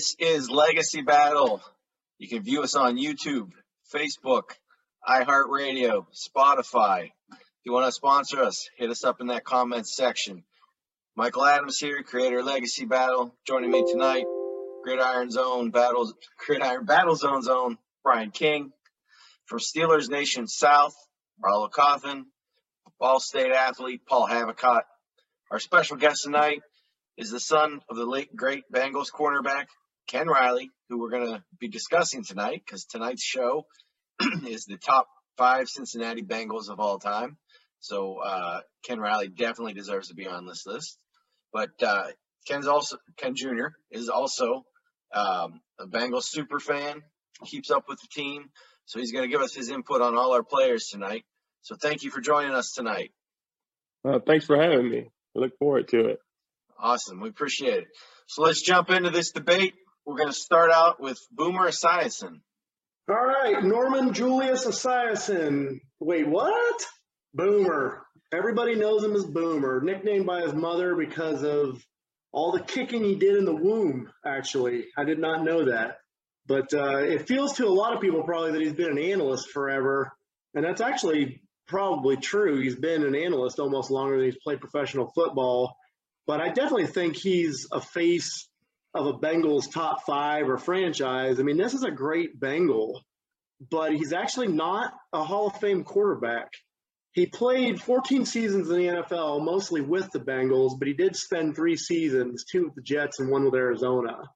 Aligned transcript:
This 0.00 0.16
is 0.18 0.50
Legacy 0.50 1.02
Battle. 1.02 1.60
You 2.16 2.26
can 2.26 2.42
view 2.42 2.62
us 2.62 2.74
on 2.74 2.96
YouTube, 2.96 3.50
Facebook, 3.94 4.44
iHeartRadio, 5.06 6.06
Spotify. 6.10 7.10
If 7.30 7.66
you 7.66 7.74
want 7.74 7.84
to 7.84 7.92
sponsor 7.92 8.40
us, 8.40 8.70
hit 8.78 8.88
us 8.88 9.04
up 9.04 9.20
in 9.20 9.26
that 9.26 9.44
comments 9.44 9.94
section. 9.94 10.44
Michael 11.16 11.44
Adams 11.44 11.76
here, 11.76 12.02
creator 12.02 12.38
of 12.38 12.46
Legacy 12.46 12.86
Battle. 12.86 13.36
Joining 13.46 13.70
me 13.70 13.82
tonight, 13.82 14.28
Gridiron 14.82 15.30
Zone 15.30 15.70
Battles, 15.70 16.14
Gridiron 16.46 16.86
Battle 16.86 17.14
Zone 17.14 17.42
Zone, 17.42 17.76
Brian 18.02 18.30
King. 18.30 18.72
From 19.44 19.58
Steelers 19.58 20.08
Nation 20.08 20.46
South, 20.46 20.94
Rollo 21.44 21.68
Coffin. 21.68 22.24
Ball 22.98 23.20
State 23.20 23.52
athlete, 23.52 24.06
Paul 24.08 24.26
Havicott. 24.26 24.84
Our 25.50 25.58
special 25.58 25.98
guest 25.98 26.22
tonight 26.22 26.62
is 27.18 27.30
the 27.30 27.38
son 27.38 27.82
of 27.90 27.96
the 27.96 28.06
late 28.06 28.34
great 28.34 28.64
Bengals 28.72 29.12
cornerback, 29.12 29.66
Ken 30.10 30.26
Riley, 30.26 30.70
who 30.88 30.98
we're 30.98 31.10
going 31.10 31.34
to 31.34 31.42
be 31.60 31.68
discussing 31.68 32.24
tonight 32.24 32.62
because 32.66 32.84
tonight's 32.84 33.22
show 33.22 33.66
is 34.46 34.64
the 34.64 34.76
top 34.76 35.06
five 35.36 35.68
Cincinnati 35.68 36.22
Bengals 36.22 36.68
of 36.68 36.80
all 36.80 36.98
time. 36.98 37.36
So 37.78 38.16
uh, 38.16 38.60
Ken 38.84 38.98
Riley 38.98 39.28
definitely 39.28 39.74
deserves 39.74 40.08
to 40.08 40.14
be 40.14 40.26
on 40.26 40.46
this 40.46 40.66
list. 40.66 40.98
But 41.52 41.70
uh, 41.80 42.08
Ken's 42.48 42.66
also 42.66 42.96
Ken 43.18 43.36
Jr. 43.36 43.68
is 43.92 44.08
also 44.08 44.64
um, 45.14 45.60
a 45.78 45.86
Bengals 45.86 46.24
super 46.24 46.58
fan. 46.58 47.02
Keeps 47.44 47.70
up 47.70 47.84
with 47.88 48.00
the 48.00 48.08
team, 48.12 48.50
so 48.86 48.98
he's 48.98 49.12
going 49.12 49.24
to 49.24 49.30
give 49.30 49.40
us 49.40 49.54
his 49.54 49.70
input 49.70 50.02
on 50.02 50.16
all 50.16 50.32
our 50.32 50.42
players 50.42 50.88
tonight. 50.90 51.24
So 51.62 51.76
thank 51.80 52.02
you 52.02 52.10
for 52.10 52.20
joining 52.20 52.52
us 52.52 52.72
tonight. 52.72 53.12
Uh, 54.04 54.18
thanks 54.18 54.44
for 54.44 54.60
having 54.60 54.90
me. 54.90 55.08
I 55.36 55.38
look 55.38 55.56
forward 55.58 55.88
to 55.88 56.06
it. 56.08 56.18
Awesome. 56.78 57.20
We 57.20 57.28
appreciate 57.28 57.78
it. 57.78 57.88
So 58.26 58.42
let's 58.42 58.60
jump 58.60 58.90
into 58.90 59.10
this 59.10 59.30
debate. 59.30 59.74
We're 60.06 60.16
going 60.16 60.28
to 60.28 60.34
start 60.34 60.70
out 60.70 61.00
with 61.00 61.18
Boomer 61.30 61.68
Esiason. 61.68 62.40
All 63.08 63.26
right, 63.26 63.62
Norman 63.62 64.12
Julius 64.14 64.66
Esiason. 64.66 65.80
Wait, 65.98 66.26
what? 66.26 66.86
Boomer. 67.34 68.02
Everybody 68.32 68.76
knows 68.76 69.04
him 69.04 69.14
as 69.14 69.24
Boomer, 69.24 69.80
nicknamed 69.82 70.26
by 70.26 70.42
his 70.42 70.52
mother 70.52 70.94
because 70.94 71.42
of 71.42 71.84
all 72.32 72.52
the 72.52 72.62
kicking 72.62 73.04
he 73.04 73.16
did 73.16 73.36
in 73.36 73.44
the 73.44 73.54
womb, 73.54 74.10
actually. 74.24 74.86
I 74.96 75.04
did 75.04 75.18
not 75.18 75.44
know 75.44 75.66
that. 75.66 75.98
But 76.46 76.72
uh, 76.72 76.98
it 76.98 77.28
feels 77.28 77.54
to 77.54 77.66
a 77.66 77.68
lot 77.68 77.94
of 77.94 78.00
people 78.00 78.22
probably 78.22 78.52
that 78.52 78.60
he's 78.60 78.72
been 78.72 78.98
an 78.98 78.98
analyst 78.98 79.50
forever. 79.50 80.12
And 80.54 80.64
that's 80.64 80.80
actually 80.80 81.42
probably 81.68 82.16
true. 82.16 82.60
He's 82.60 82.76
been 82.76 83.04
an 83.04 83.14
analyst 83.14 83.58
almost 83.58 83.90
longer 83.90 84.16
than 84.16 84.26
he's 84.26 84.42
played 84.42 84.60
professional 84.60 85.12
football. 85.14 85.76
But 86.26 86.40
I 86.40 86.48
definitely 86.48 86.86
think 86.86 87.16
he's 87.16 87.66
a 87.72 87.80
face 87.80 88.49
of 88.94 89.06
a 89.06 89.12
Bengals 89.12 89.72
top 89.72 90.04
five 90.04 90.48
or 90.48 90.58
franchise. 90.58 91.38
I 91.38 91.42
mean, 91.42 91.56
this 91.56 91.74
is 91.74 91.84
a 91.84 91.90
great 91.90 92.38
Bengal, 92.38 93.02
but 93.70 93.92
he's 93.92 94.12
actually 94.12 94.48
not 94.48 94.92
a 95.12 95.22
Hall 95.22 95.48
of 95.48 95.56
Fame 95.60 95.84
quarterback. 95.84 96.52
He 97.12 97.26
played 97.26 97.80
14 97.80 98.24
seasons 98.24 98.70
in 98.70 98.76
the 98.76 98.86
NFL, 98.86 99.44
mostly 99.44 99.80
with 99.80 100.10
the 100.12 100.20
Bengals, 100.20 100.78
but 100.78 100.86
he 100.86 100.94
did 100.94 101.16
spend 101.16 101.56
three 101.56 101.76
seasons, 101.76 102.44
two 102.44 102.66
with 102.66 102.74
the 102.76 102.82
Jets 102.82 103.18
and 103.18 103.30
one 103.30 103.44
with 103.44 103.54
Arizona. 103.54 104.30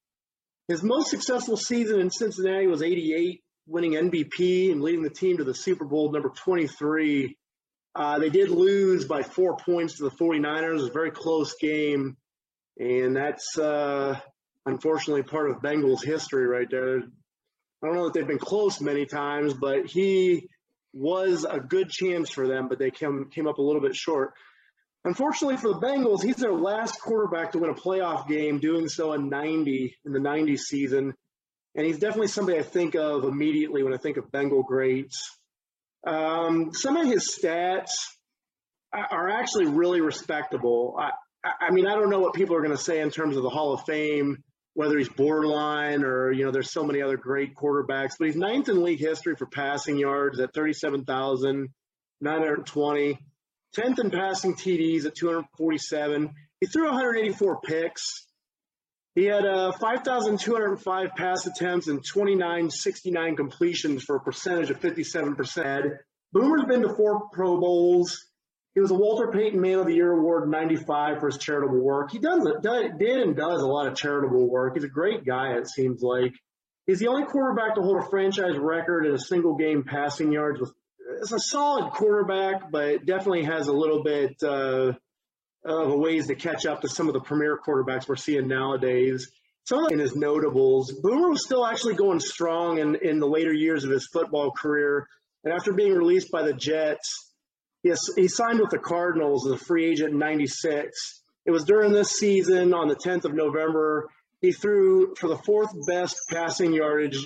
His 0.66 0.82
most 0.82 1.10
successful 1.10 1.56
season 1.56 2.00
in 2.00 2.10
Cincinnati 2.10 2.66
was 2.66 2.82
88, 2.82 3.42
winning 3.66 3.92
MVP 3.92 4.72
and 4.72 4.82
leading 4.82 5.02
the 5.02 5.10
team 5.10 5.36
to 5.36 5.44
the 5.44 5.54
Super 5.54 5.84
Bowl 5.84 6.10
number 6.10 6.30
23. 6.30 7.36
Uh, 7.94 8.18
they 8.18 8.30
did 8.30 8.50
lose 8.50 9.04
by 9.04 9.22
four 9.22 9.56
points 9.56 9.98
to 9.98 10.04
the 10.04 10.10
49ers. 10.10 10.88
A 10.88 10.92
very 10.92 11.12
close 11.12 11.54
game. 11.60 12.16
And 12.78 13.14
that's 13.14 13.56
uh, 13.56 14.18
unfortunately 14.66 15.22
part 15.22 15.50
of 15.50 15.60
Bengals 15.60 16.04
history 16.04 16.46
right 16.46 16.68
there. 16.70 16.98
I 16.98 17.86
don't 17.86 17.94
know 17.94 18.04
that 18.04 18.14
they've 18.14 18.26
been 18.26 18.38
close 18.38 18.80
many 18.80 19.06
times, 19.06 19.52
but 19.52 19.86
he 19.86 20.48
was 20.92 21.44
a 21.44 21.60
good 21.60 21.90
chance 21.90 22.30
for 22.30 22.46
them, 22.46 22.68
but 22.68 22.78
they 22.78 22.90
came 22.90 23.28
came 23.30 23.46
up 23.46 23.58
a 23.58 23.62
little 23.62 23.82
bit 23.82 23.94
short. 23.94 24.32
Unfortunately 25.04 25.58
for 25.58 25.68
the 25.68 25.80
Bengals, 25.80 26.22
he's 26.22 26.36
their 26.36 26.54
last 26.54 27.00
quarterback 27.00 27.52
to 27.52 27.58
win 27.58 27.70
a 27.70 27.74
playoff 27.74 28.26
game, 28.26 28.58
doing 28.58 28.88
so 28.88 29.12
in 29.12 29.28
90 29.28 29.96
in 30.06 30.12
the 30.12 30.20
90 30.20 30.56
season. 30.56 31.14
And 31.74 31.86
he's 31.86 31.98
definitely 31.98 32.28
somebody 32.28 32.58
I 32.58 32.62
think 32.62 32.94
of 32.94 33.24
immediately 33.24 33.82
when 33.82 33.92
I 33.92 33.98
think 33.98 34.16
of 34.16 34.30
Bengal 34.30 34.62
greats. 34.62 35.30
Um, 36.06 36.72
some 36.72 36.96
of 36.96 37.06
his 37.06 37.36
stats 37.36 37.90
are 38.92 39.28
actually 39.28 39.66
really 39.66 40.00
respectable. 40.00 40.96
I, 40.98 41.10
I 41.60 41.70
mean, 41.72 41.86
I 41.86 41.94
don't 41.94 42.10
know 42.10 42.20
what 42.20 42.34
people 42.34 42.54
are 42.56 42.62
going 42.62 42.76
to 42.76 42.82
say 42.82 43.00
in 43.00 43.10
terms 43.10 43.36
of 43.36 43.42
the 43.42 43.50
Hall 43.50 43.74
of 43.74 43.84
Fame 43.84 44.44
whether 44.74 44.98
he's 44.98 45.08
borderline 45.08 46.04
or, 46.04 46.30
you 46.32 46.44
know, 46.44 46.50
there's 46.50 46.72
so 46.72 46.84
many 46.84 47.00
other 47.00 47.16
great 47.16 47.54
quarterbacks, 47.54 48.18
but 48.18 48.26
he's 48.26 48.36
ninth 48.36 48.68
in 48.68 48.82
league 48.82 49.00
history 49.00 49.36
for 49.36 49.46
passing 49.46 49.96
yards 49.96 50.38
at 50.40 50.52
37,920, 50.52 53.18
10th 53.76 54.00
in 54.00 54.10
passing 54.10 54.54
TDs 54.54 55.06
at 55.06 55.14
247. 55.14 56.34
He 56.60 56.66
threw 56.66 56.86
184 56.86 57.60
picks. 57.60 58.26
He 59.14 59.26
had 59.26 59.46
uh, 59.46 59.70
5,205 59.72 61.10
pass 61.16 61.46
attempts 61.46 61.86
and 61.86 62.04
2969 62.04 63.36
completions 63.36 64.02
for 64.02 64.16
a 64.16 64.20
percentage 64.20 64.70
of 64.70 64.80
57%. 64.80 65.98
Boomer's 66.32 66.64
been 66.64 66.82
to 66.82 66.92
four 66.94 67.28
Pro 67.32 67.60
Bowls. 67.60 68.26
He 68.74 68.80
was 68.80 68.90
a 68.90 68.94
Walter 68.94 69.30
Payton 69.30 69.60
Man 69.60 69.78
of 69.78 69.86
the 69.86 69.94
Year 69.94 70.12
Award 70.12 70.48
95 70.48 71.20
for 71.20 71.26
his 71.26 71.38
charitable 71.38 71.80
work. 71.80 72.10
He 72.10 72.18
does, 72.18 72.44
did 72.60 73.00
and 73.00 73.36
does 73.36 73.62
a 73.62 73.66
lot 73.66 73.86
of 73.86 73.96
charitable 73.96 74.48
work. 74.48 74.74
He's 74.74 74.84
a 74.84 74.88
great 74.88 75.24
guy, 75.24 75.52
it 75.52 75.68
seems 75.68 76.02
like. 76.02 76.32
He's 76.86 76.98
the 76.98 77.08
only 77.08 77.24
quarterback 77.24 77.76
to 77.76 77.82
hold 77.82 78.02
a 78.02 78.08
franchise 78.10 78.58
record 78.58 79.06
in 79.06 79.14
a 79.14 79.18
single 79.18 79.54
game 79.54 79.84
passing 79.84 80.32
yards 80.32 80.60
with 80.60 80.72
it's 81.20 81.32
a 81.32 81.38
solid 81.38 81.92
quarterback, 81.92 82.70
but 82.70 83.06
definitely 83.06 83.44
has 83.44 83.68
a 83.68 83.72
little 83.72 84.02
bit 84.02 84.42
uh, 84.42 84.92
of 85.64 85.90
a 85.90 85.96
ways 85.96 86.26
to 86.26 86.34
catch 86.34 86.66
up 86.66 86.80
to 86.80 86.88
some 86.88 87.08
of 87.08 87.14
the 87.14 87.20
premier 87.20 87.58
quarterbacks 87.64 88.08
we're 88.08 88.16
seeing 88.16 88.48
nowadays. 88.48 89.30
Some 89.64 89.86
of 89.86 89.92
in 89.92 89.98
his 89.98 90.14
notables, 90.14 90.92
Boomer 90.92 91.30
was 91.30 91.44
still 91.44 91.64
actually 91.64 91.94
going 91.94 92.20
strong 92.20 92.78
in, 92.78 92.96
in 92.96 93.18
the 93.18 93.26
later 93.26 93.52
years 93.52 93.84
of 93.84 93.90
his 93.90 94.08
football 94.12 94.50
career. 94.50 95.06
And 95.42 95.54
after 95.54 95.72
being 95.72 95.94
released 95.94 96.30
by 96.30 96.42
the 96.42 96.52
Jets, 96.52 97.23
Yes, 97.84 98.08
he 98.16 98.28
signed 98.28 98.60
with 98.60 98.70
the 98.70 98.78
Cardinals 98.78 99.46
as 99.46 99.52
a 99.52 99.64
free 99.64 99.84
agent 99.84 100.12
in 100.12 100.18
96. 100.18 101.22
It 101.44 101.50
was 101.50 101.64
during 101.64 101.92
this 101.92 102.12
season 102.12 102.72
on 102.72 102.88
the 102.88 102.96
10th 102.96 103.26
of 103.26 103.34
November. 103.34 104.08
He 104.40 104.52
threw 104.52 105.14
for 105.16 105.28
the 105.28 105.36
fourth 105.36 105.68
best 105.86 106.16
passing 106.30 106.72
yardage 106.72 107.18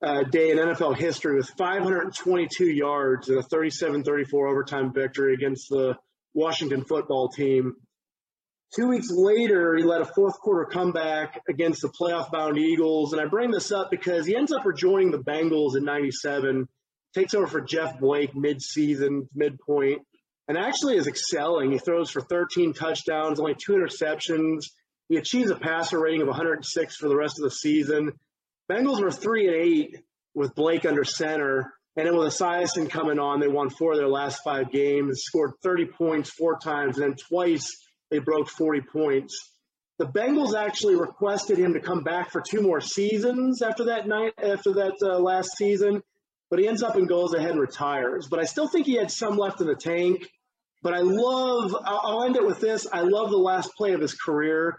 uh, 0.00 0.22
day 0.22 0.50
in 0.50 0.58
NFL 0.58 0.96
history 0.96 1.34
with 1.36 1.50
522 1.58 2.66
yards 2.66 3.28
in 3.28 3.38
a 3.38 3.42
37 3.42 4.04
34 4.04 4.46
overtime 4.46 4.92
victory 4.92 5.34
against 5.34 5.68
the 5.68 5.96
Washington 6.32 6.84
football 6.84 7.28
team. 7.28 7.74
Two 8.76 8.88
weeks 8.88 9.08
later, 9.10 9.74
he 9.76 9.82
led 9.82 10.00
a 10.00 10.04
fourth 10.04 10.38
quarter 10.38 10.64
comeback 10.64 11.40
against 11.48 11.82
the 11.82 11.88
playoff 11.88 12.30
bound 12.30 12.56
Eagles. 12.56 13.12
And 13.12 13.20
I 13.20 13.24
bring 13.26 13.50
this 13.50 13.72
up 13.72 13.90
because 13.90 14.26
he 14.26 14.36
ends 14.36 14.52
up 14.52 14.64
rejoining 14.64 15.10
the 15.10 15.18
Bengals 15.18 15.76
in 15.76 15.84
97, 15.84 16.68
takes 17.14 17.34
over 17.34 17.46
for 17.46 17.60
Jeff 17.60 17.98
Blake 17.98 18.34
mid 18.34 18.60
season, 18.60 19.28
midpoint, 19.34 20.02
and 20.48 20.58
actually 20.58 20.96
is 20.96 21.06
excelling. 21.06 21.72
He 21.72 21.78
throws 21.78 22.10
for 22.10 22.20
13 22.20 22.72
touchdowns, 22.72 23.40
only 23.40 23.54
two 23.54 23.72
interceptions. 23.72 24.64
He 25.08 25.16
achieves 25.16 25.50
a 25.50 25.56
passer 25.56 26.00
rating 26.00 26.22
of 26.22 26.28
106 26.28 26.96
for 26.96 27.08
the 27.08 27.16
rest 27.16 27.38
of 27.38 27.44
the 27.44 27.50
season. 27.50 28.12
Bengals 28.70 29.00
were 29.00 29.12
three 29.12 29.46
and 29.46 29.56
eight 29.56 30.00
with 30.34 30.54
Blake 30.54 30.84
under 30.84 31.04
center. 31.04 31.72
And 31.96 32.06
then 32.06 32.16
with 32.16 32.34
Esiason 32.34 32.90
coming 32.90 33.20
on, 33.20 33.38
they 33.38 33.46
won 33.46 33.70
four 33.70 33.92
of 33.92 33.98
their 33.98 34.08
last 34.08 34.40
five 34.42 34.72
games, 34.72 35.22
scored 35.24 35.52
30 35.62 35.86
points 35.86 36.30
four 36.30 36.58
times, 36.58 36.98
and 36.98 37.04
then 37.04 37.16
twice 37.16 37.70
they 38.10 38.18
broke 38.18 38.48
40 38.48 38.80
points. 38.80 39.52
The 39.98 40.06
Bengals 40.06 40.58
actually 40.58 40.96
requested 40.96 41.56
him 41.56 41.74
to 41.74 41.80
come 41.80 42.02
back 42.02 42.32
for 42.32 42.40
two 42.40 42.62
more 42.62 42.80
seasons 42.80 43.62
after 43.62 43.84
that 43.84 44.08
night, 44.08 44.32
after 44.42 44.72
that 44.74 44.94
uh, 45.02 45.20
last 45.20 45.56
season, 45.56 46.02
but 46.50 46.58
he 46.58 46.68
ends 46.68 46.82
up 46.82 46.96
and 46.96 47.08
goes 47.08 47.34
ahead 47.34 47.50
and 47.50 47.60
retires. 47.60 48.28
But 48.28 48.40
I 48.40 48.44
still 48.44 48.68
think 48.68 48.86
he 48.86 48.94
had 48.94 49.10
some 49.10 49.36
left 49.36 49.60
in 49.60 49.66
the 49.66 49.74
tank. 49.74 50.28
But 50.82 50.92
I 50.92 51.00
love, 51.00 51.74
I'll 51.82 52.24
end 52.24 52.36
it 52.36 52.44
with 52.44 52.60
this. 52.60 52.86
I 52.92 53.00
love 53.00 53.30
the 53.30 53.38
last 53.38 53.74
play 53.74 53.94
of 53.94 54.00
his 54.00 54.14
career. 54.14 54.78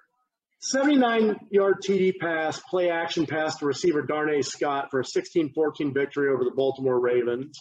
79 0.62 1.36
yard 1.52 1.78
TD 1.84 2.14
pass, 2.20 2.60
play 2.70 2.90
action 2.90 3.26
pass 3.26 3.58
to 3.58 3.66
receiver 3.66 4.04
Darnay 4.04 4.42
Scott 4.42 4.90
for 4.92 5.00
a 5.00 5.06
16 5.06 5.54
14 5.54 5.94
victory 5.94 6.30
over 6.30 6.44
the 6.44 6.56
Baltimore 6.56 7.00
Ravens. 7.00 7.60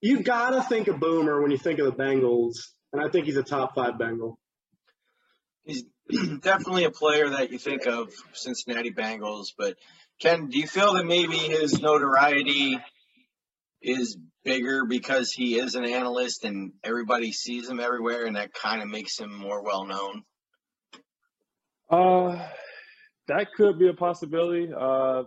You 0.00 0.22
got 0.22 0.50
to 0.50 0.62
think 0.62 0.88
of 0.88 1.00
Boomer 1.00 1.40
when 1.40 1.50
you 1.50 1.58
think 1.58 1.78
of 1.78 1.86
the 1.86 2.02
Bengals, 2.02 2.56
and 2.92 3.00
I 3.00 3.08
think 3.08 3.26
he's 3.26 3.36
a 3.36 3.42
top 3.42 3.74
five 3.74 3.98
Bengal. 3.98 4.38
He's 5.64 5.84
definitely 6.40 6.84
a 6.84 6.90
player 6.90 7.30
that 7.30 7.52
you 7.52 7.58
think 7.58 7.86
of 7.86 8.12
Cincinnati 8.32 8.90
Bengals, 8.90 9.48
but 9.56 9.76
Ken, 10.20 10.48
do 10.48 10.58
you 10.58 10.66
feel 10.66 10.94
that 10.94 11.06
maybe 11.06 11.36
his 11.36 11.80
notoriety 11.80 12.78
is 13.82 14.16
bigger 14.44 14.84
because 14.86 15.32
he 15.32 15.58
is 15.58 15.74
an 15.74 15.84
analyst 15.84 16.44
and 16.44 16.72
everybody 16.82 17.32
sees 17.32 17.68
him 17.68 17.80
everywhere 17.80 18.26
and 18.26 18.36
that 18.36 18.52
kind 18.52 18.82
of 18.82 18.88
makes 18.88 19.18
him 19.18 19.34
more 19.34 19.62
well 19.62 19.84
known? 19.84 20.22
Uh, 21.90 22.48
that 23.28 23.48
could 23.56 23.78
be 23.78 23.88
a 23.88 23.94
possibility. 23.94 24.72
Uh, 24.72 25.24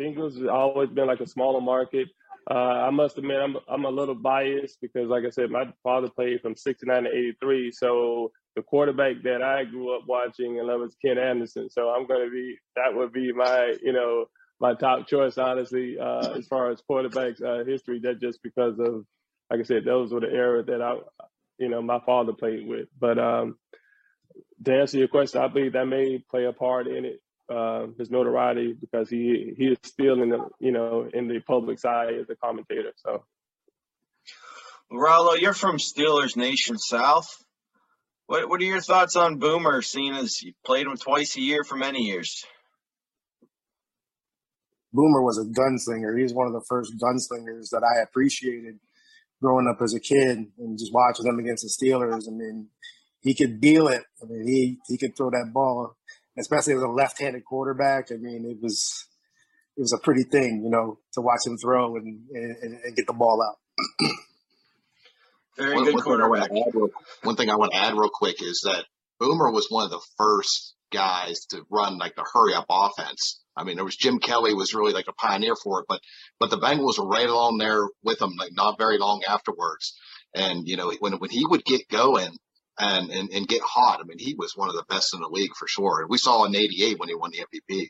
Bengals 0.00 0.38
has 0.38 0.48
always 0.48 0.90
been 0.90 1.06
like 1.06 1.20
a 1.20 1.26
smaller 1.26 1.60
market. 1.60 2.08
Uh, 2.50 2.54
I 2.54 2.90
must 2.90 3.18
admit, 3.18 3.36
I'm 3.40 3.56
I'm 3.68 3.84
a 3.84 3.90
little 3.90 4.16
biased 4.16 4.78
because, 4.80 5.08
like 5.08 5.24
I 5.24 5.30
said, 5.30 5.50
my 5.50 5.64
father 5.84 6.08
played 6.08 6.40
from 6.40 6.56
'69 6.56 7.04
to 7.04 7.08
'83. 7.08 7.70
So 7.70 8.32
the 8.56 8.62
quarterback 8.62 9.22
that 9.22 9.42
I 9.42 9.64
grew 9.64 9.96
up 9.96 10.02
watching 10.08 10.58
and 10.58 10.66
love 10.66 10.80
was 10.80 10.96
Ken 11.04 11.18
Anderson. 11.18 11.70
So 11.70 11.90
I'm 11.90 12.06
going 12.06 12.24
to 12.26 12.30
be 12.30 12.56
that 12.74 12.94
would 12.94 13.12
be 13.12 13.32
my 13.32 13.74
you 13.80 13.92
know 13.92 14.26
my 14.62 14.74
top 14.74 15.08
choice, 15.08 15.36
honestly, 15.38 15.98
uh, 15.98 16.34
as 16.38 16.46
far 16.46 16.70
as 16.70 16.80
quarterbacks 16.88 17.42
uh, 17.42 17.64
history. 17.64 17.98
That 17.98 18.20
just 18.20 18.40
because 18.44 18.78
of, 18.78 19.04
like 19.50 19.58
I 19.58 19.64
said, 19.64 19.84
those 19.84 20.12
were 20.12 20.20
the 20.20 20.30
era 20.30 20.62
that 20.62 20.80
I, 20.80 20.98
you 21.58 21.68
know, 21.68 21.82
my 21.82 21.98
father 22.06 22.32
played 22.32 22.66
with. 22.66 22.86
But 22.98 23.18
um, 23.18 23.58
to 24.64 24.72
answer 24.72 24.98
your 24.98 25.08
question, 25.08 25.42
I 25.42 25.48
believe 25.48 25.72
that 25.72 25.86
may 25.86 26.18
play 26.30 26.44
a 26.44 26.52
part 26.52 26.86
in 26.86 27.04
it, 27.04 27.22
uh, 27.50 27.88
his 27.98 28.08
notoriety, 28.08 28.72
because 28.72 29.10
he 29.10 29.52
he 29.58 29.66
is 29.66 29.78
still 29.82 30.22
in 30.22 30.30
the 30.30 30.48
you 30.60 30.70
know 30.70 31.10
in 31.12 31.26
the 31.26 31.40
public 31.40 31.84
eye 31.84 32.12
as 32.20 32.30
a 32.30 32.36
commentator. 32.36 32.92
So, 32.98 33.24
Rollo, 34.92 35.34
you're 35.34 35.54
from 35.54 35.78
Steelers 35.78 36.36
Nation 36.36 36.78
South. 36.78 37.26
What 38.26 38.48
what 38.48 38.60
are 38.60 38.64
your 38.64 38.80
thoughts 38.80 39.16
on 39.16 39.40
Boomer, 39.40 39.82
seeing 39.82 40.14
as 40.14 40.40
you 40.40 40.52
played 40.64 40.86
him 40.86 40.96
twice 40.96 41.36
a 41.36 41.40
year 41.40 41.64
for 41.64 41.74
many 41.74 42.04
years? 42.04 42.44
Boomer 44.92 45.22
was 45.22 45.38
a 45.38 45.44
gunslinger. 45.44 46.16
He 46.16 46.22
was 46.22 46.34
one 46.34 46.46
of 46.46 46.52
the 46.52 46.64
first 46.68 46.92
gunslingers 46.98 47.70
that 47.70 47.82
I 47.82 48.02
appreciated 48.02 48.78
growing 49.40 49.66
up 49.68 49.82
as 49.82 49.94
a 49.94 50.00
kid 50.00 50.46
and 50.58 50.78
just 50.78 50.92
watching 50.92 51.24
them 51.26 51.38
against 51.38 51.64
the 51.64 51.86
Steelers. 51.86 52.28
I 52.28 52.30
mean, 52.30 52.68
he 53.20 53.34
could 53.34 53.60
deal 53.60 53.88
it. 53.88 54.02
I 54.22 54.26
mean, 54.26 54.46
he 54.46 54.78
he 54.88 54.98
could 54.98 55.16
throw 55.16 55.30
that 55.30 55.50
ball, 55.52 55.96
especially 56.38 56.74
as 56.74 56.82
a 56.82 56.88
left-handed 56.88 57.44
quarterback. 57.44 58.12
I 58.12 58.16
mean, 58.16 58.44
it 58.48 58.62
was 58.62 59.06
it 59.76 59.80
was 59.80 59.92
a 59.92 60.02
pretty 60.02 60.24
thing, 60.24 60.62
you 60.64 60.70
know, 60.70 60.98
to 61.14 61.20
watch 61.20 61.40
him 61.46 61.56
throw 61.56 61.96
and 61.96 62.20
and, 62.32 62.80
and 62.84 62.96
get 62.96 63.06
the 63.06 63.12
ball 63.14 63.40
out. 63.42 63.58
Very 65.58 65.74
One, 65.74 65.84
good 65.84 65.94
one 65.94 66.04
thing 66.04 66.20
I 66.20 66.26
want 66.26 66.42
quarterback. 66.42 66.50
to 66.50 66.60
add 66.60 66.74
real, 66.74 66.88
one 67.22 67.36
thing 67.36 67.50
I 67.50 67.56
want 67.56 67.72
to 67.72 67.78
add 67.78 67.94
real 67.94 68.10
quick 68.12 68.42
is 68.42 68.62
that 68.64 68.84
Boomer 69.18 69.50
was 69.50 69.66
one 69.68 69.84
of 69.84 69.90
the 69.90 70.00
first 70.16 70.74
guys 70.90 71.40
to 71.50 71.62
run 71.70 71.98
like 71.98 72.14
the 72.16 72.24
hurry 72.32 72.54
up 72.54 72.66
offense. 72.70 73.41
I 73.56 73.64
mean, 73.64 73.76
there 73.76 73.84
was 73.84 73.96
Jim 73.96 74.18
Kelly 74.18 74.54
was 74.54 74.74
really 74.74 74.92
like 74.92 75.08
a 75.08 75.12
pioneer 75.12 75.54
for 75.62 75.80
it, 75.80 75.86
but 75.88 76.00
but 76.38 76.50
the 76.50 76.58
Bengals 76.58 76.98
were 76.98 77.08
right 77.08 77.28
along 77.28 77.58
there 77.58 77.86
with 78.02 78.20
him, 78.20 78.32
like 78.38 78.52
not 78.52 78.78
very 78.78 78.98
long 78.98 79.22
afterwards. 79.28 79.98
And 80.34 80.66
you 80.66 80.76
know, 80.76 80.92
when 81.00 81.14
when 81.14 81.30
he 81.30 81.44
would 81.46 81.64
get 81.64 81.88
going 81.88 82.30
and 82.78 83.10
and, 83.10 83.30
and 83.30 83.48
get 83.48 83.60
hot, 83.62 84.00
I 84.00 84.04
mean, 84.04 84.18
he 84.18 84.34
was 84.34 84.56
one 84.56 84.68
of 84.68 84.74
the 84.74 84.84
best 84.88 85.14
in 85.14 85.20
the 85.20 85.28
league 85.28 85.54
for 85.58 85.68
sure. 85.68 86.00
And 86.00 86.10
we 86.10 86.18
saw 86.18 86.44
in 86.44 86.56
'88 86.56 86.98
when 86.98 87.08
he 87.08 87.14
won 87.14 87.30
the 87.32 87.44
MVP. 87.44 87.88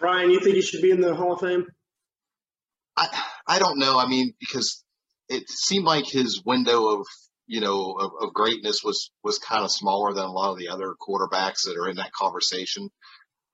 Ryan, 0.00 0.30
you 0.30 0.40
think 0.40 0.56
he 0.56 0.62
should 0.62 0.82
be 0.82 0.90
in 0.90 1.00
the 1.00 1.14
Hall 1.14 1.32
of 1.32 1.40
Fame? 1.40 1.66
I 2.96 3.08
I 3.46 3.58
don't 3.58 3.78
know. 3.78 3.98
I 3.98 4.06
mean, 4.06 4.34
because 4.38 4.84
it 5.28 5.48
seemed 5.48 5.84
like 5.84 6.06
his 6.06 6.42
window 6.44 6.98
of 6.98 7.06
you 7.46 7.60
know 7.60 7.92
of, 7.92 8.12
of 8.20 8.34
greatness 8.34 8.82
was 8.84 9.10
was 9.22 9.38
kind 9.38 9.64
of 9.64 9.72
smaller 9.72 10.12
than 10.12 10.24
a 10.24 10.32
lot 10.32 10.52
of 10.52 10.58
the 10.58 10.68
other 10.68 10.94
quarterbacks 11.00 11.64
that 11.64 11.76
are 11.76 11.88
in 11.88 11.96
that 11.96 12.12
conversation. 12.12 12.90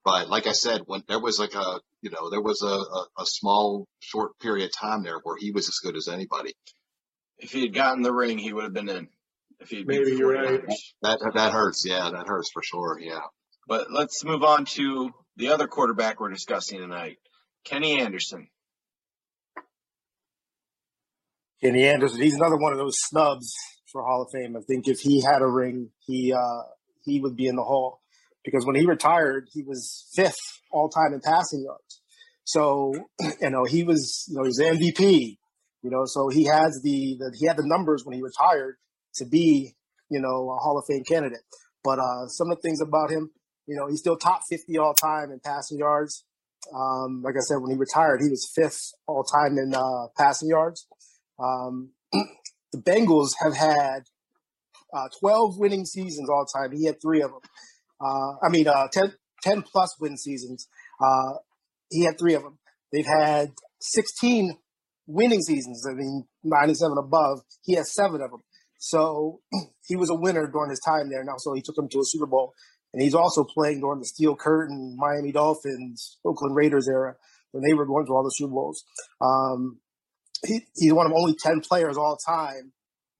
But 0.05 0.29
like 0.29 0.45
I 0.45 0.51
said, 0.51 0.81
when 0.85 1.03
there 1.07 1.19
was 1.19 1.39
like 1.39 1.55
a 1.55 1.81
you 2.01 2.11
know 2.11 2.29
there 2.29 2.41
was 2.41 2.61
a, 2.61 2.67
a, 2.67 3.23
a 3.23 3.25
small 3.25 3.87
short 3.99 4.37
period 4.39 4.65
of 4.65 4.71
time 4.71 5.03
there 5.03 5.19
where 5.23 5.35
he 5.37 5.51
was 5.51 5.67
as 5.67 5.79
good 5.83 5.97
as 5.97 6.07
anybody. 6.07 6.53
If 7.39 7.51
he 7.51 7.61
had 7.61 7.73
gotten 7.73 8.03
the 8.03 8.13
ring, 8.13 8.37
he 8.37 8.53
would 8.53 8.63
have 8.63 8.73
been 8.73 8.87
in. 8.87 9.09
If 9.59 9.69
he'd 9.69 9.87
Maybe 9.87 10.11
been 10.11 10.17
you're 10.19 10.33
right. 10.33 10.63
That 11.01 11.19
that 11.33 11.51
hurts. 11.51 11.83
Yeah, 11.85 12.11
that 12.11 12.27
hurts 12.27 12.51
for 12.53 12.61
sure. 12.61 12.99
Yeah. 13.01 13.21
But 13.67 13.91
let's 13.91 14.23
move 14.23 14.43
on 14.43 14.65
to 14.75 15.09
the 15.37 15.49
other 15.49 15.67
quarterback 15.67 16.19
we're 16.19 16.29
discussing 16.29 16.79
tonight, 16.79 17.17
Kenny 17.63 17.99
Anderson. 17.99 18.47
Kenny 21.63 21.87
Anderson, 21.87 22.21
he's 22.21 22.35
another 22.35 22.57
one 22.57 22.73
of 22.73 22.77
those 22.77 22.97
snubs 22.99 23.51
for 23.91 24.03
Hall 24.03 24.21
of 24.21 24.27
Fame. 24.31 24.55
I 24.55 24.61
think 24.61 24.87
if 24.87 24.99
he 24.99 25.21
had 25.21 25.41
a 25.41 25.47
ring, 25.47 25.89
he 26.05 26.31
uh, 26.31 26.63
he 27.03 27.19
would 27.19 27.35
be 27.35 27.47
in 27.47 27.55
the 27.55 27.63
Hall 27.63 28.01
because 28.45 28.65
when 28.65 28.75
he 28.75 28.85
retired, 28.85 29.49
he 29.51 29.63
was 29.63 30.07
fifth 30.13 30.61
all 30.71 30.87
time 30.87 31.13
in 31.13 31.19
passing 31.19 31.63
yards. 31.63 32.01
So 32.45 32.93
you 33.41 33.49
know 33.49 33.65
he 33.65 33.83
was 33.83 34.25
you 34.29 34.37
know 34.37 34.43
he's 34.43 34.61
MVP. 34.61 35.37
You 35.81 35.91
know, 35.91 36.05
so 36.05 36.29
he 36.29 36.45
has 36.45 36.81
the, 36.83 37.15
the 37.19 37.35
he 37.39 37.45
had 37.45 37.57
the 37.57 37.67
numbers 37.67 38.03
when 38.05 38.15
he 38.15 38.23
retired 38.23 38.77
to 39.15 39.25
be 39.25 39.75
you 40.09 40.19
know 40.19 40.49
a 40.49 40.57
Hall 40.57 40.77
of 40.77 40.85
Fame 40.87 41.03
candidate. 41.03 41.43
But 41.83 41.99
uh, 41.99 42.27
some 42.27 42.49
of 42.49 42.57
the 42.57 42.61
things 42.61 42.81
about 42.81 43.11
him, 43.11 43.31
you 43.67 43.75
know, 43.75 43.87
he's 43.87 43.99
still 43.99 44.17
top 44.17 44.41
fifty 44.49 44.77
all 44.77 44.93
time 44.93 45.31
in 45.31 45.39
passing 45.43 45.77
yards. 45.77 46.23
Um, 46.73 47.21
like 47.23 47.35
I 47.35 47.41
said, 47.41 47.57
when 47.57 47.71
he 47.71 47.77
retired, 47.77 48.21
he 48.21 48.29
was 48.29 48.49
fifth 48.55 48.93
all 49.07 49.23
time 49.23 49.57
in 49.57 49.75
uh, 49.75 50.07
passing 50.17 50.49
yards. 50.49 50.87
Um, 51.37 51.91
the 52.11 52.81
Bengals 52.81 53.33
have 53.43 53.55
had 53.55 54.05
uh, 54.95 55.09
12 55.19 55.57
winning 55.57 55.85
seasons 55.85 56.29
all 56.29 56.45
time. 56.45 56.71
He 56.71 56.85
had 56.85 57.01
three 57.01 57.21
of 57.21 57.31
them. 57.31 57.41
Uh, 57.99 58.33
I 58.43 58.49
mean, 58.49 58.67
uh, 58.67 58.87
10, 58.91 59.13
10 59.43 59.61
plus 59.61 59.95
win 59.99 60.17
seasons. 60.17 60.67
Uh, 60.99 61.33
he 61.89 62.03
had 62.03 62.17
three 62.17 62.33
of 62.33 62.43
them. 62.43 62.57
They've 62.91 63.05
had 63.05 63.51
16 63.79 64.57
winning 65.07 65.41
seasons. 65.41 65.85
I 65.89 65.93
mean, 65.93 66.25
97 66.43 66.97
above. 66.97 67.39
He 67.63 67.75
has 67.75 67.93
seven 67.93 68.21
of 68.21 68.31
them. 68.31 68.41
So 68.79 69.41
he 69.87 69.95
was 69.95 70.09
a 70.09 70.15
winner 70.15 70.47
during 70.47 70.69
his 70.69 70.81
time 70.85 71.09
there. 71.09 71.23
Now, 71.23 71.35
so 71.37 71.53
he 71.53 71.61
took 71.61 71.75
them 71.75 71.89
to 71.89 71.99
a 71.99 72.05
Super 72.05 72.25
Bowl. 72.25 72.53
And 72.93 73.01
he's 73.01 73.15
also 73.15 73.43
playing 73.43 73.81
during 73.81 73.99
the 73.99 74.05
Steel 74.05 74.35
Curtain, 74.35 74.95
Miami 74.97 75.33
Dolphins, 75.33 76.17
Oakland 76.25 76.55
Raiders 76.55 76.87
era 76.87 77.15
when 77.51 77.63
they 77.67 77.73
were 77.73 77.85
going 77.85 78.05
to 78.05 78.13
all 78.13 78.23
the 78.23 78.29
Super 78.29 78.53
Bowls. 78.53 78.83
Um, 79.19 79.79
he, 80.45 80.61
he's 80.75 80.93
one 80.93 81.05
of 81.05 81.11
only 81.13 81.35
10 81.35 81.61
players 81.61 81.97
all 81.97 82.17
time 82.25 82.71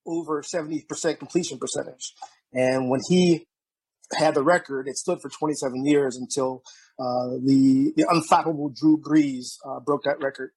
over 0.08 0.42
70% 0.42 0.86
completion 1.20 1.58
percentage. 1.58 2.14
And 2.54 2.90
when 2.90 3.02
he 3.10 3.48
had 4.14 4.36
the 4.36 4.44
record, 4.44 4.88
it 4.88 4.98
stood 4.98 5.20
for 5.22 5.30
27 5.30 5.86
years 5.86 6.18
until 6.18 6.64
uh, 7.00 7.38
the, 7.44 7.94
the 7.96 8.04
unflappable 8.04 8.76
Drew 8.76 9.02
Brees 9.02 9.58
uh, 9.68 9.80
broke 9.80 10.04
that 10.04 10.22
record. 10.22 10.52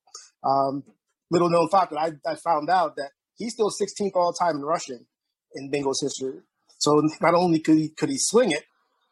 Um, 0.44 0.84
little 1.30 1.50
known 1.50 1.68
fact 1.68 1.92
that 1.92 1.98
I, 1.98 2.30
I 2.30 2.36
found 2.36 2.70
out 2.70 2.96
that 2.96 3.10
he's 3.36 3.54
still 3.54 3.70
16th 3.70 4.12
all 4.14 4.32
time 4.32 4.56
in 4.56 4.62
rushing 4.62 5.06
in 5.54 5.70
Bengals 5.70 6.00
history. 6.00 6.40
So 6.78 7.02
not 7.20 7.34
only 7.34 7.58
could 7.58 7.76
he, 7.76 7.88
could 7.88 8.08
he 8.08 8.18
swing 8.18 8.52
it, 8.52 8.64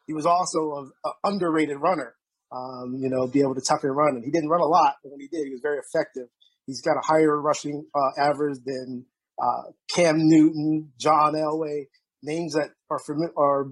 he 0.05 0.13
was 0.13 0.25
also 0.25 0.91
an 1.03 1.11
underrated 1.23 1.77
runner. 1.77 2.13
Um, 2.49 2.95
you 2.97 3.09
know, 3.09 3.27
be 3.27 3.41
able 3.41 3.55
to 3.55 3.61
tuck 3.61 3.83
and 3.83 3.93
run. 3.93 4.15
And 4.15 4.23
he 4.23 4.31
didn't 4.31 4.47
run 4.47 4.61
a 4.61 4.65
lot, 4.65 4.95
but 5.03 5.11
when 5.11 5.19
he 5.19 5.27
did, 5.27 5.45
he 5.45 5.51
was 5.51 5.59
very 5.61 5.79
effective. 5.79 6.29
He's 6.65 6.81
got 6.81 6.95
a 6.95 7.05
higher 7.05 7.41
rushing 7.41 7.85
uh, 7.93 8.11
average 8.17 8.59
than 8.65 9.05
uh, 9.41 9.63
Cam 9.93 10.15
Newton, 10.19 10.93
John 10.97 11.33
Elway, 11.33 11.87
names 12.23 12.53
that 12.53 12.69
are 12.89 12.99
fami- 12.99 13.35
are 13.37 13.67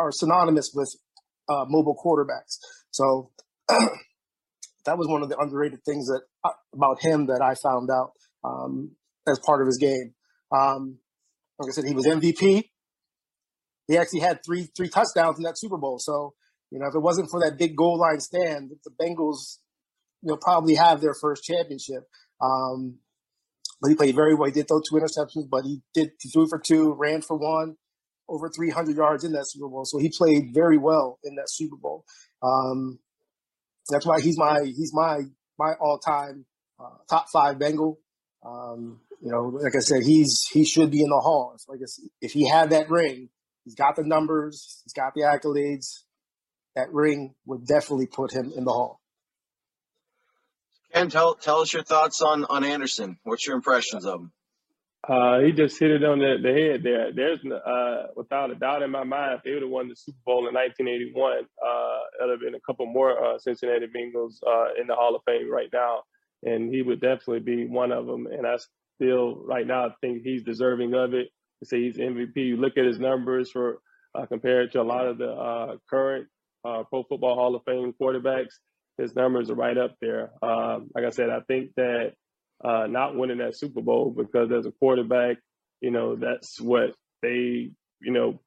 are 0.00 0.12
synonymous 0.12 0.72
with 0.74 0.94
uh, 1.48 1.64
mobile 1.68 1.96
quarterbacks. 1.96 2.58
So 2.90 3.30
that 3.68 4.98
was 4.98 5.08
one 5.08 5.22
of 5.22 5.28
the 5.28 5.38
underrated 5.38 5.84
things 5.84 6.06
that 6.06 6.22
uh, 6.44 6.50
about 6.74 7.00
him 7.00 7.26
that 7.26 7.42
I 7.42 7.54
found 7.54 7.90
out 7.90 8.12
um, 8.44 8.92
as 9.26 9.38
part 9.38 9.60
of 9.60 9.66
his 9.66 9.78
game. 9.78 10.14
Um, 10.52 10.98
like 11.58 11.68
I 11.70 11.72
said, 11.72 11.84
he 11.84 11.94
was 11.94 12.06
MVP. 12.06 12.64
He 13.86 13.98
actually 13.98 14.20
had 14.20 14.40
three 14.44 14.68
three 14.76 14.88
touchdowns 14.88 15.38
in 15.38 15.44
that 15.44 15.58
Super 15.58 15.76
Bowl. 15.76 15.98
So 15.98 16.34
you 16.70 16.78
know, 16.78 16.86
if 16.86 16.94
it 16.94 17.00
wasn't 17.00 17.30
for 17.30 17.40
that 17.40 17.58
big 17.58 17.76
goal 17.76 17.98
line 17.98 18.20
stand, 18.20 18.70
the 18.84 18.90
Bengals, 18.90 19.58
you 20.22 20.30
know, 20.30 20.36
probably 20.36 20.74
have 20.74 21.00
their 21.00 21.14
first 21.14 21.42
championship. 21.44 22.04
Um, 22.40 22.98
but 23.80 23.88
he 23.88 23.96
played 23.96 24.14
very 24.14 24.34
well. 24.34 24.46
He 24.46 24.52
did 24.52 24.68
throw 24.68 24.80
two 24.80 24.94
interceptions, 24.94 25.48
but 25.50 25.64
he 25.64 25.82
did 25.94 26.12
he 26.20 26.28
threw 26.28 26.46
for 26.48 26.58
two, 26.58 26.94
ran 26.94 27.22
for 27.22 27.36
one, 27.36 27.76
over 28.30 28.48
300 28.48 28.96
yards 28.96 29.24
in 29.24 29.32
that 29.32 29.48
Super 29.48 29.68
Bowl. 29.68 29.84
So 29.84 29.98
he 29.98 30.10
played 30.16 30.54
very 30.54 30.78
well 30.78 31.18
in 31.24 31.34
that 31.34 31.48
Super 31.50 31.76
Bowl. 31.76 32.04
Um, 32.42 32.98
that's 33.90 34.06
why 34.06 34.20
he's 34.20 34.38
my 34.38 34.62
he's 34.64 34.92
my 34.94 35.22
my 35.58 35.72
all 35.80 35.98
time 35.98 36.46
uh, 36.78 36.96
top 37.08 37.26
five 37.32 37.58
Bengal. 37.58 37.98
Um, 38.46 39.00
you 39.20 39.30
know, 39.30 39.58
like 39.62 39.76
I 39.76 39.80
said, 39.80 40.02
he's 40.02 40.46
he 40.50 40.64
should 40.64 40.90
be 40.90 41.02
in 41.02 41.10
the 41.10 41.20
Hall. 41.20 41.54
If, 41.54 41.68
like 41.68 41.80
if 42.20 42.32
he 42.32 42.48
had 42.48 42.70
that 42.70 42.88
ring, 42.88 43.28
he's 43.64 43.74
got 43.74 43.96
the 43.96 44.04
numbers, 44.04 44.80
he's 44.84 44.92
got 44.92 45.12
the 45.14 45.22
accolades. 45.22 46.04
That 46.76 46.92
ring 46.92 47.34
would 47.46 47.66
definitely 47.66 48.06
put 48.06 48.32
him 48.32 48.52
in 48.56 48.64
the 48.64 48.72
Hall. 48.72 49.00
Ken, 50.94 51.10
tell 51.10 51.34
tell 51.34 51.60
us 51.60 51.72
your 51.72 51.82
thoughts 51.82 52.22
on 52.22 52.44
on 52.44 52.64
Anderson. 52.64 53.18
What's 53.24 53.46
your 53.46 53.56
impressions 53.56 54.06
of 54.06 54.20
him? 54.20 54.32
Uh, 55.08 55.40
he 55.40 55.52
just 55.52 55.78
hit 55.78 55.90
it 55.90 56.04
on 56.04 56.18
the, 56.18 56.36
the 56.42 56.52
head 56.52 56.82
there. 56.82 57.12
There's 57.12 57.40
uh, 57.44 58.08
without 58.16 58.50
a 58.50 58.54
doubt 58.54 58.82
in 58.82 58.90
my 58.90 59.04
mind, 59.04 59.38
if 59.38 59.42
they 59.42 59.52
would 59.52 59.62
have 59.62 59.70
won 59.70 59.88
the 59.88 59.96
Super 59.96 60.18
Bowl 60.26 60.48
in 60.48 60.54
1981, 60.54 61.38
uh, 61.38 61.98
there'd 62.18 62.30
have 62.30 62.40
been 62.40 62.54
a 62.54 62.60
couple 62.60 62.86
more 62.86 63.18
uh, 63.24 63.38
Cincinnati 63.38 63.86
Bengals 63.86 64.34
uh, 64.46 64.78
in 64.78 64.86
the 64.86 64.94
Hall 64.94 65.16
of 65.16 65.22
Fame 65.24 65.50
right 65.50 65.70
now, 65.72 66.02
and 66.42 66.72
he 66.72 66.82
would 66.82 67.00
definitely 67.00 67.40
be 67.40 67.66
one 67.66 67.92
of 67.92 68.06
them. 68.06 68.26
And 68.26 68.46
I 68.46 68.56
still, 68.96 69.42
right 69.46 69.66
now, 69.66 69.94
think 70.02 70.22
he's 70.22 70.42
deserving 70.42 70.94
of 70.94 71.14
it. 71.14 71.28
To 71.60 71.66
say 71.66 71.82
he's 71.82 71.96
MVP, 71.96 72.36
you 72.36 72.56
look 72.56 72.76
at 72.76 72.86
his 72.86 72.98
numbers 72.98 73.50
for 73.50 73.80
uh, 74.14 74.26
compared 74.26 74.72
to 74.72 74.80
a 74.80 74.82
lot 74.82 75.06
of 75.06 75.18
the 75.18 75.78
current 75.88 76.26
Pro 76.62 77.04
Football 77.08 77.34
Hall 77.34 77.54
of 77.54 77.62
Fame 77.64 77.94
quarterbacks 78.00 78.54
his 79.00 79.16
numbers 79.16 79.50
are 79.50 79.54
right 79.54 79.76
up 79.76 79.96
there. 80.00 80.30
Um, 80.42 80.90
like 80.94 81.04
I 81.04 81.10
said, 81.10 81.30
I 81.30 81.40
think 81.48 81.70
that 81.76 82.12
uh, 82.62 82.86
not 82.86 83.16
winning 83.16 83.38
that 83.38 83.56
Super 83.56 83.80
Bowl 83.80 84.10
because 84.10 84.50
as 84.52 84.66
a 84.66 84.72
quarterback, 84.72 85.38
you 85.80 85.90
know, 85.90 86.16
that's 86.16 86.60
what 86.60 86.94
they, 87.22 87.70
you 88.00 88.12
know, 88.12 88.40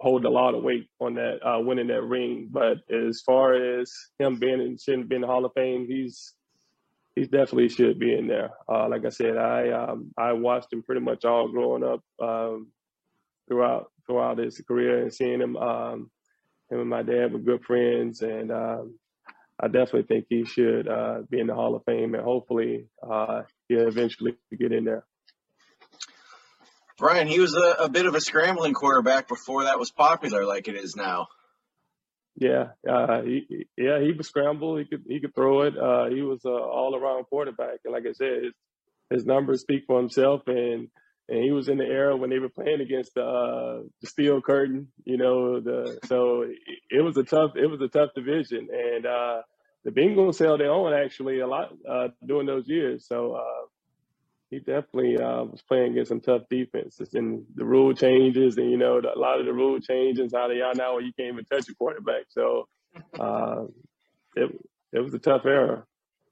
hold 0.00 0.24
a 0.24 0.30
lot 0.30 0.54
of 0.54 0.62
weight 0.62 0.88
on 1.00 1.14
that 1.14 1.38
uh, 1.46 1.60
winning 1.60 1.88
that 1.88 2.02
ring. 2.02 2.48
But 2.50 2.78
as 2.90 3.20
far 3.20 3.54
as 3.80 3.92
him 4.18 4.36
being 4.36 4.60
in, 4.60 4.78
shouldn't 4.78 5.08
be 5.08 5.16
in 5.16 5.20
the 5.20 5.26
Hall 5.26 5.44
of 5.44 5.52
Fame, 5.54 5.86
he's 5.88 6.32
he 7.14 7.22
definitely 7.22 7.68
should 7.68 7.98
be 7.98 8.12
in 8.12 8.26
there. 8.26 8.50
Uh, 8.68 8.88
like 8.88 9.04
I 9.04 9.10
said, 9.10 9.36
I 9.36 9.70
um, 9.70 10.10
I 10.18 10.32
watched 10.32 10.72
him 10.72 10.82
pretty 10.82 11.00
much 11.00 11.24
all 11.24 11.48
growing 11.48 11.84
up 11.84 12.00
um, 12.20 12.68
throughout 13.48 13.90
throughout 14.06 14.38
his 14.38 14.60
career 14.60 15.02
and 15.02 15.12
seeing 15.12 15.40
him. 15.40 15.56
Um, 15.56 16.10
him 16.70 16.80
and 16.80 16.88
my 16.88 17.02
dad 17.02 17.32
were 17.32 17.38
good 17.38 17.64
friends, 17.64 18.22
and 18.22 18.50
um, 18.50 18.98
I 19.60 19.68
definitely 19.68 20.02
think 20.02 20.26
he 20.28 20.44
should 20.44 20.88
uh, 20.88 21.22
be 21.30 21.38
in 21.38 21.46
the 21.46 21.54
Hall 21.54 21.76
of 21.76 21.84
Fame, 21.84 22.14
and 22.14 22.24
hopefully 22.24 22.86
uh, 23.02 23.42
he'll 23.68 23.86
eventually 23.88 24.36
get 24.58 24.72
in 24.72 24.84
there. 24.84 25.04
Brian, 26.98 27.26
he 27.26 27.40
was 27.40 27.54
a, 27.54 27.84
a, 27.84 27.88
bit 27.88 28.06
of 28.06 28.14
a 28.14 28.20
scrambling 28.20 28.72
quarterback 28.72 29.28
before 29.28 29.64
that 29.64 29.78
was 29.78 29.90
popular 29.90 30.44
like 30.44 30.68
it 30.68 30.76
is 30.76 30.94
now. 30.96 31.26
Yeah, 32.36 32.68
uh, 32.88 33.22
he, 33.22 33.66
yeah, 33.76 34.00
he 34.00 34.12
was 34.12 34.26
scramble. 34.26 34.76
He 34.76 34.84
could 34.84 35.04
he 35.06 35.20
could 35.20 35.34
throw 35.34 35.62
it. 35.62 35.78
Uh, 35.78 36.06
he 36.06 36.22
was 36.22 36.44
an 36.44 36.50
all 36.50 36.96
around 36.96 37.24
quarterback, 37.24 37.80
and 37.84 37.92
like 37.92 38.04
I 38.08 38.12
said, 38.12 38.42
his, 38.42 38.52
his 39.10 39.26
numbers 39.26 39.60
speak 39.60 39.84
for 39.86 39.98
himself. 40.00 40.42
And 40.48 40.88
and 41.28 41.42
he 41.42 41.50
was 41.52 41.68
in 41.68 41.78
the 41.78 41.84
era 41.84 42.16
when 42.16 42.30
they 42.30 42.38
were 42.38 42.50
playing 42.50 42.80
against 42.80 43.14
the, 43.14 43.22
uh, 43.22 43.82
the 44.00 44.06
steel 44.06 44.40
curtain, 44.40 44.88
you 45.04 45.16
know, 45.16 45.60
the, 45.60 45.98
so 46.04 46.42
it, 46.42 46.58
it, 46.90 47.00
was 47.00 47.16
a 47.16 47.22
tough, 47.22 47.52
it 47.56 47.66
was 47.66 47.80
a 47.80 47.88
tough 47.88 48.10
division. 48.14 48.68
And, 48.70 49.06
uh, 49.06 49.42
the 49.84 49.90
Bengals 49.90 50.38
held 50.38 50.60
their 50.60 50.70
own 50.70 50.92
actually 50.92 51.40
a 51.40 51.46
lot, 51.46 51.70
uh, 51.88 52.08
during 52.26 52.46
those 52.46 52.68
years. 52.68 53.06
So, 53.06 53.34
uh, 53.34 53.66
he 54.50 54.58
definitely, 54.58 55.16
uh, 55.16 55.44
was 55.44 55.62
playing 55.66 55.92
against 55.92 56.10
some 56.10 56.20
tough 56.20 56.42
defenses 56.50 57.14
and 57.14 57.44
the 57.54 57.64
rule 57.64 57.94
changes 57.94 58.58
and, 58.58 58.70
you 58.70 58.76
know, 58.76 59.00
the, 59.00 59.16
a 59.16 59.18
lot 59.18 59.40
of 59.40 59.46
the 59.46 59.52
rule 59.52 59.80
changes, 59.80 60.32
how 60.34 60.48
they 60.48 60.60
are 60.60 60.74
now 60.74 60.94
where 60.94 61.02
you 61.02 61.12
can't 61.18 61.32
even 61.32 61.44
touch 61.46 61.68
a 61.70 61.74
quarterback. 61.74 62.26
So, 62.28 62.68
uh, 63.18 63.64
it, 64.36 64.50
it 64.92 65.00
was 65.00 65.14
a 65.14 65.18
tough 65.18 65.46
era. 65.46 65.84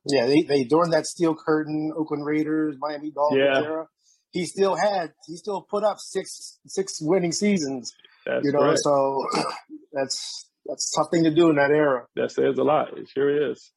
Yeah, 0.07 0.27
they, 0.27 0.43
they 0.43 0.65
during 0.65 0.91
that 0.91 1.07
steel 1.07 1.35
curtain, 1.35 1.93
Oakland 1.97 2.27
Raiders, 2.27 2.77
Miami 2.79 3.11
Dolphins 3.11 3.41
yeah. 3.41 3.63
era, 3.63 3.87
he 4.33 4.47
still 4.47 4.75
had 4.75 5.13
he 5.27 5.37
still 5.37 5.63
put 5.63 5.85
up 5.85 5.99
six 5.99 6.59
six 6.67 6.99
winning 7.01 7.33
seasons. 7.33 7.95
That's 8.27 8.45
you 8.45 8.53
know, 8.53 8.65
right. 8.65 8.79
so 8.79 9.27
that's 9.93 10.49
that's 10.67 10.91
tough 10.91 11.09
thing 11.11 11.25
to 11.25 11.35
do 11.35 11.51
in 11.51 11.57
that 11.57 11.71
era. 11.71 12.07
That 12.17 12.31
says 12.31 12.59
a 12.59 12.63
lot. 12.63 12.97
It 12.97 13.09
sure 13.09 13.51
is. 13.51 13.71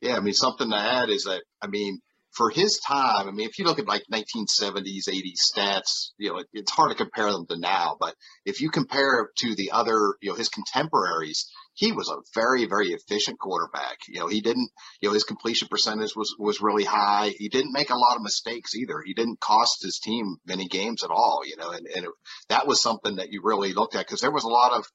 Yeah, 0.00 0.16
I 0.16 0.20
mean 0.20 0.34
something 0.34 0.70
to 0.70 0.76
add 0.76 1.08
is 1.08 1.24
that 1.24 1.42
I 1.62 1.66
mean 1.66 2.00
for 2.34 2.50
his 2.50 2.80
time, 2.80 3.28
I 3.28 3.30
mean, 3.30 3.48
if 3.48 3.58
you 3.58 3.64
look 3.64 3.78
at 3.78 3.86
like 3.86 4.02
1970s, 4.12 5.08
80s 5.08 5.38
stats, 5.54 6.10
you 6.18 6.30
know, 6.30 6.38
it, 6.38 6.46
it's 6.52 6.70
hard 6.70 6.90
to 6.90 6.96
compare 6.96 7.30
them 7.30 7.46
to 7.48 7.58
now. 7.58 7.96
But 7.98 8.14
if 8.44 8.60
you 8.60 8.70
compare 8.70 9.30
to 9.38 9.54
the 9.54 9.70
other, 9.70 10.16
you 10.20 10.30
know, 10.30 10.36
his 10.36 10.48
contemporaries, 10.48 11.48
he 11.74 11.92
was 11.92 12.08
a 12.08 12.22
very, 12.34 12.66
very 12.66 12.92
efficient 12.92 13.38
quarterback. 13.38 13.98
You 14.08 14.20
know, 14.20 14.28
he 14.28 14.40
didn't, 14.40 14.70
you 15.00 15.08
know, 15.08 15.12
his 15.12 15.24
completion 15.24 15.68
percentage 15.68 16.14
was, 16.14 16.34
was 16.38 16.60
really 16.60 16.84
high. 16.84 17.32
He 17.36 17.48
didn't 17.48 17.72
make 17.72 17.90
a 17.90 17.98
lot 17.98 18.16
of 18.16 18.22
mistakes 18.22 18.74
either. 18.74 19.02
He 19.04 19.12
didn't 19.12 19.40
cost 19.40 19.82
his 19.82 19.98
team 19.98 20.36
many 20.46 20.68
games 20.68 21.02
at 21.02 21.10
all, 21.10 21.42
you 21.44 21.56
know, 21.56 21.70
and, 21.70 21.86
and 21.86 22.04
it, 22.06 22.10
that 22.48 22.66
was 22.66 22.80
something 22.80 23.16
that 23.16 23.30
you 23.30 23.40
really 23.42 23.72
looked 23.72 23.96
at 23.96 24.06
because 24.06 24.20
there 24.20 24.30
was 24.30 24.44
a 24.44 24.48
lot 24.48 24.72
of 24.72 24.86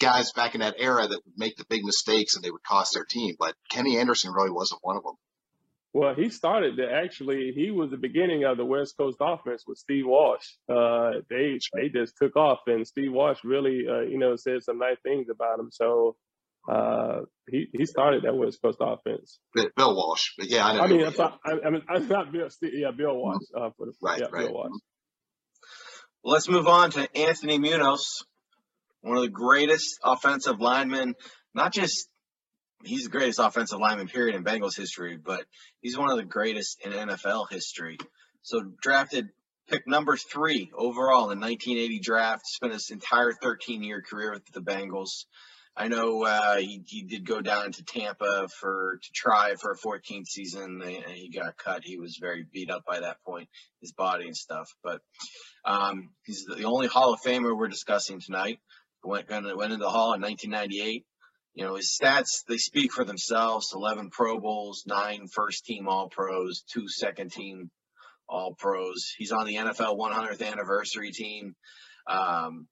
guys 0.00 0.32
back 0.32 0.54
in 0.54 0.60
that 0.60 0.74
era 0.78 1.06
that 1.06 1.20
would 1.24 1.34
make 1.38 1.56
the 1.56 1.64
big 1.68 1.84
mistakes 1.84 2.34
and 2.34 2.44
they 2.44 2.50
would 2.50 2.62
cost 2.62 2.94
their 2.94 3.04
team. 3.04 3.36
But 3.38 3.54
Kenny 3.70 3.96
Anderson 3.96 4.32
really 4.32 4.50
wasn't 4.50 4.80
one 4.82 4.96
of 4.96 5.04
them. 5.04 5.14
Well, 5.94 6.12
he 6.16 6.28
started 6.28 6.76
to 6.78 6.90
actually. 6.90 7.52
He 7.54 7.70
was 7.70 7.90
the 7.92 7.96
beginning 7.96 8.42
of 8.42 8.56
the 8.56 8.64
West 8.64 8.96
Coast 8.98 9.18
offense 9.20 9.62
with 9.64 9.78
Steve 9.78 10.06
Walsh. 10.06 10.44
Uh, 10.68 11.20
they 11.30 11.60
they 11.72 11.88
just 11.88 12.14
took 12.20 12.34
off, 12.34 12.58
and 12.66 12.84
Steve 12.84 13.12
Walsh 13.12 13.38
really, 13.44 13.84
uh, 13.88 14.00
you 14.00 14.18
know, 14.18 14.34
said 14.34 14.64
some 14.64 14.78
nice 14.78 14.96
things 15.04 15.28
about 15.30 15.60
him. 15.60 15.68
So 15.70 16.16
uh, 16.68 17.20
he 17.48 17.68
he 17.72 17.86
started 17.86 18.24
that 18.24 18.34
West 18.34 18.58
Coast 18.60 18.78
offense. 18.80 19.38
Bill 19.54 19.94
Walsh, 19.94 20.32
but 20.36 20.50
yeah, 20.50 20.66
I 20.66 20.74
know. 20.74 20.80
I 20.80 20.86
mean, 20.88 21.06
I'm 21.06 21.14
not, 21.16 21.38
I, 21.44 21.70
mean, 21.70 21.82
I'm 21.88 22.08
not 22.08 22.32
Bill. 22.32 22.48
Yeah, 22.62 22.90
Bill 22.90 23.14
Walsh. 23.14 23.44
Uh, 23.56 23.70
for 23.76 23.86
the, 23.86 23.92
right, 24.02 24.18
yeah, 24.18 24.26
right. 24.32 24.46
Bill 24.46 24.52
Walsh. 24.54 24.72
Well, 26.24 26.32
let's 26.32 26.48
move 26.48 26.66
on 26.66 26.90
to 26.90 27.16
Anthony 27.16 27.58
Munoz, 27.58 28.24
one 29.02 29.16
of 29.16 29.22
the 29.22 29.28
greatest 29.28 30.00
offensive 30.02 30.60
linemen, 30.60 31.14
not 31.54 31.72
just 31.72 32.08
he's 32.86 33.04
the 33.04 33.10
greatest 33.10 33.38
offensive 33.38 33.78
lineman 33.78 34.08
period 34.08 34.36
in 34.36 34.44
Bengals 34.44 34.76
history, 34.76 35.16
but 35.16 35.44
he's 35.80 35.98
one 35.98 36.10
of 36.10 36.16
the 36.16 36.24
greatest 36.24 36.80
in 36.84 36.92
NFL 36.92 37.50
history. 37.50 37.98
So 38.42 38.62
drafted 38.80 39.28
pick 39.68 39.86
number 39.86 40.16
three 40.16 40.70
overall 40.74 41.30
in 41.30 41.38
the 41.38 41.46
1980 41.46 42.00
draft, 42.00 42.46
spent 42.46 42.72
his 42.72 42.90
entire 42.90 43.32
13 43.32 43.82
year 43.82 44.02
career 44.02 44.32
with 44.32 44.44
the 44.52 44.60
Bengals. 44.60 45.24
I 45.76 45.88
know 45.88 46.22
uh, 46.22 46.58
he, 46.58 46.82
he 46.86 47.02
did 47.02 47.26
go 47.26 47.40
down 47.40 47.72
to 47.72 47.84
Tampa 47.84 48.46
for 48.60 49.00
to 49.02 49.08
try 49.12 49.54
for 49.60 49.72
a 49.72 49.76
14th 49.76 50.26
season, 50.28 50.80
and 50.80 51.12
he 51.12 51.30
got 51.30 51.56
cut. 51.56 51.82
He 51.82 51.98
was 51.98 52.16
very 52.20 52.46
beat 52.52 52.70
up 52.70 52.84
by 52.86 53.00
that 53.00 53.16
point, 53.26 53.48
his 53.80 53.92
body 53.92 54.26
and 54.26 54.36
stuff. 54.36 54.68
But 54.84 55.00
um, 55.64 56.10
he's 56.24 56.44
the 56.44 56.62
only 56.62 56.86
Hall 56.86 57.12
of 57.12 57.20
Famer 57.22 57.56
we're 57.56 57.66
discussing 57.66 58.20
tonight. 58.20 58.60
Went 59.02 59.28
went 59.28 59.72
into 59.72 59.84
the 59.84 59.90
Hall 59.90 60.14
in 60.14 60.22
1998. 60.22 61.04
You 61.54 61.64
know 61.64 61.76
his 61.76 61.96
stats 62.00 62.44
they 62.48 62.58
speak 62.58 62.92
for 62.92 63.04
themselves: 63.04 63.72
11 63.74 64.10
Pro 64.10 64.40
Bowls, 64.40 64.84
nine 64.86 65.28
first 65.28 65.64
team 65.64 65.88
All 65.88 66.08
Pros, 66.08 66.64
two 66.72 66.88
second 66.88 67.30
team 67.30 67.70
All 68.28 68.54
Pros. 68.54 69.12
He's 69.16 69.32
on 69.32 69.46
the 69.46 69.56
NFL 69.56 69.96
100th 69.96 70.44
anniversary 70.44 71.12
team, 71.12 71.54
um, 72.08 72.66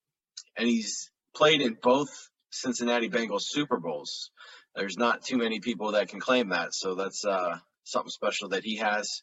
and 0.57 0.69
he's 0.69 1.11
played 1.35 1.62
in 1.62 1.77
both 1.81 2.11
Cincinnati 2.51 3.09
Bengals 3.09 3.43
Super 3.43 3.79
Bowls. 3.79 4.31
There's 4.75 4.99
not 4.99 5.23
too 5.23 5.37
many 5.37 5.61
people 5.61 5.93
that 5.93 6.09
can 6.09 6.21
claim 6.21 6.49
that, 6.49 6.75
so 6.75 6.95
that's 6.95 7.25
uh, 7.25 7.59
something 7.85 8.11
special 8.11 8.51
that 8.51 8.65
he 8.65 8.77
has. 8.77 9.23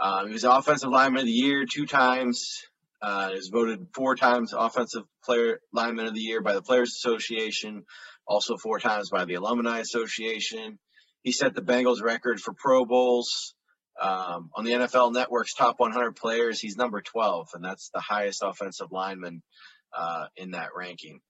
Um, 0.00 0.28
he 0.28 0.32
was 0.32 0.44
Offensive 0.44 0.90
Lineman 0.90 1.20
of 1.20 1.26
the 1.26 1.32
Year 1.32 1.66
two 1.70 1.86
times. 1.86 2.62
Uh, 3.00 3.30
he 3.30 3.36
was 3.36 3.48
voted 3.48 3.86
four 3.94 4.16
times 4.16 4.52
Offensive 4.56 5.04
Player 5.24 5.60
Lineman 5.72 6.06
of 6.06 6.14
the 6.14 6.20
Year 6.20 6.40
by 6.40 6.54
the 6.54 6.62
Players 6.62 6.94
Association, 6.96 7.84
also 8.28 8.56
four 8.56 8.78
times 8.78 9.10
by 9.10 9.24
the 9.24 9.34
Alumni 9.34 9.80
Association. 9.80 10.78
He 11.22 11.32
set 11.32 11.54
the 11.54 11.62
Bengals 11.62 12.02
record 12.02 12.40
for 12.40 12.52
Pro 12.52 12.84
Bowls. 12.84 13.54
Um, 14.00 14.50
on 14.54 14.64
the 14.64 14.72
NFL 14.72 15.12
Network's 15.12 15.54
top 15.54 15.80
100 15.80 16.14
players, 16.14 16.60
he's 16.60 16.76
number 16.76 17.00
12, 17.00 17.48
and 17.54 17.64
that's 17.64 17.90
the 17.92 18.00
highest 18.00 18.42
offensive 18.44 18.92
lineman 18.92 19.42
uh, 19.96 20.26
in 20.36 20.52
that 20.52 20.68
ranking. 20.76 21.20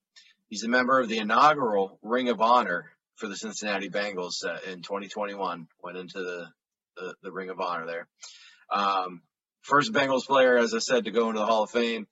he's 0.51 0.65
a 0.65 0.69
member 0.69 1.01
of 1.01 1.09
the 1.09 1.19
inaugural 1.19 1.99
Ring 2.03 2.29
of 2.29 2.43
Honor 2.43 2.91
for 3.15 3.27
the 3.29 3.37
Cincinnati 3.37 3.89
Bengals 3.89 4.45
uh, 4.45 4.59
in 4.71 4.83
2021. 4.83 5.67
Went 5.83 5.97
into 5.97 6.19
the, 6.19 6.47
the, 6.97 7.15
the 7.23 7.33
Ring 7.33 7.49
of 7.49 7.61
Honor 7.61 7.87
there. 7.87 8.09
Um, 8.71 9.23
first 9.63 9.93
Bengals 9.93 10.27
player, 10.27 10.59
as 10.59 10.75
I 10.75 10.79
said, 10.79 11.05
to 11.05 11.11
go 11.11 11.29
into 11.29 11.41
the 11.41 11.47
Hall 11.47 11.63
of 11.63 11.71
Fame. 11.71 12.07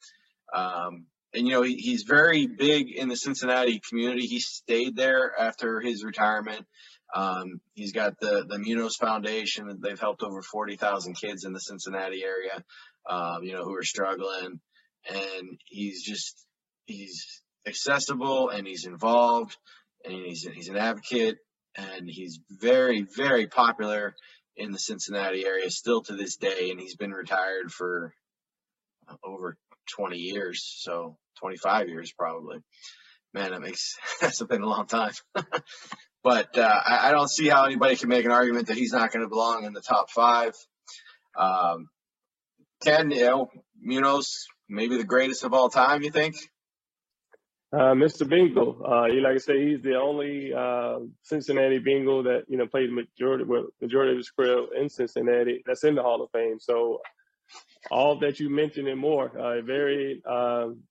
Um, 0.55 1.07
and 1.37 1.47
you 1.47 1.53
know 1.53 1.63
he, 1.63 1.77
he's 1.77 2.03
very 2.03 2.47
big 2.47 2.91
in 2.91 3.09
the 3.09 3.17
Cincinnati 3.17 3.81
community. 3.89 4.27
He 4.27 4.41
stayed 4.41 4.97
there 4.97 5.33
after 5.39 5.81
his 5.81 6.03
retirement. 6.03 6.67
Um, 7.15 7.61
he's 7.75 7.93
got 7.93 8.19
the 8.19 8.47
the 8.49 8.59
Munoz 8.59 8.97
Foundation. 8.97 9.79
They've 9.81 10.01
helped 10.01 10.23
over 10.23 10.43
forty 10.43 10.77
thousand 10.77 11.15
kids 11.15 11.45
in 11.45 11.53
the 11.53 11.61
Cincinnati 11.61 12.25
area, 12.25 12.65
um, 13.09 13.43
you 13.43 13.53
know, 13.53 13.65
who 13.65 13.77
are 13.77 13.85
struggling. 13.85 14.61
And 15.09 15.61
he's 15.67 16.03
just 16.03 16.45
he's 16.87 17.43
accessible 17.67 18.49
and 18.49 18.67
he's 18.67 18.87
involved 18.87 19.57
and 20.05 20.15
he's 20.15 20.49
he's 20.55 20.69
an 20.69 20.77
advocate 20.77 21.37
and 21.77 22.09
he's 22.09 22.41
very 22.51 23.03
very 23.03 23.47
popular 23.47 24.15
in 24.57 24.73
the 24.73 24.79
Cincinnati 24.79 25.45
area 25.45 25.71
still 25.71 26.03
to 26.03 26.15
this 26.17 26.37
day. 26.37 26.71
And 26.71 26.81
he's 26.81 26.97
been 26.97 27.13
retired 27.13 27.71
for 27.71 28.15
over 29.23 29.57
20 29.87 30.17
years, 30.17 30.65
so 30.81 31.17
25 31.41 31.89
years 31.89 32.13
probably. 32.13 32.59
Man, 33.35 33.51
that 33.51 33.61
makes 33.61 33.97
that's 34.21 34.43
been 34.43 34.63
a 34.63 34.69
long 34.69 34.87
time. 34.87 35.13
but 36.23 36.59
uh, 36.59 36.81
I, 36.87 37.09
I, 37.09 37.13
don't 37.13 37.31
see 37.31 37.49
how 37.49 37.65
anybody 37.65 37.97
can 37.97 38.09
make 38.09 38.25
an 38.25 38.33
argument 38.33 38.69
that 38.69 38.77
he's 38.77 38.93
not 38.93 39.13
going 39.13 39.25
to 39.25 39.29
belong 39.29 39.65
in 39.65 39.73
the 39.73 39.83
top 39.83 40.11
five. 40.11 40.55
Um, 41.39 41.89
Ken, 42.83 43.11
you 43.11 43.25
know, 43.25 43.51
Munoz, 43.81 44.47
maybe 44.69 44.97
the 44.97 45.05
greatest 45.05 45.45
of 45.45 45.53
all 45.53 45.69
time. 45.69 46.03
You 46.03 46.11
think? 46.11 46.37
Uh, 47.73 47.95
Mr. 47.95 48.29
Bengal, 48.29 48.81
uh, 48.87 49.09
like 49.23 49.35
I 49.35 49.39
say, 49.39 49.67
he's 49.69 49.83
the 49.83 49.97
only 49.97 50.53
uh, 50.55 51.01
Cincinnati 51.23 51.79
Bengal 51.79 52.23
that 52.23 52.45
you 52.49 52.57
know 52.57 52.67
played 52.67 52.91
majority 52.93 53.45
well, 53.45 53.67
majority 53.83 54.13
of 54.13 54.19
his 54.19 54.31
career 54.31 54.67
in 54.81 54.89
Cincinnati. 54.89 55.63
That's 55.67 55.85
in 55.85 55.97
the 55.97 56.03
Hall 56.03 56.23
of 56.23 56.31
Fame. 56.31 56.59
So 56.61 57.01
all 57.91 58.19
that 58.21 58.41
you 58.41 58.51
mentioned 58.51 58.89
and 58.89 59.01
more. 59.01 59.29
Uh, 59.29 59.61
very 59.63 60.23
um, 60.29 60.83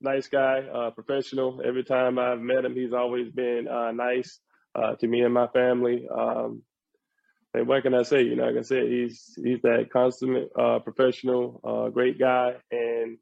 nice 0.00 0.28
guy, 0.28 0.60
uh, 0.60 0.90
professional. 0.90 1.60
Every 1.64 1.84
time 1.84 2.18
I've 2.18 2.40
met 2.40 2.64
him, 2.64 2.74
he's 2.74 2.92
always 2.92 3.30
been 3.30 3.68
uh, 3.68 3.92
nice 3.92 4.40
uh, 4.74 4.94
to 4.96 5.06
me 5.06 5.20
and 5.22 5.34
my 5.34 5.46
family. 5.48 6.06
Um, 6.12 6.62
and 7.54 7.66
what 7.66 7.82
can 7.82 7.94
I 7.94 8.02
say? 8.02 8.22
You 8.22 8.36
know, 8.36 8.44
like 8.44 8.58
I 8.58 8.62
said, 8.62 8.84
he's 8.88 9.32
he's 9.42 9.62
that 9.62 9.88
consummate 9.92 10.50
uh, 10.58 10.80
professional, 10.80 11.60
uh, 11.64 11.88
great 11.88 12.18
guy, 12.18 12.54
and 12.70 13.18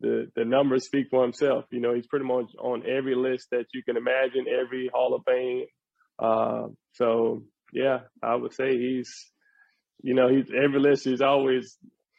the 0.00 0.30
the 0.34 0.44
numbers 0.44 0.84
speak 0.84 1.08
for 1.10 1.22
himself. 1.22 1.64
You 1.70 1.80
know, 1.80 1.94
he's 1.94 2.08
pretty 2.08 2.26
much 2.26 2.50
on 2.58 2.82
every 2.86 3.14
list 3.14 3.48
that 3.52 3.66
you 3.72 3.82
can 3.84 3.96
imagine, 3.96 4.46
every 4.48 4.90
Hall 4.92 5.14
of 5.14 5.22
Fame. 5.24 5.66
so 6.92 7.42
yeah, 7.72 8.00
I 8.22 8.34
would 8.34 8.52
say 8.52 8.76
he's 8.76 9.30
you 10.02 10.14
know, 10.14 10.28
he's 10.28 10.46
every 10.50 10.80
list 10.80 11.06
is 11.06 11.20
always 11.20 11.76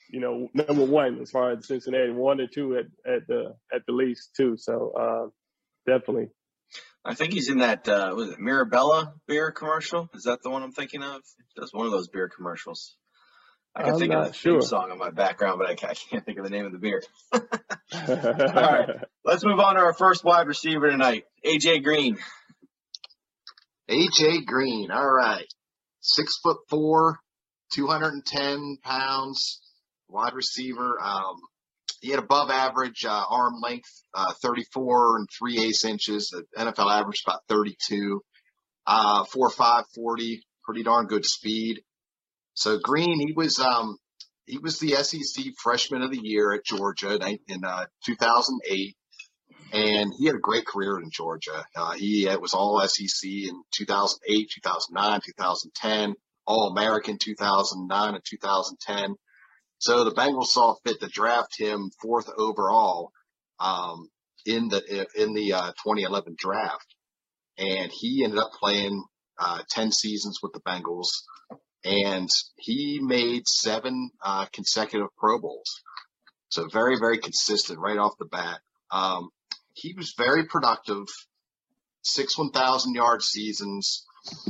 you 0.09 0.19
know, 0.19 0.49
number 0.53 0.85
one 0.85 1.19
as 1.21 1.31
far 1.31 1.51
as 1.51 1.67
Cincinnati, 1.67 2.11
one 2.11 2.39
or 2.39 2.47
two 2.47 2.77
at, 2.77 2.85
at 3.11 3.27
the 3.27 3.55
at 3.73 3.85
the 3.85 3.93
least 3.93 4.31
too. 4.35 4.55
So 4.57 4.93
uh, 4.97 5.91
definitely. 5.91 6.29
I 7.05 7.13
think 7.13 7.33
he's 7.33 7.49
in 7.49 7.59
that 7.59 7.87
uh, 7.87 8.13
was 8.15 8.29
it 8.29 8.39
Mirabella 8.39 9.13
beer 9.27 9.51
commercial? 9.51 10.09
Is 10.13 10.23
that 10.23 10.41
the 10.43 10.49
one 10.49 10.63
I'm 10.63 10.71
thinking 10.71 11.03
of? 11.03 11.21
That's 11.55 11.73
one 11.73 11.85
of 11.85 11.91
those 11.91 12.09
beer 12.09 12.29
commercials. 12.29 12.95
I 13.75 13.83
can 13.83 13.93
I'm 13.93 13.99
think 13.99 14.13
of 14.13 14.27
the 14.27 14.33
sure. 14.33 14.61
song 14.61 14.91
in 14.91 14.97
my 14.97 15.11
background, 15.11 15.59
but 15.59 15.69
I 15.69 15.75
can't, 15.75 15.91
I 15.91 15.95
can't 16.09 16.25
think 16.25 16.39
of 16.39 16.43
the 16.43 16.49
name 16.49 16.65
of 16.65 16.71
the 16.71 16.79
beer. 16.79 17.03
All 17.33 17.41
right, 17.93 18.89
let's 19.23 19.45
move 19.45 19.59
on 19.59 19.75
to 19.75 19.81
our 19.81 19.93
first 19.93 20.23
wide 20.23 20.47
receiver 20.47 20.89
tonight, 20.89 21.25
AJ 21.45 21.83
Green. 21.83 22.17
AJ 23.89 24.45
Green. 24.45 24.89
All 24.91 25.07
right, 25.07 25.45
six 26.01 26.39
foot 26.43 26.57
four, 26.69 27.19
210 27.71 28.77
pounds, 28.83 29.61
wide 30.07 30.33
receiver. 30.33 30.97
Um, 31.01 31.35
he 32.01 32.09
had 32.09 32.19
above 32.19 32.49
average 32.49 33.05
uh, 33.05 33.23
arm 33.29 33.55
length, 33.61 33.89
uh, 34.13 34.33
34 34.41 35.17
and 35.17 35.27
3 35.37 35.59
eighths 35.59 35.85
inches. 35.85 36.29
The 36.29 36.45
NFL 36.57 36.91
average 36.91 37.23
about 37.25 37.41
32. 37.47 38.21
Uh, 38.85 39.25
4 39.25 39.49
5 39.49 39.83
40, 39.95 40.43
pretty 40.63 40.83
darn 40.83 41.07
good 41.07 41.25
speed. 41.25 41.81
So 42.53 42.79
Green, 42.79 43.19
he 43.19 43.33
was 43.33 43.59
um, 43.59 43.97
he 44.45 44.57
was 44.57 44.79
the 44.79 44.95
SEC 44.95 45.45
Freshman 45.61 46.01
of 46.01 46.11
the 46.11 46.21
Year 46.21 46.53
at 46.53 46.65
Georgia 46.65 47.19
in 47.47 47.65
uh, 47.65 47.85
2008, 48.05 48.95
and 49.73 50.13
he 50.17 50.25
had 50.25 50.35
a 50.35 50.39
great 50.39 50.65
career 50.65 50.99
in 50.99 51.11
Georgia. 51.11 51.65
Uh, 51.75 51.91
he 51.91 52.27
was 52.39 52.53
All 52.53 52.79
SEC 52.87 53.29
in 53.29 53.61
2008, 53.75 54.49
2009, 54.55 55.21
2010, 55.25 56.15
All 56.47 56.69
American 56.69 57.17
2009 57.19 58.15
and 58.15 58.23
2010. 58.23 59.15
So 59.79 60.03
the 60.03 60.11
Bengals 60.11 60.47
saw 60.47 60.75
fit 60.85 60.99
to 61.01 61.07
draft 61.07 61.59
him 61.59 61.91
fourth 62.01 62.29
overall 62.35 63.11
um, 63.59 64.09
in 64.45 64.69
the 64.69 65.07
in 65.15 65.33
the 65.33 65.53
uh, 65.53 65.71
2011 65.83 66.35
draft, 66.37 66.95
and 67.57 67.91
he 67.91 68.23
ended 68.23 68.39
up 68.39 68.51
playing 68.59 69.03
uh, 69.37 69.61
10 69.69 69.91
seasons 69.91 70.39
with 70.41 70.53
the 70.53 70.61
Bengals, 70.61 71.09
and 71.83 72.29
he 72.57 72.99
made 73.01 73.47
seven 73.47 74.09
uh, 74.23 74.45
consecutive 74.51 75.09
Pro 75.17 75.39
Bowls. 75.39 75.81
So 76.49 76.67
very 76.67 76.97
very 76.97 77.19
consistent 77.19 77.77
right 77.79 77.97
off 77.97 78.17
the 78.17 78.25
bat. 78.25 78.59
Um, 78.89 79.29
he 79.73 79.93
was 79.93 80.13
very 80.17 80.45
productive, 80.45 81.05
six 82.01 82.37
1,000 82.37 82.95
yard 82.95 83.21
seasons. 83.21 84.05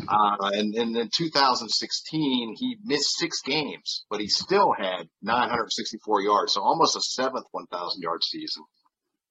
Uh, 0.07 0.51
and, 0.53 0.73
and 0.75 0.97
in 0.97 1.09
2016, 1.15 2.55
he 2.57 2.77
missed 2.83 3.17
six 3.17 3.41
games, 3.41 4.05
but 4.09 4.19
he 4.19 4.27
still 4.27 4.73
had 4.73 5.07
964 5.21 6.21
yards, 6.21 6.53
so 6.53 6.61
almost 6.61 6.95
a 6.95 7.01
seventh 7.01 7.45
1,000 7.51 8.01
yard 8.01 8.23
season. 8.23 8.63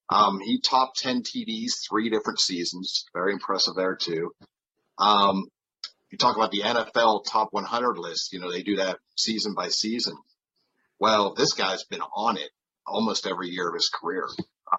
Um, 0.09 0.40
he 0.40 0.61
topped 0.61 0.99
10 0.99 1.22
TDs 1.22 1.88
three 1.88 2.11
different 2.11 2.38
seasons. 2.38 3.05
Very 3.12 3.33
impressive 3.33 3.75
there 3.75 3.96
too. 3.96 4.31
Um, 4.99 5.46
you 6.11 6.18
talk 6.18 6.37
about 6.37 6.53
the 6.53 6.62
NFL 6.62 7.25
top 7.25 7.49
100 7.51 7.99
list. 7.99 8.33
You 8.33 8.38
know 8.38 8.51
they 8.51 8.62
do 8.62 8.77
that 8.77 8.99
season 9.16 9.55
by 9.55 9.68
season. 9.68 10.16
Well, 10.99 11.35
this 11.35 11.53
guy's 11.53 11.85
been 11.85 12.01
on 12.01 12.37
it 12.37 12.51
almost 12.87 13.27
every 13.27 13.49
year 13.49 13.68
of 13.68 13.75
his 13.75 13.90
career. 13.92 14.29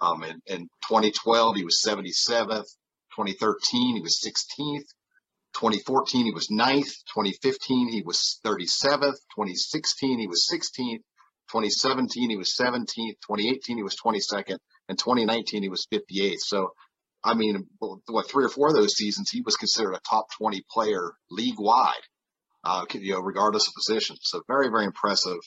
Um, 0.02 0.24
in, 0.24 0.41
in 0.48 0.62
2012, 0.88 1.58
he 1.58 1.63
was 1.65 1.84
77th. 1.86 2.67
2013, 3.15 3.96
he 3.96 4.02
was 4.02 4.22
16th. 4.26 4.86
2014, 5.58 6.26
he 6.26 6.32
was 6.32 6.52
ninth. 6.52 6.93
2015, 7.13 7.89
he 7.89 8.04
was 8.04 8.39
37th. 8.46 9.17
2016, 9.36 10.20
he 10.20 10.28
was 10.28 10.48
16th. 10.52 11.02
2017, 11.52 12.30
he 12.30 12.38
was 12.38 12.56
17th. 12.60 12.86
2018, 12.96 13.78
he 13.78 13.84
was 13.84 13.96
22nd. 13.96 14.58
And 14.88 14.98
2019, 15.00 15.63
he 15.63 15.70
was 15.70 15.88
58th. 15.91 16.39
So, 16.39 16.74
I 17.24 17.34
mean, 17.34 17.67
what, 17.80 18.30
three 18.30 18.46
or 18.46 18.50
four 18.50 18.67
of 18.67 18.76
those 18.76 18.96
seasons, 18.96 19.32
he 19.32 19.41
was 19.41 19.56
considered 19.56 19.93
a 19.93 20.02
top 20.08 20.28
20 20.38 20.63
player 20.72 21.13
league 21.32 21.60
wide, 21.60 21.93
uh, 22.63 22.86
you 22.93 23.13
know, 23.13 23.22
regardless 23.22 23.67
of 23.67 23.74
position. 23.74 24.15
So 24.22 24.43
very, 24.48 24.70
very 24.70 24.86
impressive. 24.86 25.39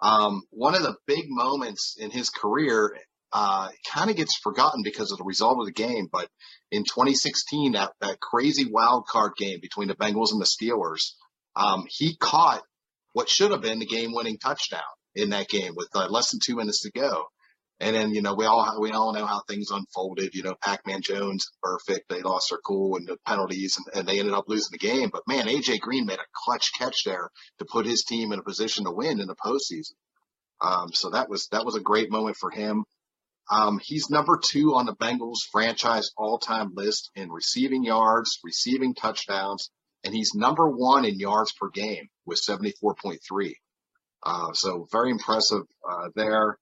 Um, 0.00 0.42
one 0.50 0.74
of 0.74 0.82
the 0.82 0.96
big 1.06 1.26
moments 1.28 1.96
in 1.98 2.10
his 2.10 2.30
career 2.30 2.96
uh, 3.32 3.68
kind 3.90 4.10
of 4.10 4.16
gets 4.16 4.36
forgotten 4.36 4.82
because 4.82 5.10
of 5.10 5.18
the 5.18 5.24
result 5.24 5.58
of 5.58 5.66
the 5.66 5.72
game. 5.72 6.08
But 6.10 6.28
in 6.70 6.84
2016, 6.84 7.72
that, 7.72 7.92
that 8.00 8.20
crazy 8.20 8.66
wild 8.70 9.06
card 9.06 9.32
game 9.36 9.58
between 9.60 9.88
the 9.88 9.94
Bengals 9.94 10.32
and 10.32 10.40
the 10.40 10.46
Steelers, 10.46 11.12
um, 11.56 11.86
he 11.88 12.16
caught 12.16 12.62
what 13.12 13.28
should 13.28 13.50
have 13.50 13.62
been 13.62 13.78
the 13.78 13.86
game 13.86 14.12
winning 14.12 14.38
touchdown 14.38 14.80
in 15.14 15.30
that 15.30 15.48
game 15.48 15.74
with 15.76 15.88
uh, 15.94 16.08
less 16.08 16.30
than 16.30 16.40
two 16.42 16.56
minutes 16.56 16.82
to 16.82 16.90
go. 16.90 17.26
And 17.80 17.96
then, 17.96 18.10
you 18.14 18.22
know, 18.22 18.34
we 18.34 18.46
all 18.46 18.80
we 18.80 18.92
all 18.92 19.12
know 19.12 19.26
how 19.26 19.42
things 19.48 19.72
unfolded. 19.72 20.36
You 20.36 20.44
know, 20.44 20.54
Pac-Man 20.62 21.02
Jones, 21.02 21.50
perfect. 21.60 22.08
They 22.08 22.22
lost 22.22 22.50
their 22.50 22.60
cool 22.64 22.96
and 22.96 23.08
the 23.08 23.16
penalties, 23.26 23.76
and, 23.76 23.98
and 23.98 24.08
they 24.08 24.20
ended 24.20 24.34
up 24.34 24.44
losing 24.46 24.70
the 24.70 24.78
game. 24.78 25.10
But 25.12 25.26
man, 25.26 25.48
AJ 25.48 25.80
Green 25.80 26.06
made 26.06 26.20
a 26.20 26.32
clutch 26.44 26.70
catch 26.78 27.02
there 27.04 27.28
to 27.58 27.64
put 27.64 27.84
his 27.84 28.04
team 28.04 28.30
in 28.30 28.38
a 28.38 28.44
position 28.44 28.84
to 28.84 28.92
win 28.92 29.18
in 29.18 29.26
the 29.26 29.34
postseason. 29.34 29.94
Um, 30.60 30.92
so 30.92 31.10
that 31.10 31.28
was 31.28 31.48
that 31.48 31.64
was 31.64 31.74
a 31.74 31.80
great 31.80 32.08
moment 32.08 32.36
for 32.36 32.50
him. 32.50 32.84
Um, 33.52 33.78
he's 33.82 34.08
number 34.08 34.40
two 34.42 34.76
on 34.76 34.86
the 34.86 34.96
Bengals 34.96 35.40
franchise 35.50 36.10
all-time 36.16 36.72
list 36.74 37.10
in 37.14 37.30
receiving 37.30 37.84
yards, 37.84 38.38
receiving 38.42 38.94
touchdowns, 38.94 39.70
and 40.04 40.14
he's 40.14 40.34
number 40.34 40.66
one 40.70 41.04
in 41.04 41.20
yards 41.20 41.52
per 41.52 41.68
game 41.68 42.08
with 42.24 42.40
74.3. 42.40 43.52
Uh, 44.24 44.52
so 44.54 44.86
very 44.90 45.10
impressive 45.10 45.64
uh, 45.86 46.08
there. 46.14 46.56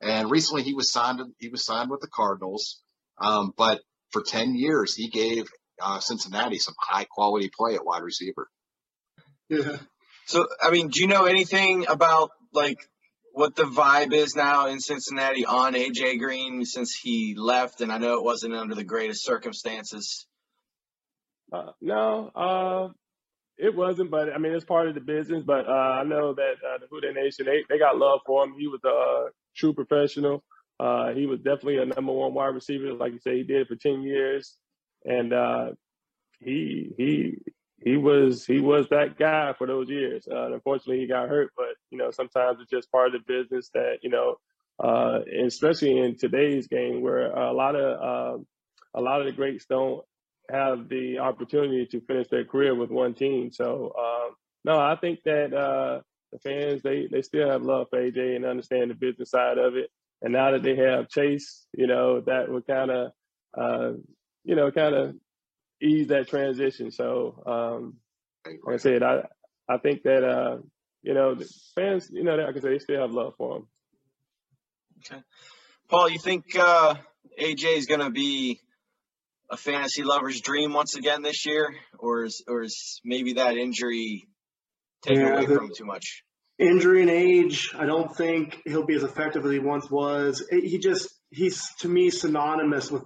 And 0.00 0.32
recently 0.32 0.64
he 0.64 0.74
was 0.74 0.90
signed. 0.90 1.20
He 1.38 1.48
was 1.48 1.64
signed 1.64 1.90
with 1.90 2.00
the 2.00 2.08
Cardinals, 2.08 2.82
um, 3.20 3.52
but 3.56 3.80
for 4.10 4.20
10 4.20 4.56
years 4.56 4.96
he 4.96 5.10
gave 5.10 5.44
uh, 5.80 6.00
Cincinnati 6.00 6.58
some 6.58 6.74
high 6.80 7.04
quality 7.04 7.52
play 7.56 7.76
at 7.76 7.84
wide 7.84 8.02
receiver. 8.02 8.48
Yeah. 9.48 9.76
So 10.26 10.48
I 10.60 10.72
mean, 10.72 10.88
do 10.88 11.00
you 11.00 11.06
know 11.06 11.26
anything 11.26 11.86
about 11.88 12.30
like 12.52 12.78
what 13.32 13.56
the 13.56 13.64
vibe 13.64 14.12
is 14.12 14.36
now 14.36 14.66
in 14.66 14.78
Cincinnati 14.78 15.44
on 15.44 15.74
AJ 15.74 16.18
Green 16.18 16.64
since 16.64 16.94
he 16.94 17.34
left, 17.36 17.80
and 17.80 17.90
I 17.90 17.98
know 17.98 18.14
it 18.14 18.24
wasn't 18.24 18.54
under 18.54 18.74
the 18.74 18.84
greatest 18.84 19.24
circumstances. 19.24 20.26
Uh, 21.52 21.72
no, 21.80 22.30
uh, 22.34 22.88
it 23.58 23.74
wasn't, 23.74 24.10
but 24.10 24.32
I 24.32 24.38
mean 24.38 24.52
it's 24.52 24.64
part 24.64 24.88
of 24.88 24.94
the 24.94 25.00
business. 25.00 25.44
But 25.46 25.66
uh, 25.66 25.72
I 25.72 26.04
know 26.04 26.34
that 26.34 26.54
uh, 26.66 26.78
the 26.78 26.86
Who 26.90 27.00
Nation 27.12 27.46
they, 27.46 27.64
they 27.68 27.78
got 27.78 27.98
love 27.98 28.20
for 28.26 28.44
him. 28.44 28.54
He 28.58 28.68
was 28.68 28.80
a 28.84 28.88
uh, 28.88 29.30
true 29.56 29.72
professional. 29.72 30.42
Uh, 30.78 31.12
he 31.12 31.26
was 31.26 31.38
definitely 31.38 31.78
a 31.78 31.86
number 31.86 32.12
one 32.12 32.34
wide 32.34 32.54
receiver, 32.54 32.92
like 32.92 33.12
you 33.12 33.20
say, 33.20 33.36
he 33.36 33.44
did 33.44 33.66
for 33.66 33.76
ten 33.76 34.02
years, 34.02 34.56
and 35.04 35.32
he 36.40 36.90
he 36.96 37.38
he 37.84 37.96
was 37.96 38.44
he 38.44 38.60
was 38.60 38.88
that 38.90 39.18
guy 39.18 39.54
for 39.56 39.66
those 39.66 39.88
years. 39.88 40.26
Uh, 40.30 40.52
unfortunately, 40.52 41.00
he 41.00 41.06
got 41.06 41.28
hurt, 41.28 41.52
but 41.56 41.74
you 41.90 41.98
know 41.98 42.10
sometimes 42.10 42.58
it's 42.60 42.70
just 42.70 42.90
part 42.90 43.14
of 43.14 43.22
the 43.26 43.32
business 43.32 43.70
that 43.74 43.98
you 44.02 44.10
know, 44.10 44.36
uh, 44.82 45.20
especially 45.44 45.98
in 45.98 46.16
today's 46.16 46.66
game 46.68 47.00
where 47.00 47.32
a 47.32 47.52
lot 47.52 47.74
of 47.74 48.38
uh, 48.38 48.42
a 48.94 49.00
lot 49.00 49.20
of 49.20 49.26
the 49.26 49.32
greats 49.32 49.66
don't 49.68 50.04
have 50.50 50.88
the 50.88 51.18
opportunity 51.18 51.86
to 51.86 52.00
finish 52.02 52.28
their 52.28 52.44
career 52.44 52.74
with 52.74 52.90
one 52.90 53.14
team. 53.14 53.50
So 53.52 53.92
um, 53.98 54.34
no, 54.64 54.78
I 54.78 54.96
think 55.00 55.20
that 55.24 55.52
uh, 55.52 56.00
the 56.32 56.38
fans 56.38 56.82
they 56.82 57.08
they 57.10 57.22
still 57.22 57.50
have 57.50 57.62
love 57.62 57.88
for 57.90 58.00
AJ 58.00 58.36
and 58.36 58.44
understand 58.44 58.90
the 58.90 58.94
business 58.94 59.30
side 59.30 59.58
of 59.58 59.76
it. 59.76 59.90
And 60.20 60.32
now 60.32 60.52
that 60.52 60.62
they 60.62 60.76
have 60.76 61.08
Chase, 61.08 61.66
you 61.76 61.86
know 61.86 62.20
that 62.20 62.48
would 62.48 62.66
kind 62.66 62.90
of 62.90 63.12
uh, 63.58 63.92
you 64.44 64.54
know 64.54 64.70
kind 64.70 64.94
of 64.94 65.16
ease 65.82 66.08
that 66.08 66.28
transition. 66.28 66.90
So 66.90 67.42
um, 67.46 67.96
like 68.64 68.74
I 68.74 68.76
said, 68.78 69.02
I 69.02 69.22
I 69.68 69.78
think 69.78 70.02
that 70.04 70.24
uh, 70.24 70.58
you 71.02 71.14
know 71.14 71.34
the 71.34 71.48
fans, 71.74 72.08
you 72.12 72.24
know, 72.24 72.36
like 72.36 72.56
I 72.56 72.60
said, 72.60 72.72
they 72.72 72.78
still 72.78 73.00
have 73.00 73.12
love 73.12 73.34
for 73.36 73.58
him. 73.58 73.66
Okay, 74.98 75.22
Paul, 75.88 76.08
you 76.10 76.18
think 76.18 76.56
uh, 76.56 76.94
AJ 77.40 77.76
is 77.76 77.86
going 77.86 78.00
to 78.00 78.10
be 78.10 78.60
a 79.50 79.56
fantasy 79.56 80.02
lover's 80.02 80.40
dream 80.40 80.72
once 80.72 80.94
again 80.96 81.22
this 81.22 81.44
year, 81.46 81.74
or 81.98 82.24
is 82.24 82.42
or 82.48 82.62
is 82.62 83.00
maybe 83.04 83.34
that 83.34 83.56
injury 83.56 84.24
taking 85.02 85.22
Yeah, 85.22 85.36
away 85.36 85.46
from 85.46 85.64
him 85.66 85.72
too 85.76 85.84
much? 85.84 86.22
Injury 86.58 87.00
and 87.00 87.10
age, 87.10 87.70
I 87.76 87.86
don't 87.86 88.14
think 88.14 88.60
he'll 88.64 88.86
be 88.86 88.94
as 88.94 89.02
effective 89.02 89.44
as 89.44 89.50
he 89.50 89.58
once 89.58 89.90
was. 89.90 90.46
It- 90.50 90.64
he 90.64 90.78
just 90.78 91.08
he's 91.30 91.66
to 91.80 91.88
me 91.88 92.10
synonymous 92.10 92.90
with 92.90 93.02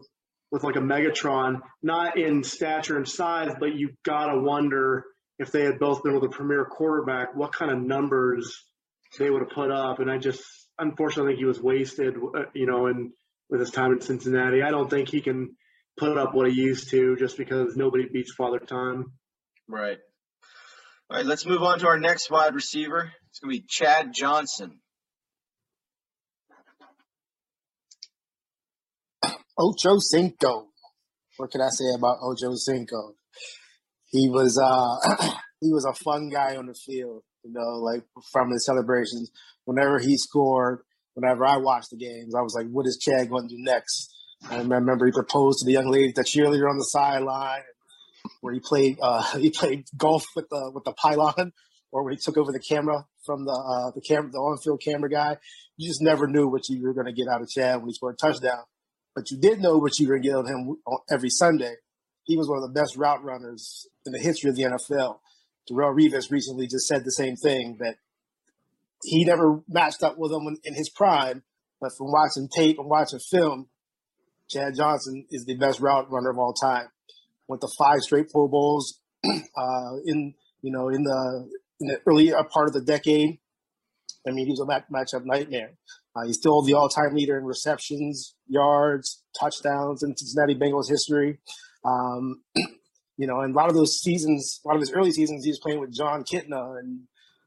with 0.56 0.64
like 0.64 0.76
a 0.76 0.80
Megatron, 0.80 1.60
not 1.82 2.16
in 2.16 2.42
stature 2.42 2.96
and 2.96 3.06
size, 3.06 3.54
but 3.60 3.74
you 3.74 3.90
gotta 4.06 4.40
wonder 4.40 5.04
if 5.38 5.52
they 5.52 5.64
had 5.64 5.78
both 5.78 6.02
been 6.02 6.14
with 6.14 6.24
a 6.24 6.30
premier 6.30 6.64
quarterback, 6.64 7.36
what 7.36 7.52
kind 7.52 7.70
of 7.70 7.78
numbers 7.78 8.64
they 9.18 9.28
would 9.28 9.42
have 9.42 9.50
put 9.50 9.70
up. 9.70 9.98
And 9.98 10.10
I 10.10 10.16
just 10.16 10.42
unfortunately 10.78 11.32
think 11.32 11.40
he 11.40 11.44
was 11.44 11.60
wasted, 11.60 12.14
uh, 12.16 12.44
you 12.54 12.64
know, 12.64 12.86
and 12.86 13.12
with 13.50 13.60
his 13.60 13.70
time 13.70 13.92
in 13.92 14.00
Cincinnati, 14.00 14.62
I 14.62 14.70
don't 14.70 14.88
think 14.88 15.10
he 15.10 15.20
can 15.20 15.54
put 15.98 16.16
up 16.16 16.34
what 16.34 16.50
he 16.50 16.58
used 16.58 16.88
to 16.92 17.16
just 17.16 17.36
because 17.36 17.76
nobody 17.76 18.06
beats 18.10 18.32
Father 18.32 18.58
Time. 18.58 19.12
Right. 19.68 19.98
All 21.10 21.18
right, 21.18 21.26
let's 21.26 21.44
move 21.44 21.62
on 21.62 21.80
to 21.80 21.86
our 21.86 21.98
next 21.98 22.30
wide 22.30 22.54
receiver. 22.54 23.12
It's 23.28 23.40
going 23.40 23.54
to 23.54 23.60
be 23.60 23.66
Chad 23.68 24.14
Johnson. 24.14 24.80
Ocho 29.58 29.98
Cinco. 29.98 30.68
What 31.38 31.50
can 31.50 31.62
I 31.62 31.70
say 31.70 31.86
about 31.94 32.18
Ocho 32.20 32.54
Cinco? 32.56 33.14
He 34.10 34.28
was 34.28 34.58
uh 34.58 35.30
he 35.60 35.72
was 35.72 35.86
a 35.86 35.94
fun 35.94 36.28
guy 36.28 36.56
on 36.56 36.66
the 36.66 36.74
field, 36.74 37.22
you 37.42 37.52
know, 37.52 37.78
like 37.78 38.04
from 38.32 38.50
the 38.50 38.60
celebrations. 38.60 39.30
Whenever 39.64 39.98
he 39.98 40.18
scored, 40.18 40.80
whenever 41.14 41.46
I 41.46 41.56
watched 41.56 41.90
the 41.90 41.96
games, 41.96 42.34
I 42.34 42.42
was 42.42 42.54
like, 42.54 42.66
what 42.70 42.86
is 42.86 42.98
Chad 42.98 43.30
going 43.30 43.48
to 43.48 43.56
do 43.56 43.62
next? 43.62 44.14
I 44.50 44.58
remember 44.58 45.06
he 45.06 45.12
proposed 45.12 45.60
to 45.60 45.64
the 45.64 45.72
young 45.72 45.90
lady, 45.90 46.12
the 46.14 46.22
cheerleader 46.22 46.68
on 46.68 46.76
the 46.76 46.84
sideline, 46.84 47.62
where 48.42 48.52
he 48.52 48.60
played 48.60 48.98
uh 49.00 49.22
he 49.38 49.50
played 49.50 49.84
golf 49.96 50.24
with 50.36 50.50
the 50.50 50.70
with 50.74 50.84
the 50.84 50.92
pylon, 50.92 51.52
or 51.92 52.04
when 52.04 52.12
he 52.12 52.20
took 52.22 52.36
over 52.36 52.52
the 52.52 52.60
camera 52.60 53.06
from 53.24 53.46
the 53.46 53.52
uh 53.52 53.90
the 53.94 54.02
camera 54.02 54.30
the 54.30 54.38
on 54.38 54.58
field 54.58 54.82
camera 54.84 55.08
guy. 55.08 55.38
You 55.78 55.88
just 55.88 56.02
never 56.02 56.26
knew 56.26 56.46
what 56.46 56.68
you 56.68 56.82
were 56.82 56.92
gonna 56.92 57.14
get 57.14 57.28
out 57.28 57.40
of 57.40 57.48
Chad 57.48 57.78
when 57.78 57.88
he 57.88 57.94
scored 57.94 58.16
a 58.20 58.26
touchdown 58.26 58.64
but 59.16 59.30
you 59.30 59.38
did 59.38 59.60
know 59.60 59.78
what 59.78 59.98
you 59.98 60.06
were 60.06 60.18
going 60.18 60.22
to 60.22 60.28
get 60.28 60.36
on 60.36 60.46
him 60.46 60.76
every 61.10 61.30
Sunday. 61.30 61.76
He 62.24 62.36
was 62.36 62.48
one 62.48 62.62
of 62.62 62.62
the 62.62 62.78
best 62.78 62.98
route 62.98 63.24
runners 63.24 63.88
in 64.04 64.12
the 64.12 64.18
history 64.18 64.50
of 64.50 64.56
the 64.56 64.64
NFL. 64.64 65.20
Darrelle 65.68 65.96
Revis 65.96 66.30
recently 66.30 66.66
just 66.66 66.86
said 66.86 67.02
the 67.02 67.10
same 67.10 67.34
thing 67.34 67.78
that 67.80 67.96
he 69.02 69.24
never 69.24 69.62
matched 69.68 70.02
up 70.02 70.18
with 70.18 70.32
him 70.32 70.58
in, 70.62 70.74
his 70.74 70.90
prime, 70.90 71.42
but 71.80 71.92
from 71.96 72.12
watching 72.12 72.48
tape 72.54 72.78
and 72.78 72.90
watching 72.90 73.18
film, 73.18 73.68
Chad 74.50 74.74
Johnson 74.76 75.24
is 75.30 75.46
the 75.46 75.56
best 75.56 75.80
route 75.80 76.10
runner 76.10 76.30
of 76.30 76.38
all 76.38 76.52
time. 76.52 76.88
Went 77.48 77.62
to 77.62 77.68
five 77.78 78.00
straight 78.00 78.30
Pro 78.30 78.48
Bowls 78.48 79.00
uh, 79.24 79.96
in 80.04 80.34
you 80.60 80.70
know 80.70 80.88
in 80.88 81.02
the 81.02 81.48
in 81.80 81.86
the 81.88 82.00
early 82.06 82.32
part 82.52 82.68
of 82.68 82.74
the 82.74 82.82
decade. 82.82 83.38
I 84.28 84.32
mean, 84.32 84.44
he 84.46 84.50
was 84.50 84.60
a 84.60 84.66
match, 84.66 84.84
matchup 84.92 85.24
nightmare. 85.24 85.72
Uh, 86.16 86.24
he's 86.24 86.36
still 86.36 86.62
the 86.62 86.72
all-time 86.72 87.14
leader 87.14 87.36
in 87.36 87.44
receptions, 87.44 88.34
yards, 88.48 89.22
touchdowns 89.38 90.02
in 90.02 90.16
Cincinnati 90.16 90.54
Bengals 90.54 90.88
history. 90.88 91.38
Um, 91.84 92.42
you 93.18 93.26
know, 93.26 93.40
and 93.40 93.54
a 93.54 93.56
lot 93.56 93.68
of 93.68 93.74
those 93.74 93.98
seasons, 93.98 94.60
a 94.64 94.68
lot 94.68 94.76
of 94.76 94.80
his 94.80 94.92
early 94.92 95.12
seasons, 95.12 95.44
he 95.44 95.50
was 95.50 95.58
playing 95.58 95.80
with 95.80 95.94
Jon 95.94 96.24
Kitna 96.24 96.78
and 96.78 97.00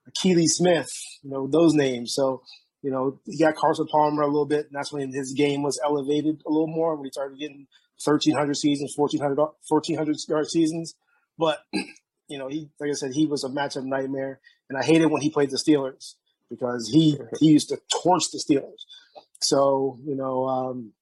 Akili 0.09 0.45
Smith. 0.45 0.89
You 1.23 1.31
know, 1.31 1.47
those 1.47 1.73
names. 1.73 2.13
So, 2.13 2.43
you 2.83 2.91
know, 2.91 3.19
he 3.25 3.39
got 3.39 3.55
Carson 3.55 3.87
Palmer 3.91 4.21
a 4.21 4.27
little 4.27 4.45
bit, 4.45 4.67
and 4.67 4.73
that's 4.73 4.93
when 4.93 5.11
his 5.13 5.33
game 5.33 5.63
was 5.63 5.79
elevated 5.83 6.41
a 6.45 6.51
little 6.51 6.67
more 6.67 6.95
when 6.95 7.05
he 7.05 7.11
started 7.11 7.39
getting 7.39 7.65
1,300 8.03 8.55
seasons, 8.55 8.93
1,400, 8.95 9.37
1,400 9.67 10.15
yard 10.27 10.47
seasons. 10.47 10.93
But, 11.39 11.59
you 12.27 12.37
know, 12.37 12.47
he, 12.47 12.69
like 12.79 12.91
I 12.91 12.93
said, 12.93 13.13
he 13.13 13.25
was 13.25 13.43
a 13.43 13.49
matchup 13.49 13.83
nightmare, 13.83 14.39
and 14.69 14.77
I 14.77 14.83
hated 14.83 15.07
when 15.07 15.21
he 15.21 15.31
played 15.31 15.49
the 15.49 15.57
Steelers 15.57 16.13
because 16.49 16.89
he 16.91 17.17
he 17.39 17.47
used 17.47 17.69
to 17.69 17.79
torch 18.03 18.31
the 18.31 18.39
Steelers. 18.39 18.85
So 19.41 19.97
you 20.05 20.15
know, 20.15 20.45
um, 20.45 20.93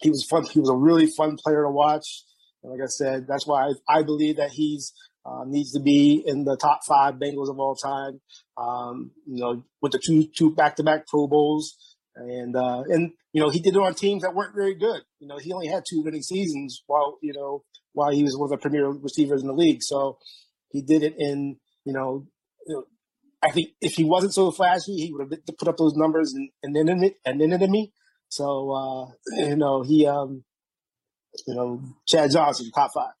he 0.00 0.10
was 0.10 0.24
fun. 0.24 0.44
He 0.44 0.60
was 0.60 0.68
a 0.68 0.76
really 0.76 1.06
fun 1.06 1.36
player 1.36 1.62
to 1.62 1.70
watch. 1.70 2.24
And 2.62 2.72
like 2.72 2.82
I 2.82 2.88
said, 2.88 3.26
that's 3.28 3.46
why 3.46 3.68
I, 3.68 3.98
I 3.98 4.02
believe 4.02 4.36
that 4.36 4.50
he's 4.50 4.92
uh, 5.24 5.44
needs 5.46 5.72
to 5.72 5.80
be 5.80 6.22
in 6.24 6.44
the 6.44 6.56
top 6.56 6.80
five 6.86 7.14
Bengals 7.14 7.50
of 7.50 7.58
all 7.58 7.74
time. 7.74 8.20
Um, 8.56 9.12
you 9.26 9.40
know, 9.40 9.62
with 9.80 9.92
the 9.92 10.00
two 10.04 10.28
two 10.36 10.54
back 10.54 10.76
to 10.76 10.82
back 10.82 11.06
Pro 11.06 11.26
Bowls, 11.26 11.76
and 12.16 12.56
uh, 12.56 12.82
and 12.88 13.12
you 13.32 13.42
know 13.42 13.50
he 13.50 13.60
did 13.60 13.74
it 13.74 13.82
on 13.82 13.94
teams 13.94 14.22
that 14.22 14.34
weren't 14.34 14.54
very 14.54 14.74
good. 14.74 15.02
You 15.20 15.28
know, 15.28 15.38
he 15.38 15.52
only 15.52 15.68
had 15.68 15.84
two 15.88 16.02
winning 16.02 16.22
seasons 16.22 16.82
while 16.86 17.18
you 17.22 17.32
know 17.32 17.64
while 17.92 18.10
he 18.10 18.22
was 18.22 18.36
one 18.36 18.46
of 18.46 18.50
the 18.50 18.58
premier 18.58 18.88
receivers 18.88 19.42
in 19.42 19.48
the 19.48 19.54
league. 19.54 19.82
So 19.82 20.18
he 20.70 20.82
did 20.82 21.02
it 21.02 21.14
in 21.18 21.56
you 21.84 21.92
know. 21.92 22.26
You 23.42 23.48
know 23.48 23.50
I 23.50 23.52
think 23.52 23.70
if 23.80 23.94
he 23.94 24.04
wasn't 24.04 24.34
so 24.34 24.50
flashy, 24.50 24.96
he 24.96 25.12
would 25.12 25.30
have 25.30 25.58
put 25.58 25.68
up 25.68 25.76
those 25.76 25.94
numbers 25.94 26.32
and 26.34 26.50
and 26.62 26.74
then 26.74 27.14
and 27.24 27.40
then 27.40 27.58
to 27.58 27.68
me. 27.68 27.92
So 28.28 28.70
uh, 28.72 29.10
you 29.36 29.56
know 29.56 29.82
he, 29.82 30.06
um, 30.06 30.44
you 31.46 31.54
know, 31.54 31.82
Chad 32.06 32.30
Johnson, 32.30 32.70
top 32.74 32.90
five. 32.94 33.12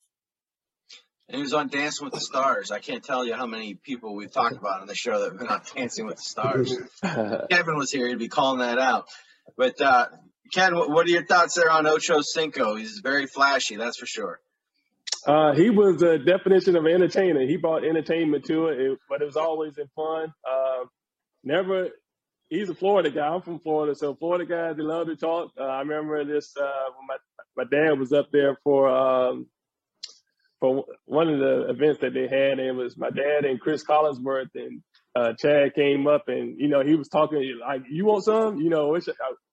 And 1.28 1.36
he 1.36 1.42
was 1.42 1.52
on 1.52 1.68
Dancing 1.68 2.06
with 2.06 2.14
the 2.14 2.20
Stars. 2.20 2.70
I 2.70 2.78
can't 2.78 3.04
tell 3.04 3.24
you 3.24 3.34
how 3.34 3.46
many 3.46 3.74
people 3.74 4.14
we've 4.14 4.32
talked 4.32 4.56
about 4.56 4.80
on 4.80 4.86
the 4.86 4.94
show 4.94 5.20
that 5.20 5.32
have 5.32 5.38
been 5.38 5.48
on 5.48 5.60
Dancing 5.76 6.06
with 6.06 6.16
the 6.16 6.22
Stars. 6.22 6.74
Kevin 7.50 7.76
was 7.76 7.90
here; 7.90 8.08
he'd 8.08 8.18
be 8.18 8.28
calling 8.28 8.60
that 8.60 8.78
out. 8.78 9.08
But 9.56 9.80
uh, 9.80 10.06
Ken, 10.52 10.74
what 10.74 10.90
what 10.90 11.06
are 11.06 11.10
your 11.10 11.26
thoughts 11.26 11.54
there 11.54 11.70
on 11.70 11.86
Ocho 11.86 12.22
Cinco? 12.22 12.76
He's 12.76 13.00
very 13.02 13.26
flashy, 13.26 13.76
that's 13.76 13.98
for 13.98 14.06
sure. 14.06 14.40
Uh, 15.28 15.52
he 15.52 15.68
was 15.68 15.98
the 15.98 16.18
definition 16.18 16.74
of 16.74 16.86
entertainer. 16.86 17.46
He 17.46 17.58
brought 17.58 17.84
entertainment 17.84 18.46
to 18.46 18.68
it, 18.68 18.80
it 18.80 18.98
but 19.10 19.20
it 19.20 19.26
was 19.26 19.36
always 19.36 19.76
in 19.76 19.86
fun. 19.94 20.32
Uh, 20.50 20.84
never. 21.44 21.90
He's 22.48 22.70
a 22.70 22.74
Florida 22.74 23.10
guy. 23.10 23.28
I'm 23.28 23.42
from 23.42 23.60
Florida, 23.60 23.94
so 23.94 24.14
Florida 24.14 24.46
guys 24.46 24.78
they 24.78 24.82
love 24.82 25.08
to 25.08 25.16
talk. 25.16 25.50
Uh, 25.60 25.64
I 25.64 25.80
remember 25.80 26.24
this 26.24 26.54
uh, 26.56 26.92
when 26.96 27.06
my 27.06 27.16
my 27.58 27.64
dad 27.70 27.98
was 27.98 28.10
up 28.14 28.30
there 28.32 28.56
for 28.64 28.88
um, 28.88 29.48
for 30.60 30.86
one 31.04 31.28
of 31.28 31.40
the 31.40 31.68
events 31.68 32.00
that 32.00 32.14
they 32.14 32.22
had, 32.22 32.58
and 32.58 32.60
it 32.60 32.74
was 32.74 32.96
my 32.96 33.10
dad 33.10 33.44
and 33.44 33.60
Cris 33.60 33.84
Collinsworth 33.84 34.54
and 34.54 34.80
uh, 35.14 35.34
Chad 35.38 35.74
came 35.74 36.06
up, 36.06 36.28
and 36.28 36.58
you 36.58 36.68
know 36.68 36.82
he 36.82 36.94
was 36.94 37.08
talking 37.08 37.58
like, 37.60 37.82
"You 37.90 38.06
want 38.06 38.24
some?" 38.24 38.62
You 38.62 38.70
know, 38.70 38.96
I, 38.96 39.00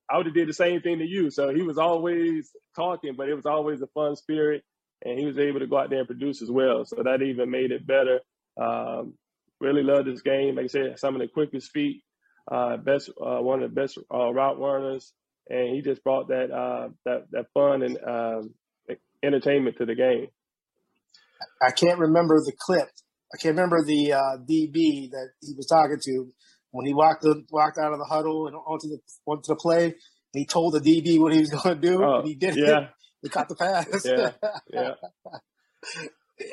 I 0.09 0.15
would 0.15 0.27
have 0.27 0.35
did 0.35 0.47
the 0.47 0.53
same 0.53 0.79
thing 0.79 0.99
to 0.99 1.05
you. 1.05 1.31
So 1.31 1.53
he 1.53 1.63
was 1.63 1.77
always 1.77 2.49
talking, 2.77 3.15
but 3.17 3.27
it 3.27 3.35
was 3.35 3.45
always 3.45 3.81
a 3.81 3.87
fun 3.87 4.15
spirit 4.15 4.63
and 5.03 5.19
he 5.19 5.25
was 5.25 5.37
able 5.37 5.59
to 5.59 5.67
go 5.67 5.77
out 5.77 5.89
there 5.89 5.99
and 5.99 6.07
produce 6.07 6.41
as 6.41 6.49
well. 6.51 6.85
So 6.85 6.97
that 7.03 7.21
even 7.21 7.49
made 7.51 7.71
it 7.71 7.85
better. 7.85 8.19
Um, 8.59 9.13
really 9.59 9.83
loved 9.83 10.07
this 10.07 10.21
game. 10.21 10.55
Like 10.55 10.65
I 10.65 10.67
said, 10.67 10.99
some 10.99 11.15
of 11.15 11.21
the 11.21 11.27
quickest 11.27 11.71
feet, 11.71 12.03
uh, 12.51 12.77
best 12.77 13.09
uh, 13.09 13.39
one 13.41 13.63
of 13.63 13.73
the 13.73 13.81
best 13.81 13.97
uh, 14.13 14.31
route 14.31 14.59
runners, 14.59 15.13
and 15.49 15.75
he 15.75 15.81
just 15.81 16.03
brought 16.03 16.29
that 16.29 16.51
uh, 16.51 16.89
that 17.05 17.25
that 17.31 17.45
fun 17.53 17.83
and 17.83 17.97
um, 18.07 18.53
entertainment 19.23 19.77
to 19.77 19.85
the 19.85 19.95
game. 19.95 20.27
I 21.61 21.71
can't 21.71 21.99
remember 21.99 22.35
the 22.43 22.53
clip. 22.57 22.87
I 23.33 23.37
can't 23.41 23.55
remember 23.55 23.83
the 23.85 24.13
uh, 24.13 24.37
DB 24.49 25.11
that 25.11 25.29
he 25.41 25.53
was 25.55 25.67
talking 25.67 25.99
to. 26.01 26.31
when 26.71 26.85
he 26.85 26.93
walked 26.93 27.23
the, 27.23 27.43
walked 27.51 27.77
out 27.77 27.91
of 27.93 27.99
the 27.99 28.05
huddle 28.05 28.47
and 28.47 28.55
onto 28.55 28.87
the 28.87 28.99
onto 29.25 29.47
the 29.47 29.55
play, 29.55 29.95
he 30.33 30.45
told 30.45 30.73
the 30.73 30.79
DB 30.79 31.19
what 31.19 31.33
he 31.33 31.39
was 31.39 31.49
going 31.63 31.81
to 31.81 31.87
do, 31.87 32.03
Oh, 32.03 32.19
and 32.19 32.27
he 32.27 32.35
did 32.35 32.55
yeah. 32.55 32.79
it. 32.79 32.89
He 33.25 33.29
caught 33.29 33.49
the 33.49 33.55
pass. 33.55 34.05
Yeah. 34.05 34.33
Yeah. 34.71 34.93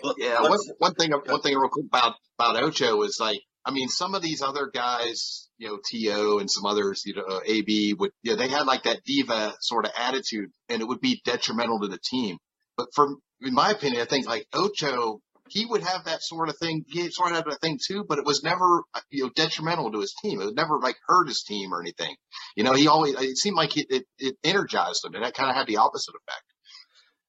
Well, 0.02 0.14
Yeah, 0.16 0.40
one, 0.40 0.58
one 0.78 0.94
thing, 0.94 1.12
one 1.12 1.42
thing 1.42 1.54
real 1.54 1.68
quick 1.68 1.84
about, 1.84 2.14
about 2.38 2.62
Ocho 2.62 3.02
is 3.02 3.18
like, 3.20 3.42
I 3.62 3.72
mean, 3.72 3.88
some 3.88 4.14
of 4.14 4.22
these 4.22 4.40
other 4.40 4.70
guys, 4.72 5.50
you 5.58 5.68
know, 5.68 5.78
To 5.84 6.38
and 6.38 6.50
some 6.50 6.64
others, 6.64 7.02
you 7.04 7.14
know, 7.14 7.24
uh, 7.28 7.40
AB 7.44 7.92
would, 7.98 8.12
you 8.22 8.30
know, 8.30 8.38
they 8.38 8.48
had 8.48 8.62
like 8.66 8.84
that 8.84 9.04
diva 9.04 9.52
sort 9.60 9.84
of 9.84 9.92
attitude 9.98 10.50
and 10.70 10.80
it 10.80 10.88
would 10.88 11.02
be 11.02 11.20
detrimental 11.26 11.78
to 11.80 11.88
the 11.88 11.98
team. 11.98 12.38
But 12.78 12.86
from, 12.94 13.18
in 13.42 13.52
my 13.52 13.70
opinion, 13.70 14.00
I 14.00 14.06
think 14.06 14.26
like 14.26 14.46
Ocho, 14.54 15.20
he 15.50 15.66
would 15.66 15.82
have 15.82 16.06
that 16.06 16.22
sort 16.22 16.48
of 16.48 16.56
thing. 16.56 16.86
He 16.88 17.10
sort 17.10 17.32
of 17.32 17.36
had 17.36 17.44
that 17.44 17.60
thing 17.60 17.78
too, 17.86 18.06
but 18.08 18.18
it 18.18 18.24
was 18.24 18.42
never, 18.42 18.84
uh, 18.94 19.00
you 19.10 19.24
know, 19.24 19.30
detrimental 19.36 19.92
to 19.92 20.00
his 20.00 20.14
team. 20.22 20.40
It 20.40 20.46
would 20.46 20.56
never 20.56 20.78
like 20.80 20.96
hurt 21.06 21.28
his 21.28 21.42
team 21.42 21.74
or 21.74 21.82
anything. 21.82 22.16
You 22.56 22.64
know, 22.64 22.72
he 22.72 22.88
always, 22.88 23.20
it 23.20 23.36
seemed 23.36 23.56
like 23.56 23.76
it, 23.76 23.88
it, 23.90 24.04
it 24.18 24.36
energized 24.42 25.04
him 25.04 25.14
and 25.14 25.22
that 25.22 25.34
kind 25.34 25.50
of 25.50 25.56
had 25.56 25.66
the 25.66 25.76
opposite 25.76 26.14
effect. 26.14 26.51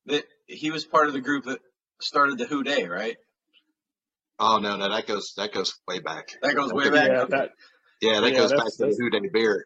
That 0.07 0.23
he 0.47 0.71
was 0.71 0.85
part 0.85 1.07
of 1.07 1.13
the 1.13 1.21
group 1.21 1.45
that 1.45 1.59
started 2.01 2.37
the 2.37 2.45
Who 2.45 2.63
Dey, 2.63 2.85
right? 2.87 3.17
Oh 4.39 4.57
no, 4.59 4.75
no, 4.75 4.89
that 4.89 5.07
goes, 5.07 5.33
that 5.37 5.53
goes 5.53 5.73
way 5.87 5.99
back. 5.99 6.29
That 6.41 6.55
goes 6.55 6.73
way 6.73 6.89
back. 6.89 7.09
Yeah, 7.09 7.25
that, 7.29 7.49
Yeah, 8.01 8.19
that 8.19 8.31
Yeah, 8.33 8.37
goes 8.39 8.51
back 8.51 8.65
to 8.65 8.71
the 8.77 8.83
that's- 8.85 8.97
Who 8.99 9.09
Day 9.09 9.29
beer. 9.31 9.65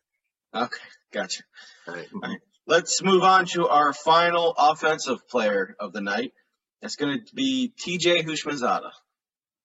Okay, 0.54 0.78
gotcha. 1.12 1.44
All 1.88 1.96
right, 1.96 2.40
Let's 2.68 3.02
move 3.02 3.24
on 3.24 3.46
to 3.54 3.68
our 3.68 3.94
final 3.94 4.54
offensive 4.58 5.28
player 5.30 5.76
of 5.80 5.94
the 5.94 6.02
night. 6.02 6.34
It's 6.82 6.96
going 6.98 7.26
to 7.26 7.34
be 7.36 7.74
TJ 7.80 8.24
Houshmandzadeh. 8.26 8.92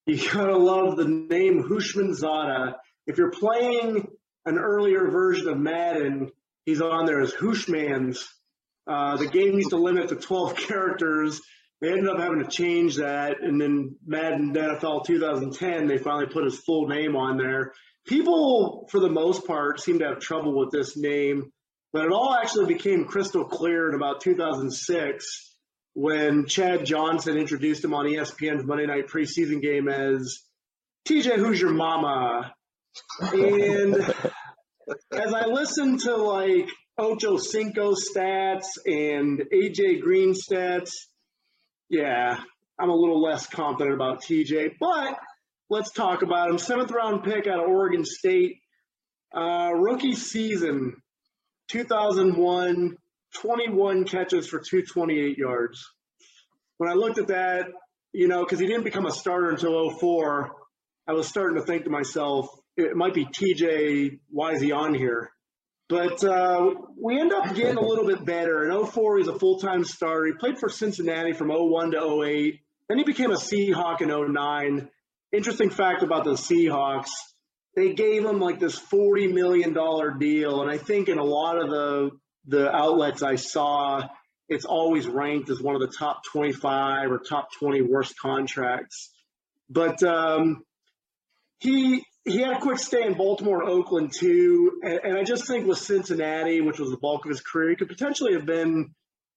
You 0.06 0.30
gotta 0.32 0.56
love 0.56 0.96
the 0.96 1.06
name 1.06 1.64
Houshmandzadeh. 1.64 2.74
If 3.06 3.18
you're 3.18 3.30
playing 3.32 4.08
an 4.46 4.58
earlier 4.58 5.08
version 5.10 5.48
of 5.48 5.58
Madden, 5.58 6.30
he's 6.64 6.80
on 6.80 7.06
there 7.06 7.20
as 7.20 7.32
Hushmans. 7.34 8.18
Uh, 8.86 9.16
the 9.16 9.26
game 9.26 9.54
used 9.54 9.70
to 9.70 9.76
limit 9.76 10.08
to 10.08 10.16
12 10.16 10.56
characters. 10.68 11.40
They 11.80 11.90
ended 11.90 12.08
up 12.08 12.18
having 12.18 12.44
to 12.44 12.48
change 12.48 12.96
that, 12.96 13.42
and 13.42 13.60
then 13.60 13.96
Madden 14.06 14.54
NFL 14.54 15.04
2010, 15.04 15.88
they 15.88 15.98
finally 15.98 16.26
put 16.26 16.44
his 16.44 16.58
full 16.58 16.86
name 16.86 17.16
on 17.16 17.38
there. 17.38 17.72
People, 18.06 18.88
for 18.90 19.00
the 19.00 19.08
most 19.08 19.46
part, 19.46 19.80
seem 19.80 19.98
to 19.98 20.06
have 20.06 20.20
trouble 20.20 20.56
with 20.56 20.70
this 20.70 20.96
name, 20.96 21.50
but 21.92 22.04
it 22.04 22.12
all 22.12 22.34
actually 22.34 22.66
became 22.66 23.04
crystal 23.04 23.44
clear 23.44 23.88
in 23.88 23.96
about 23.96 24.20
2006 24.20 25.52
when 25.94 26.46
Chad 26.46 26.86
Johnson 26.86 27.36
introduced 27.36 27.84
him 27.84 27.94
on 27.94 28.06
ESPN's 28.06 28.64
Monday 28.64 28.86
Night 28.86 29.08
Preseason 29.08 29.60
game 29.60 29.88
as 29.88 30.38
TJ, 31.06 31.36
who's 31.36 31.60
your 31.60 31.72
mama? 31.72 32.54
And 33.32 33.94
as 35.12 35.34
I 35.34 35.46
listened 35.46 36.00
to 36.00 36.16
like 36.16 36.68
Ocho 36.98 37.38
Cinco 37.38 37.94
stats 37.94 38.66
and 38.86 39.42
AJ 39.52 40.02
Green 40.02 40.34
stats, 40.34 40.90
yeah, 41.88 42.38
I'm 42.78 42.90
a 42.90 42.94
little 42.94 43.22
less 43.22 43.46
confident 43.46 43.94
about 43.94 44.22
TJ. 44.22 44.72
But 44.78 45.18
let's 45.70 45.90
talk 45.92 46.22
about 46.22 46.50
him. 46.50 46.58
Seventh 46.58 46.90
round 46.90 47.24
pick 47.24 47.46
out 47.46 47.60
of 47.60 47.68
Oregon 47.70 48.04
State, 48.04 48.58
uh, 49.34 49.70
rookie 49.74 50.14
season, 50.14 50.96
2001, 51.68 52.96
21 53.36 54.04
catches 54.04 54.46
for 54.46 54.58
228 54.58 55.38
yards. 55.38 55.82
When 56.76 56.90
I 56.90 56.94
looked 56.94 57.18
at 57.18 57.28
that, 57.28 57.68
you 58.12 58.28
know, 58.28 58.44
because 58.44 58.58
he 58.58 58.66
didn't 58.66 58.84
become 58.84 59.06
a 59.06 59.10
starter 59.10 59.48
until 59.48 59.90
04, 59.90 60.50
I 61.08 61.12
was 61.12 61.26
starting 61.26 61.58
to 61.58 61.64
think 61.64 61.84
to 61.84 61.90
myself, 61.90 62.48
it 62.76 62.94
might 62.94 63.14
be 63.14 63.24
TJ. 63.24 64.18
Why 64.28 64.52
is 64.52 64.60
he 64.60 64.72
on 64.72 64.94
here? 64.94 65.30
But 65.92 66.24
uh, 66.24 66.70
we 66.98 67.20
end 67.20 67.32
up 67.32 67.54
getting 67.54 67.76
a 67.76 67.86
little 67.86 68.06
bit 68.06 68.24
better. 68.24 68.64
In 68.68 68.86
04, 68.86 69.18
he's 69.18 69.28
a 69.28 69.38
full 69.38 69.58
time 69.58 69.84
starter. 69.84 70.26
He 70.26 70.32
played 70.32 70.58
for 70.58 70.70
Cincinnati 70.70 71.34
from 71.34 71.48
01 71.48 71.90
to 71.90 72.22
08. 72.24 72.60
Then 72.88 72.98
he 72.98 73.04
became 73.04 73.30
a 73.30 73.36
Seahawk 73.36 74.00
in 74.00 74.32
09. 74.32 74.88
Interesting 75.32 75.70
fact 75.70 76.02
about 76.02 76.24
the 76.24 76.32
Seahawks 76.32 77.10
they 77.74 77.94
gave 77.94 78.24
him 78.24 78.38
like 78.38 78.60
this 78.60 78.78
$40 78.78 79.32
million 79.32 79.74
deal. 80.18 80.62
And 80.62 80.70
I 80.70 80.78
think 80.78 81.08
in 81.08 81.18
a 81.18 81.24
lot 81.24 81.60
of 81.60 81.70
the, 81.70 82.10
the 82.46 82.70
outlets 82.70 83.22
I 83.22 83.36
saw, 83.36 84.02
it's 84.48 84.64
always 84.64 85.06
ranked 85.06 85.48
as 85.48 85.60
one 85.60 85.74
of 85.74 85.80
the 85.80 85.92
top 85.98 86.22
25 86.24 87.10
or 87.10 87.18
top 87.18 87.48
20 87.58 87.82
worst 87.82 88.18
contracts. 88.18 89.10
But 89.70 90.02
um, 90.02 90.64
he 91.58 92.04
he 92.24 92.38
had 92.38 92.56
a 92.56 92.60
quick 92.60 92.78
stay 92.78 93.04
in 93.04 93.14
Baltimore 93.14 93.62
and 93.62 93.70
Oakland 93.70 94.12
too, 94.16 94.80
and, 94.82 95.00
and 95.04 95.18
I 95.18 95.24
just 95.24 95.46
think 95.46 95.66
with 95.66 95.78
Cincinnati, 95.78 96.60
which 96.60 96.78
was 96.78 96.90
the 96.90 96.96
bulk 96.96 97.24
of 97.24 97.30
his 97.30 97.40
career, 97.40 97.70
he 97.70 97.76
could 97.76 97.88
potentially 97.88 98.34
have 98.34 98.46
been 98.46 98.94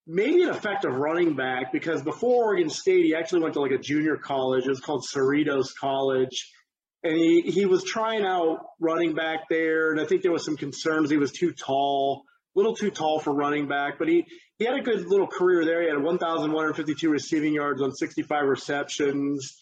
maybe 0.07 0.43
an 0.43 0.49
effective 0.49 0.93
running 0.93 1.35
back 1.35 1.71
because 1.71 2.03
before 2.03 2.45
Oregon 2.45 2.69
State, 2.69 3.05
he 3.05 3.15
actually 3.15 3.41
went 3.41 3.55
to 3.55 3.61
like 3.61 3.71
a 3.71 3.79
junior 3.79 4.17
college. 4.17 4.65
It 4.65 4.69
was 4.69 4.79
called 4.79 5.03
Cerritos 5.03 5.69
College, 5.79 6.51
and 7.03 7.15
he 7.15 7.41
he 7.41 7.65
was 7.65 7.83
trying 7.83 8.23
out 8.23 8.59
running 8.79 9.15
back 9.15 9.45
there, 9.49 9.91
and 9.91 9.99
I 9.99 10.05
think 10.05 10.21
there 10.21 10.31
was 10.31 10.45
some 10.45 10.57
concerns 10.57 11.09
he 11.09 11.17
was 11.17 11.31
too 11.31 11.53
tall, 11.53 12.23
a 12.55 12.59
little 12.59 12.75
too 12.75 12.91
tall 12.91 13.19
for 13.19 13.33
running 13.33 13.67
back, 13.67 13.97
but 13.97 14.07
he 14.07 14.25
he 14.59 14.65
had 14.65 14.75
a 14.75 14.81
good 14.81 15.05
little 15.07 15.27
career 15.27 15.65
there. 15.65 15.81
He 15.81 15.89
had 15.89 16.01
1,152 16.01 17.09
receiving 17.09 17.53
yards 17.53 17.81
on 17.81 17.91
65 17.91 18.45
receptions. 18.45 19.55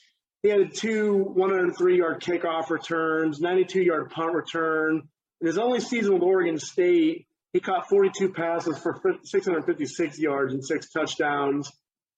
He 0.44 0.50
had 0.50 0.76
two 0.76 1.24
103 1.24 1.98
yard 1.98 2.22
kickoff 2.22 2.70
returns, 2.70 3.40
92 3.40 3.82
yard 3.82 4.12
punt 4.12 4.36
return. 4.36 5.08
In 5.40 5.48
his 5.48 5.58
only 5.58 5.80
season 5.80 6.14
with 6.14 6.22
Oregon 6.22 6.60
State, 6.60 7.28
he 7.54 7.62
caught 7.62 7.88
42 7.88 8.34
passes 8.34 8.78
for 8.78 9.00
656 9.24 10.20
yards 10.20 10.54
and 10.54 10.64
six 10.64 10.90
touchdowns. 10.90 11.72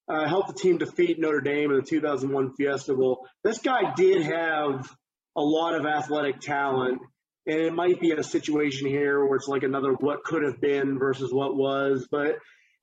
Uh, 0.07 0.27
helped 0.27 0.49
the 0.49 0.53
team 0.53 0.77
defeat 0.77 1.19
Notre 1.19 1.41
Dame 1.41 1.71
in 1.71 1.77
the 1.77 1.81
2001 1.81 2.53
Fiesta 2.55 2.93
Bowl. 2.93 3.27
This 3.43 3.59
guy 3.59 3.93
did 3.95 4.23
have 4.23 4.91
a 5.35 5.41
lot 5.41 5.73
of 5.73 5.85
athletic 5.85 6.39
talent, 6.39 6.99
and 7.47 7.59
it 7.59 7.73
might 7.73 7.99
be 7.99 8.11
a 8.11 8.23
situation 8.23 8.87
here 8.87 9.25
where 9.25 9.35
it's 9.35 9.47
like 9.47 9.63
another 9.63 9.93
what 9.93 10.23
could 10.23 10.43
have 10.43 10.61
been 10.61 10.99
versus 10.99 11.33
what 11.33 11.55
was. 11.55 12.07
But 12.09 12.37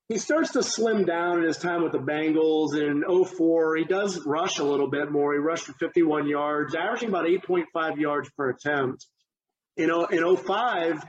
he 0.09 0.19
starts 0.19 0.53
to 0.53 0.63
slim 0.63 1.05
down 1.05 1.39
in 1.39 1.45
his 1.45 1.57
time 1.57 1.83
with 1.83 1.93
the 1.93 1.99
Bengals. 1.99 2.73
And 2.73 3.05
in 3.05 3.25
04, 3.25 3.77
he 3.77 3.85
does 3.85 4.25
rush 4.27 4.59
a 4.59 4.65
little 4.65 4.89
bit 4.89 5.11
more. 5.11 5.33
He 5.33 5.39
rushed 5.39 5.65
for 5.65 5.73
51 5.75 6.29
yards, 6.29 6.75
averaging 6.75 7.09
about 7.09 7.27
8.5 7.27 7.97
yards 7.97 8.31
per 8.37 8.51
attempt. 8.51 9.07
In 9.77 9.91
05, 10.37 11.03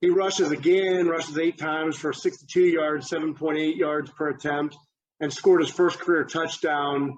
he 0.00 0.10
rushes 0.10 0.50
again, 0.50 1.06
rushes 1.06 1.38
eight 1.38 1.58
times 1.58 1.96
for 1.96 2.12
62 2.12 2.60
yards, 2.66 3.08
7.8 3.08 3.76
yards 3.76 4.10
per 4.10 4.28
attempt, 4.28 4.76
and 5.20 5.32
scored 5.32 5.62
his 5.62 5.70
first 5.70 5.98
career 5.98 6.24
touchdown 6.24 7.16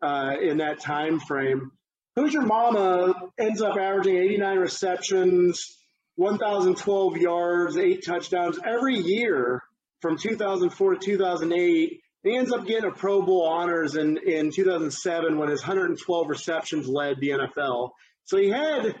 uh, 0.00 0.34
in 0.40 0.58
that 0.58 0.80
time 0.80 1.18
frame. 1.18 1.72
Hoosier 2.14 2.42
Mama 2.42 3.14
ends 3.38 3.62
up 3.62 3.76
averaging 3.76 4.16
89 4.16 4.58
receptions, 4.58 5.76
1,012 6.16 7.16
yards, 7.16 7.76
eight 7.76 8.04
touchdowns 8.04 8.58
every 8.64 8.98
year 8.98 9.62
from 10.00 10.16
2004 10.16 10.94
to 10.94 11.00
2008. 11.00 12.00
He 12.24 12.36
ends 12.36 12.52
up 12.52 12.66
getting 12.66 12.90
a 12.90 12.94
Pro 12.94 13.22
Bowl 13.22 13.48
honors 13.48 13.94
in, 13.96 14.18
in 14.18 14.50
2007 14.50 15.38
when 15.38 15.48
his 15.48 15.60
112 15.60 16.28
receptions 16.28 16.88
led 16.88 17.20
the 17.20 17.30
NFL. 17.30 17.90
So 18.24 18.36
he 18.36 18.48
had 18.50 18.96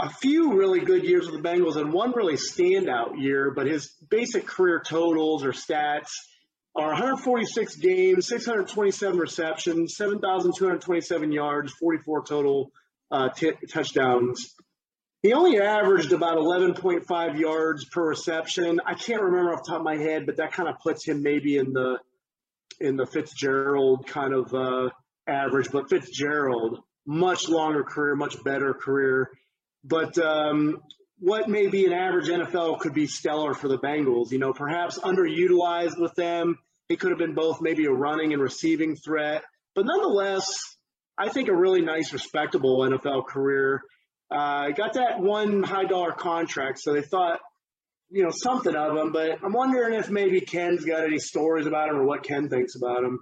a 0.00 0.10
few 0.10 0.56
really 0.56 0.80
good 0.80 1.04
years 1.04 1.28
with 1.28 1.42
the 1.42 1.48
Bengals 1.48 1.76
and 1.76 1.92
one 1.92 2.12
really 2.14 2.36
standout 2.36 3.20
year, 3.20 3.50
but 3.50 3.66
his 3.66 3.92
basic 4.08 4.46
career 4.46 4.82
totals 4.86 5.44
or 5.44 5.52
stats 5.52 6.10
are 6.76 6.88
146 6.88 7.76
games, 7.76 8.28
627 8.28 9.18
receptions, 9.18 9.96
7,227 9.96 11.32
yards, 11.32 11.72
44 11.72 12.24
total 12.24 12.70
uh, 13.10 13.30
t- 13.30 13.52
touchdowns. 13.72 14.54
He 15.22 15.32
only 15.32 15.60
averaged 15.60 16.12
about 16.12 16.38
11.5 16.38 17.38
yards 17.38 17.84
per 17.86 18.08
reception. 18.08 18.80
I 18.86 18.94
can't 18.94 19.22
remember 19.22 19.52
off 19.52 19.64
the 19.64 19.70
top 19.70 19.80
of 19.80 19.84
my 19.84 19.96
head, 19.96 20.26
but 20.26 20.36
that 20.36 20.52
kind 20.52 20.68
of 20.68 20.78
puts 20.78 21.04
him 21.04 21.22
maybe 21.22 21.56
in 21.56 21.72
the 21.72 21.98
in 22.80 22.96
the 22.96 23.06
Fitzgerald 23.06 24.06
kind 24.06 24.32
of 24.32 24.54
uh, 24.54 24.90
average. 25.26 25.70
But 25.72 25.90
Fitzgerald, 25.90 26.80
much 27.04 27.48
longer 27.48 27.82
career, 27.82 28.14
much 28.14 28.42
better 28.44 28.72
career. 28.74 29.30
But 29.82 30.16
um, 30.18 30.82
what 31.18 31.48
may 31.48 31.66
be 31.66 31.86
an 31.86 31.92
average 31.92 32.28
NFL 32.28 32.78
could 32.78 32.94
be 32.94 33.08
stellar 33.08 33.54
for 33.54 33.66
the 33.66 33.78
Bengals. 33.78 34.30
You 34.30 34.38
know, 34.38 34.52
perhaps 34.52 34.98
underutilized 34.98 35.98
with 35.98 36.14
them. 36.14 36.58
He 36.88 36.96
could 36.96 37.10
have 37.10 37.18
been 37.18 37.34
both 37.34 37.60
maybe 37.60 37.86
a 37.86 37.90
running 37.92 38.32
and 38.32 38.40
receiving 38.40 38.94
threat. 38.94 39.42
But 39.74 39.84
nonetheless, 39.84 40.60
I 41.18 41.28
think 41.28 41.48
a 41.48 41.54
really 41.54 41.82
nice, 41.82 42.12
respectable 42.12 42.78
NFL 42.78 43.26
career. 43.26 43.82
Uh, 44.30 44.70
got 44.70 44.94
that 44.94 45.20
one 45.20 45.62
high 45.62 45.84
dollar 45.84 46.12
contract, 46.12 46.78
so 46.80 46.92
they 46.92 47.02
thought, 47.02 47.40
you 48.10 48.22
know, 48.24 48.30
something 48.30 48.74
of 48.76 48.96
him. 48.96 49.12
But 49.12 49.42
I'm 49.42 49.52
wondering 49.52 49.94
if 49.94 50.10
maybe 50.10 50.40
Ken's 50.40 50.84
got 50.84 51.04
any 51.04 51.18
stories 51.18 51.66
about 51.66 51.88
him 51.88 51.96
or 51.96 52.04
what 52.04 52.22
Ken 52.24 52.48
thinks 52.48 52.74
about 52.76 53.04
him. 53.04 53.20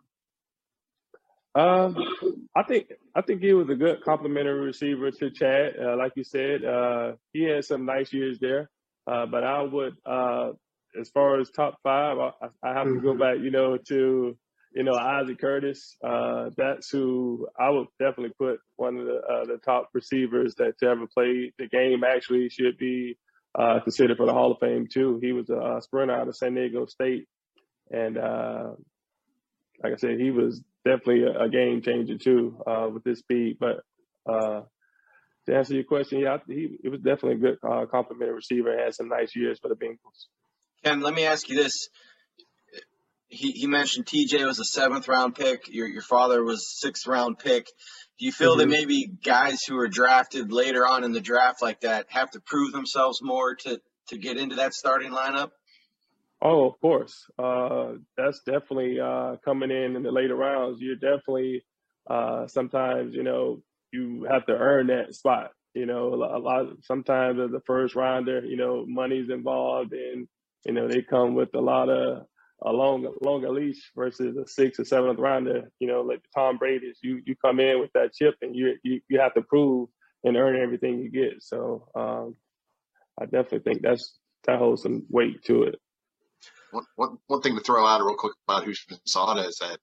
Um, 1.54 1.96
I 2.54 2.64
think 2.64 2.92
I 3.14 3.22
think 3.22 3.40
he 3.40 3.52
was 3.54 3.70
a 3.70 3.74
good 3.74 4.02
complementary 4.02 4.60
receiver 4.66 5.10
to 5.10 5.30
Chad. 5.30 5.74
Uh, 5.80 5.96
like 5.96 6.12
you 6.14 6.24
said, 6.24 6.64
uh, 6.64 7.12
he 7.32 7.44
had 7.44 7.64
some 7.64 7.86
nice 7.86 8.12
years 8.12 8.38
there. 8.40 8.68
Uh, 9.06 9.24
but 9.26 9.44
I 9.44 9.62
would, 9.62 9.94
uh, 10.04 10.50
as 11.00 11.08
far 11.10 11.40
as 11.40 11.48
top 11.50 11.78
five, 11.82 12.18
I, 12.18 12.30
I 12.62 12.74
have 12.74 12.86
to 12.88 13.00
go 13.00 13.14
Mhm. 13.14 13.18
back, 13.20 13.36
you 13.40 13.50
know, 13.52 13.78
to 13.88 14.36
you 14.76 14.84
know 14.84 14.94
Isaac 14.94 15.40
Curtis. 15.40 15.96
Uh, 16.04 16.50
that's 16.56 16.90
who 16.90 17.48
I 17.58 17.70
would 17.70 17.86
definitely 17.98 18.34
put 18.38 18.60
one 18.76 18.98
of 18.98 19.06
the 19.06 19.14
uh, 19.14 19.44
the 19.46 19.58
top 19.64 19.88
receivers 19.94 20.54
that 20.56 20.78
to 20.78 20.86
ever 20.86 21.06
played 21.06 21.54
the 21.58 21.66
game. 21.66 22.04
Actually, 22.04 22.50
should 22.50 22.76
be 22.76 23.16
uh, 23.58 23.80
considered 23.80 24.18
for 24.18 24.26
the 24.26 24.34
Hall 24.34 24.52
of 24.52 24.58
Fame 24.60 24.86
too. 24.92 25.18
He 25.22 25.32
was 25.32 25.48
a, 25.48 25.80
sprinter 25.80 26.14
out 26.14 26.28
of 26.28 26.36
San 26.36 26.54
Diego 26.54 26.84
State, 26.84 27.26
and 27.90 28.18
uh, 28.18 28.72
like 29.82 29.94
I 29.94 29.96
said, 29.96 30.20
he 30.20 30.30
was 30.30 30.62
definitely 30.84 31.22
a, 31.22 31.44
a 31.44 31.48
game 31.48 31.80
changer 31.80 32.18
too 32.18 32.62
uh, 32.66 32.88
with 32.92 33.02
his 33.02 33.20
speed. 33.20 33.56
But 33.58 33.80
uh, 34.30 34.60
to 35.46 35.56
answer 35.56 35.72
your 35.72 35.84
question, 35.84 36.20
yeah, 36.20 36.36
he, 36.46 36.76
he 36.82 36.90
was 36.90 37.00
definitely 37.00 37.32
a 37.32 37.36
good 37.36 37.58
uh, 37.66 37.86
complimentary 37.86 38.34
receiver. 38.34 38.76
Had 38.76 38.94
some 38.94 39.08
nice 39.08 39.34
years 39.34 39.58
for 39.58 39.68
the 39.68 39.74
Bengals. 39.74 40.26
Ken, 40.84 41.00
let 41.00 41.14
me 41.14 41.24
ask 41.24 41.48
you 41.48 41.56
this. 41.56 41.88
He, 43.28 43.50
he 43.52 43.66
mentioned 43.66 44.06
TJ 44.06 44.46
was 44.46 44.60
a 44.60 44.64
seventh 44.64 45.08
round 45.08 45.34
pick. 45.34 45.68
Your 45.68 45.88
your 45.88 46.02
father 46.02 46.42
was 46.44 46.78
sixth 46.78 47.06
round 47.06 47.38
pick. 47.38 47.66
Do 48.18 48.24
you 48.24 48.32
feel 48.32 48.56
that 48.56 48.66
Mhm. 48.66 48.70
maybe 48.70 49.06
guys 49.06 49.62
who 49.64 49.76
are 49.78 49.88
drafted 49.88 50.52
later 50.52 50.86
on 50.86 51.04
in 51.04 51.12
the 51.12 51.20
draft 51.20 51.60
like 51.60 51.80
that 51.80 52.06
have 52.10 52.30
to 52.32 52.40
prove 52.40 52.72
themselves 52.72 53.20
more 53.22 53.54
to 53.56 53.80
to 54.08 54.18
get 54.18 54.38
into 54.38 54.56
that 54.56 54.74
starting 54.74 55.10
lineup? 55.10 55.50
Oh, 56.40 56.66
of 56.68 56.80
course. 56.80 57.28
Uh, 57.38 57.94
that's 58.16 58.40
definitely 58.44 59.00
uh, 59.00 59.36
coming 59.44 59.70
in 59.70 59.96
in 59.96 60.02
the 60.02 60.12
later 60.12 60.36
rounds. 60.36 60.80
You're 60.80 60.94
definitely 60.94 61.64
uh, 62.08 62.46
sometimes 62.46 63.14
you 63.14 63.22
know 63.24 63.62
you 63.92 64.26
have 64.30 64.46
to 64.46 64.52
earn 64.52 64.86
that 64.88 65.14
spot. 65.14 65.50
You 65.74 65.86
know, 65.86 66.14
a 66.14 66.38
lot. 66.38 66.66
Sometimes 66.82 67.40
as 67.40 67.52
a 67.52 67.60
first 67.66 67.94
rounder, 67.96 68.44
you 68.44 68.56
know, 68.56 68.84
money's 68.86 69.30
involved, 69.30 69.92
and 69.92 70.28
you 70.64 70.72
know 70.72 70.86
they 70.88 71.02
come 71.02 71.34
with 71.34 71.54
a 71.54 71.60
lot 71.60 71.88
of 71.88 72.26
a 72.62 72.72
long 72.72 73.12
longer 73.22 73.50
leash 73.50 73.90
versus 73.94 74.36
a 74.36 74.46
sixth 74.48 74.80
or 74.80 74.84
seventh 74.84 75.18
rounder. 75.18 75.70
You 75.78 75.88
know, 75.88 76.02
like 76.02 76.22
Tom 76.34 76.58
Brady's. 76.58 76.98
You 77.02 77.20
you 77.26 77.36
come 77.36 77.60
in 77.60 77.80
with 77.80 77.92
that 77.94 78.14
chip, 78.14 78.36
and 78.42 78.54
you 78.56 78.74
you 78.82 79.00
you 79.08 79.20
have 79.20 79.34
to 79.34 79.42
prove 79.42 79.88
and 80.24 80.36
earn 80.36 80.60
everything 80.60 80.98
you 80.98 81.10
get. 81.10 81.42
So 81.42 81.88
um, 81.94 82.36
I 83.20 83.24
definitely 83.24 83.60
think 83.60 83.82
that's 83.82 84.18
that 84.46 84.58
holds 84.58 84.82
some 84.82 85.04
weight 85.08 85.44
to 85.44 85.64
it. 85.64 85.76
One, 86.70 86.84
one, 86.96 87.16
one 87.26 87.40
thing 87.40 87.56
to 87.56 87.62
throw 87.62 87.86
out 87.86 88.02
real 88.02 88.16
quick 88.16 88.32
about 88.46 88.64
Houshmandzadeh 88.64 89.46
is 89.48 89.58
that, 89.58 89.78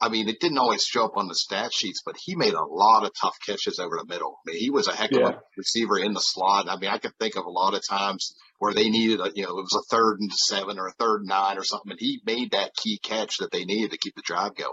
I 0.00 0.08
mean, 0.08 0.28
it 0.28 0.40
didn't 0.40 0.58
always 0.58 0.82
show 0.82 1.04
up 1.04 1.16
on 1.16 1.28
the 1.28 1.34
stat 1.34 1.72
sheets, 1.72 2.02
but 2.04 2.16
he 2.18 2.34
made 2.34 2.54
a 2.54 2.64
lot 2.64 3.04
of 3.04 3.12
tough 3.20 3.36
catches 3.46 3.78
over 3.78 3.98
the 3.98 4.06
middle. 4.06 4.38
I 4.46 4.52
mean, 4.52 4.60
he 4.60 4.70
was 4.70 4.88
a 4.88 4.94
heck 4.94 5.12
of 5.12 5.20
Yeah. 5.20 5.28
a 5.28 5.40
receiver 5.56 5.98
in 5.98 6.14
the 6.14 6.20
slot. 6.20 6.68
I 6.68 6.76
mean, 6.76 6.90
I 6.90 6.98
could 6.98 7.12
think 7.20 7.36
of 7.36 7.44
a 7.44 7.50
lot 7.50 7.74
of 7.74 7.82
times 7.86 8.34
where 8.62 8.72
they 8.72 8.88
needed, 8.88 9.18
a, 9.18 9.28
you 9.34 9.42
know, 9.42 9.58
it 9.58 9.62
was 9.62 9.74
a 9.76 9.82
third 9.90 10.18
and 10.20 10.32
seven 10.32 10.78
or 10.78 10.86
a 10.86 10.92
third 10.92 11.22
and 11.22 11.28
nine 11.28 11.58
or 11.58 11.64
something, 11.64 11.90
and 11.90 11.98
he 11.98 12.20
made 12.24 12.52
that 12.52 12.70
key 12.76 12.96
catch 13.02 13.38
that 13.38 13.50
they 13.50 13.64
needed 13.64 13.90
to 13.90 13.98
keep 13.98 14.14
the 14.14 14.22
drive 14.24 14.54
going. 14.54 14.70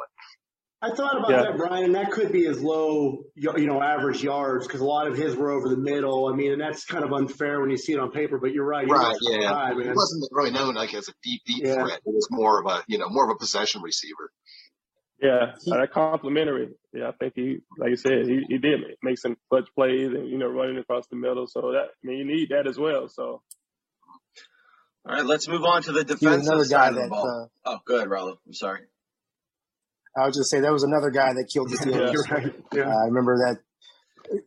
I 0.79 0.91
thought 0.95 1.17
about 1.17 1.31
Yeah. 1.31 1.41
that, 1.41 1.57
Brian, 1.57 1.85
and 1.85 1.95
that 1.95 2.11
could 2.11 2.31
be 2.31 2.43
his 2.45 2.61
low, 2.61 3.23
you 3.35 3.65
know, 3.65 3.81
average 3.81 4.21
yards 4.23 4.67
because 4.67 4.79
a 4.81 4.85
lot 4.85 5.07
of 5.07 5.17
his 5.17 5.35
were 5.35 5.49
over 5.49 5.69
the 5.69 5.75
middle. 5.75 6.27
I 6.27 6.35
mean, 6.35 6.51
and 6.51 6.61
that's 6.61 6.85
kind 6.85 7.03
of 7.03 7.11
unfair 7.11 7.59
when 7.61 7.71
you 7.71 7.77
see 7.77 7.93
it 7.93 7.99
on 7.99 8.11
paper. 8.11 8.37
But 8.37 8.51
you're 8.53 8.63
right. 8.63 8.85
He 8.85 8.91
Right, 8.91 9.17
yeah. 9.21 9.47
high, 9.49 9.69
He 9.73 9.89
wasn't 9.89 10.27
really 10.31 10.51
known 10.51 10.75
like 10.75 10.93
as 10.93 11.09
a 11.09 11.13
deep, 11.23 11.41
deep 11.47 11.63
Yeah. 11.65 11.73
threat. 11.83 11.97
It 12.05 12.13
was 12.13 12.27
more 12.29 12.61
of 12.61 12.67
a, 12.71 12.83
you 12.87 12.99
know, 12.99 13.09
more 13.09 13.25
of 13.29 13.35
a 13.35 13.39
possession 13.39 13.81
receiver. 13.81 14.31
Yeah, 15.21 15.55
He- 15.65 15.71
uh, 15.71 15.77
that 15.79 15.91
complimentary. 15.91 16.69
Yeah, 16.93 17.09
I 17.09 17.11
think 17.13 17.33
he, 17.35 17.57
like 17.79 17.89
you 17.89 17.97
said, 17.97 18.25
he, 18.27 18.45
he 18.47 18.57
did 18.59 18.79
make 19.03 19.17
some 19.17 19.35
clutch 19.49 19.67
plays 19.75 20.07
and 20.13 20.29
you 20.29 20.37
know 20.37 20.47
running 20.47 20.77
across 20.77 21.05
the 21.07 21.17
middle. 21.17 21.45
So 21.47 21.71
that 21.73 21.87
I 21.89 22.07
mean, 22.07 22.19
you 22.19 22.25
need 22.25 22.49
that 22.51 22.67
as 22.67 22.77
well. 22.79 23.09
So 23.09 23.41
All 25.05 25.15
right, 25.15 25.25
let's 25.25 25.47
move 25.47 25.63
on 25.63 25.81
to 25.83 25.91
the 25.91 26.03
He 26.03 26.11
was 26.13 26.19
defensive 26.19 26.47
another 26.53 26.63
guy 26.65 26.69
side 26.69 26.89
of 26.89 26.95
the 26.95 27.01
that 27.01 27.09
ball. 27.09 27.49
uh, 27.65 27.69
oh, 27.71 27.79
go 27.85 27.95
ahead, 27.97 28.09
Rollo. 28.09 28.39
I'm 28.45 28.53
sorry. 28.53 28.81
I 30.17 30.25
was 30.27 30.35
just 30.35 30.49
say 30.49 30.59
that 30.59 30.71
was 30.71 30.83
another 30.83 31.09
guy 31.11 31.33
that 31.33 31.45
killed 31.51 31.69
the 31.69 31.77
Steelers. 31.83 32.13
You're 32.13 32.23
right. 32.23 32.53
Uh, 32.87 32.89
I 32.89 33.05
remember 33.05 33.37
that. 33.37 33.59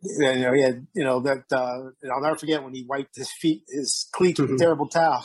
You 0.02 0.38
know, 0.42 0.52
he 0.52 0.62
had, 0.62 0.86
you 0.94 1.02
know 1.04 1.20
that. 1.20 1.44
Uh, 1.50 1.90
and 2.02 2.12
I'll 2.12 2.20
never 2.22 2.36
forget 2.36 2.62
when 2.62 2.72
he 2.74 2.84
wiped 2.88 3.16
his 3.16 3.30
feet, 3.40 3.64
his 3.68 4.08
cleats 4.12 4.38
with 4.40 4.50
a 4.50 4.52
Mhm. 4.52 4.58
terrible 4.58 4.88
towel. 4.88 5.24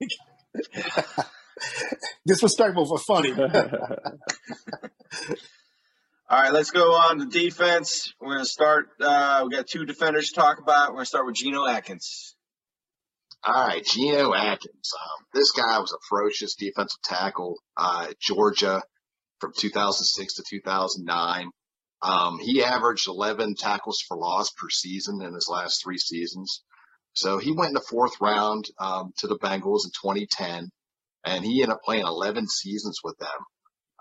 Disrespectful 2.26 2.86
for 2.86 2.98
funny. 2.98 3.32
All 6.30 6.40
right, 6.40 6.52
let's 6.52 6.70
go 6.70 6.92
on 6.94 7.18
to 7.18 7.26
defense. 7.26 8.14
We're 8.20 8.34
going 8.34 8.44
to 8.44 8.50
start. 8.50 8.86
Uh, 9.00 9.42
we 9.44 9.50
got 9.54 9.66
two 9.66 9.84
defenders 9.84 10.28
to 10.28 10.34
talk 10.40 10.58
about. 10.60 10.90
We're 10.90 10.96
going 10.96 11.04
to 11.04 11.08
start 11.08 11.26
with 11.26 11.34
Geno 11.34 11.66
Atkins. 11.66 12.36
All 13.42 13.66
right, 13.66 13.82
Geno 13.82 14.34
Atkins. 14.34 14.92
Um, 14.94 15.26
this 15.32 15.52
guy 15.52 15.78
was 15.78 15.92
a 15.92 16.06
ferocious 16.08 16.54
defensive 16.56 17.00
tackle 17.02 17.56
uh, 17.74 18.08
at 18.10 18.20
Georgia 18.20 18.82
from 19.40 19.52
2006 19.56 20.34
to 20.34 20.42
2009. 20.46 21.50
Um, 22.02 22.38
he 22.38 22.62
averaged 22.62 23.08
11 23.08 23.54
tackles 23.54 24.02
for 24.06 24.16
loss 24.18 24.50
per 24.50 24.68
season 24.68 25.22
in 25.22 25.32
his 25.32 25.48
last 25.50 25.82
three 25.82 25.96
seasons. 25.96 26.62
So 27.14 27.38
he 27.38 27.52
went 27.52 27.68
in 27.70 27.74
the 27.74 27.80
fourth 27.80 28.20
round 28.20 28.66
um, 28.78 29.12
to 29.18 29.26
the 29.26 29.38
Bengals 29.38 29.84
in 29.84 29.90
2010, 29.90 30.70
and 31.24 31.44
he 31.44 31.62
ended 31.62 31.74
up 31.76 31.82
playing 31.82 32.04
11 32.04 32.46
seasons 32.46 33.00
with 33.02 33.16
them. 33.18 33.28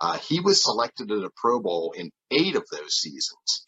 Uh, 0.02 0.17
he 0.17 0.41
was 0.41 0.62
selected 0.62 1.08
to 1.08 1.19
the 1.21 1.30
Pro 1.38 1.62
Bowl 1.62 1.93
in 1.97 2.12
eight 2.30 2.56
of 2.56 2.65
those 2.71 2.93
seasons. 2.93 3.63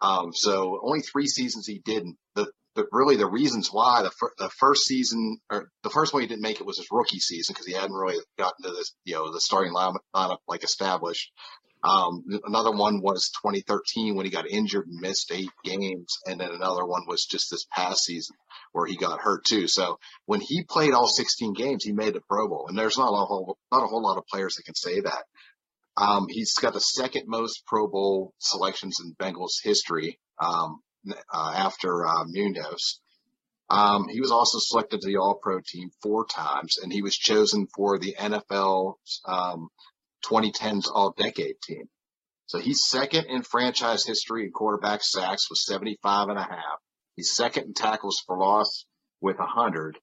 Um, 0.00 0.32
so 0.32 0.80
only 0.82 1.00
three 1.00 1.26
seasons 1.28 1.66
he 1.66 1.80
didn't. 1.84 2.16
The 2.34 2.50
but 2.74 2.86
really 2.92 3.16
the 3.16 3.26
reasons 3.26 3.68
why 3.70 4.02
the, 4.02 4.10
fir- 4.10 4.34
the 4.38 4.50
first 4.50 4.84
season 4.84 5.38
or 5.50 5.70
the 5.82 5.90
first 5.90 6.12
one 6.12 6.22
he 6.22 6.28
didn't 6.28 6.42
make 6.42 6.60
it 6.60 6.66
was 6.66 6.78
his 6.78 6.88
rookie 6.90 7.20
season 7.20 7.52
because 7.52 7.66
he 7.66 7.72
hadn't 7.72 7.94
really 7.94 8.22
gotten 8.38 8.64
to 8.64 8.70
this, 8.70 8.94
you 9.04 9.14
know, 9.14 9.32
the 9.32 9.40
starting 9.40 9.72
line- 9.72 9.94
lineup 10.14 10.38
like 10.48 10.64
established. 10.64 11.30
Um, 11.84 12.24
another 12.46 12.72
one 12.72 13.02
was 13.02 13.30
2013 13.42 14.14
when 14.14 14.24
he 14.24 14.30
got 14.30 14.48
injured 14.48 14.86
and 14.86 15.00
missed 15.00 15.30
eight 15.30 15.50
games. 15.64 16.16
And 16.26 16.40
then 16.40 16.50
another 16.50 16.84
one 16.86 17.02
was 17.06 17.26
just 17.26 17.50
this 17.50 17.66
past 17.70 18.04
season 18.04 18.36
where 18.72 18.86
he 18.86 18.96
got 18.96 19.20
hurt 19.20 19.44
too. 19.44 19.68
So 19.68 19.98
when 20.24 20.40
he 20.40 20.64
played 20.64 20.94
all 20.94 21.06
16 21.06 21.52
games, 21.52 21.84
he 21.84 21.92
made 21.92 22.14
the 22.14 22.22
Pro 22.26 22.48
Bowl 22.48 22.66
and 22.68 22.78
there's 22.78 22.96
not 22.96 23.12
a 23.12 23.26
whole, 23.26 23.58
not 23.70 23.84
a 23.84 23.86
whole 23.86 24.02
lot 24.02 24.16
of 24.16 24.26
players 24.26 24.54
that 24.54 24.64
can 24.64 24.74
say 24.74 25.00
that. 25.00 25.24
Um, 25.96 26.26
he's 26.28 26.54
got 26.54 26.72
the 26.72 26.80
second 26.80 27.24
most 27.28 27.64
Pro 27.66 27.86
Bowl 27.86 28.32
selections 28.38 28.98
in 29.04 29.14
Bengals 29.14 29.62
history. 29.62 30.18
Um, 30.40 30.80
uh, 31.32 31.52
after 31.56 32.06
uh, 32.06 32.24
Munoz. 32.26 33.00
Um, 33.70 34.08
he 34.08 34.20
was 34.20 34.30
also 34.30 34.58
selected 34.60 35.00
to 35.00 35.06
the 35.06 35.16
All 35.16 35.38
Pro 35.42 35.60
team 35.66 35.90
four 36.02 36.26
times, 36.26 36.78
and 36.82 36.92
he 36.92 37.02
was 37.02 37.14
chosen 37.14 37.66
for 37.74 37.98
the 37.98 38.14
NFL 38.18 38.94
um, 39.26 39.68
2010's 40.24 40.88
All 40.88 41.14
Decade 41.16 41.56
team. 41.62 41.88
So 42.46 42.58
he's 42.58 42.86
second 42.86 43.26
in 43.26 43.42
franchise 43.42 44.04
history 44.04 44.44
in 44.44 44.52
quarterback 44.52 45.02
sacks 45.02 45.48
with 45.48 45.58
75 45.58 46.28
and 46.28 46.38
a 46.38 46.42
half. 46.42 46.78
He's 47.16 47.34
second 47.34 47.64
in 47.64 47.74
tackles 47.74 48.22
for 48.26 48.38
loss 48.38 48.84
with 49.20 49.38
100, 49.38 49.98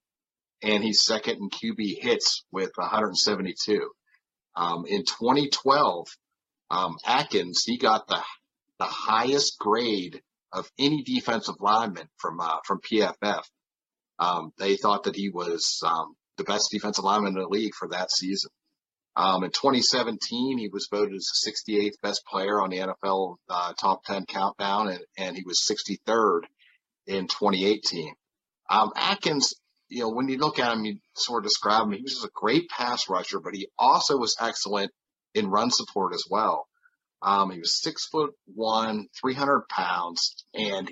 and 0.62 0.82
he's 0.82 1.04
second 1.04 1.36
in 1.36 1.50
QB 1.50 2.02
hits 2.02 2.44
with 2.50 2.72
172. 2.74 3.90
Um, 4.56 4.84
in 4.86 5.04
2012, 5.04 6.08
um, 6.70 6.96
Atkins, 7.06 7.64
he 7.64 7.78
got 7.78 8.08
the, 8.08 8.20
the 8.78 8.84
highest 8.84 9.58
grade 9.58 10.20
of 10.52 10.70
any 10.78 11.02
defensive 11.02 11.56
lineman 11.60 12.08
from 12.18 12.40
uh, 12.40 12.58
from 12.66 12.80
PFF. 12.80 13.42
Um, 14.18 14.52
they 14.58 14.76
thought 14.76 15.04
that 15.04 15.16
he 15.16 15.30
was 15.30 15.80
um, 15.84 16.14
the 16.36 16.44
best 16.44 16.70
defensive 16.70 17.04
lineman 17.04 17.34
in 17.34 17.42
the 17.42 17.48
league 17.48 17.74
for 17.74 17.88
that 17.88 18.10
season. 18.10 18.50
Um, 19.14 19.44
in 19.44 19.50
2017, 19.50 20.58
he 20.58 20.68
was 20.68 20.88
voted 20.90 21.14
as 21.14 21.28
the 21.44 21.50
68th 21.50 22.00
best 22.02 22.24
player 22.26 22.60
on 22.60 22.70
the 22.70 22.78
NFL 22.78 23.36
uh, 23.48 23.72
top 23.74 24.04
10 24.04 24.24
countdown, 24.26 24.88
and, 24.88 25.00
and 25.18 25.36
he 25.36 25.42
was 25.44 25.60
63rd 25.60 26.42
in 27.06 27.26
2018. 27.26 28.14
Um, 28.70 28.90
Atkins, 28.96 29.54
you 29.88 30.00
know, 30.00 30.10
when 30.10 30.28
you 30.28 30.38
look 30.38 30.58
at 30.58 30.72
him, 30.72 30.84
you 30.86 30.98
sort 31.14 31.44
of 31.44 31.50
describe 31.50 31.84
him. 31.84 31.92
He 31.92 32.02
was 32.02 32.24
a 32.24 32.30
great 32.34 32.70
pass 32.70 33.10
rusher, 33.10 33.38
but 33.38 33.54
he 33.54 33.68
also 33.78 34.16
was 34.16 34.36
excellent 34.40 34.90
in 35.34 35.50
run 35.50 35.70
support 35.70 36.14
as 36.14 36.24
well. 36.30 36.66
Um, 37.22 37.50
he 37.50 37.58
was 37.58 37.80
six 37.80 38.06
foot 38.06 38.32
one, 38.54 39.06
300 39.20 39.68
pounds, 39.68 40.44
and 40.54 40.90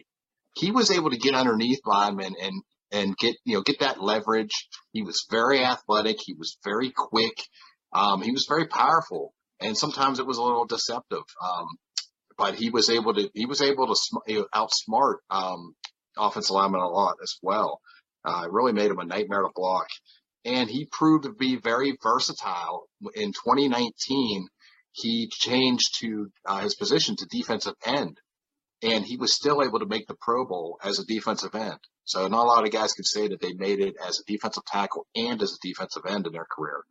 he 0.56 0.70
was 0.70 0.90
able 0.90 1.10
to 1.10 1.18
get 1.18 1.34
underneath 1.34 1.80
linemen 1.84 2.34
and, 2.40 2.62
and 2.92 3.16
get, 3.16 3.36
you 3.44 3.54
know, 3.54 3.62
get 3.62 3.80
that 3.80 4.02
leverage. 4.02 4.68
He 4.92 5.02
was 5.02 5.26
very 5.30 5.64
athletic. 5.64 6.18
He 6.20 6.34
was 6.34 6.58
very 6.64 6.92
quick. 6.94 7.34
Um, 7.92 8.22
he 8.22 8.30
was 8.30 8.46
very 8.48 8.66
powerful 8.66 9.32
and 9.60 9.76
sometimes 9.76 10.18
it 10.18 10.26
was 10.26 10.38
a 10.38 10.42
little 10.42 10.64
deceptive. 10.64 11.22
Um, 11.42 11.66
but 12.36 12.54
he 12.54 12.70
was 12.70 12.88
able 12.88 13.14
to, 13.14 13.30
he 13.34 13.46
was 13.46 13.60
able 13.60 13.86
to 13.88 13.94
sm- 13.94 14.46
outsmart, 14.54 15.16
um, 15.30 15.74
offensive 16.16 16.54
linemen 16.54 16.80
a 16.80 16.88
lot 16.88 17.16
as 17.22 17.34
well. 17.42 17.80
Uh, 18.24 18.42
it 18.44 18.52
really 18.52 18.72
made 18.72 18.90
him 18.90 18.98
a 18.98 19.04
nightmare 19.04 19.42
to 19.42 19.50
block. 19.54 19.86
And 20.44 20.70
he 20.70 20.88
proved 20.90 21.24
to 21.24 21.32
be 21.32 21.56
very 21.56 21.98
versatile 22.02 22.86
in 23.14 23.32
2019 23.32 24.48
he 24.92 25.28
changed 25.28 26.00
to 26.00 26.30
uh, 26.46 26.60
his 26.60 26.74
position 26.74 27.16
to 27.16 27.26
defensive 27.26 27.74
end, 27.84 28.18
and 28.82 29.04
he 29.04 29.16
was 29.16 29.34
still 29.34 29.62
able 29.62 29.80
to 29.80 29.86
make 29.86 30.06
the 30.06 30.16
Pro 30.20 30.46
Bowl 30.46 30.78
as 30.82 30.98
a 30.98 31.06
defensive 31.06 31.54
end. 31.54 31.78
So 32.04 32.26
not 32.26 32.44
a 32.44 32.48
lot 32.48 32.64
of 32.64 32.72
guys 32.72 32.92
can 32.92 33.04
say 33.04 33.28
that 33.28 33.40
they 33.40 33.52
made 33.52 33.80
it 33.80 33.94
as 34.04 34.18
a 34.18 34.24
defensive 34.24 34.64
tackle 34.64 35.06
and 35.14 35.40
as 35.40 35.52
a 35.52 35.66
defensive 35.66 36.02
end 36.08 36.26
in 36.26 36.32
their 36.32 36.46
career. 36.50 36.82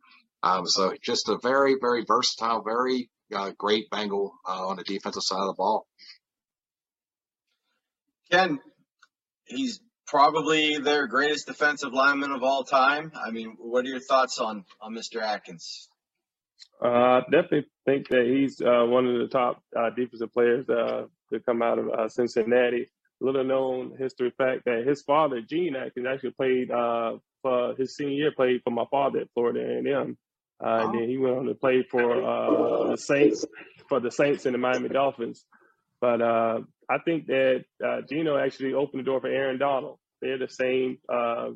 Um, 0.42 0.66
so 0.66 0.94
just 1.02 1.28
a 1.28 1.38
very, 1.42 1.76
very 1.78 2.04
versatile, 2.06 2.62
very 2.62 3.10
uh, 3.34 3.52
great 3.58 3.90
Bengal 3.90 4.32
uh, 4.48 4.68
on 4.68 4.76
the 4.76 4.84
defensive 4.84 5.22
side 5.22 5.40
of 5.40 5.48
the 5.48 5.54
ball. 5.54 5.86
Ken, 8.30 8.60
he's 9.44 9.80
probably 10.06 10.78
their 10.78 11.06
greatest 11.06 11.46
defensive 11.46 11.92
lineman 11.92 12.32
of 12.32 12.42
all 12.42 12.64
time. 12.64 13.12
I 13.14 13.30
mean, 13.30 13.56
what 13.58 13.84
are 13.84 13.88
your 13.88 14.00
thoughts 14.00 14.38
on 14.38 14.64
on 14.80 14.94
Mr. 14.94 15.22
Atkins? 15.22 15.88
Uh, 16.82 17.20
definitely 17.30 17.66
think 17.84 18.08
that 18.08 18.24
he's 18.26 18.60
uh, 18.60 18.84
one 18.86 19.06
of 19.06 19.18
the 19.20 19.28
top 19.28 19.62
uh, 19.76 19.90
defensive 19.90 20.32
players 20.32 20.68
uh, 20.68 21.04
to 21.32 21.40
come 21.40 21.62
out 21.62 21.78
of 21.78 21.88
uh, 21.88 22.08
Cincinnati. 22.08 22.88
Little 23.20 23.44
known 23.44 23.96
history 23.98 24.32
fact 24.36 24.64
that 24.64 24.86
his 24.86 25.02
father, 25.02 25.42
Gene 25.42 25.76
Atkins, 25.76 26.06
actually 26.10 26.30
played 26.30 26.70
uh, 26.70 27.18
for 27.42 27.74
his 27.76 27.94
senior 27.94 28.14
year, 28.14 28.32
played 28.32 28.62
for 28.64 28.70
my 28.70 28.84
father 28.90 29.20
at 29.20 29.28
Florida 29.34 29.60
A&M. 29.60 30.16
Uh, 30.62 30.84
and 30.84 30.94
then 30.94 31.08
he 31.08 31.18
went 31.18 31.36
on 31.36 31.44
to 31.46 31.54
play 31.54 31.82
for 31.82 32.22
uh, 32.22 32.90
the 32.90 32.96
Saints, 32.96 33.44
for 33.88 34.00
the 34.00 34.10
Saints 34.10 34.46
and 34.46 34.54
the 34.54 34.58
Miami 34.58 34.88
Dolphins. 34.88 35.44
But 36.00 36.22
uh, 36.22 36.60
I 36.88 36.98
think 37.04 37.26
that 37.26 37.64
uh, 37.84 38.00
Geno 38.08 38.38
actually 38.38 38.74
opened 38.74 39.00
the 39.00 39.04
door 39.04 39.20
for 39.20 39.28
Aaron 39.28 39.58
Donald. 39.58 39.98
They're 40.20 40.38
the 40.38 40.48
same. 40.48 40.98
Uh, 41.08 41.50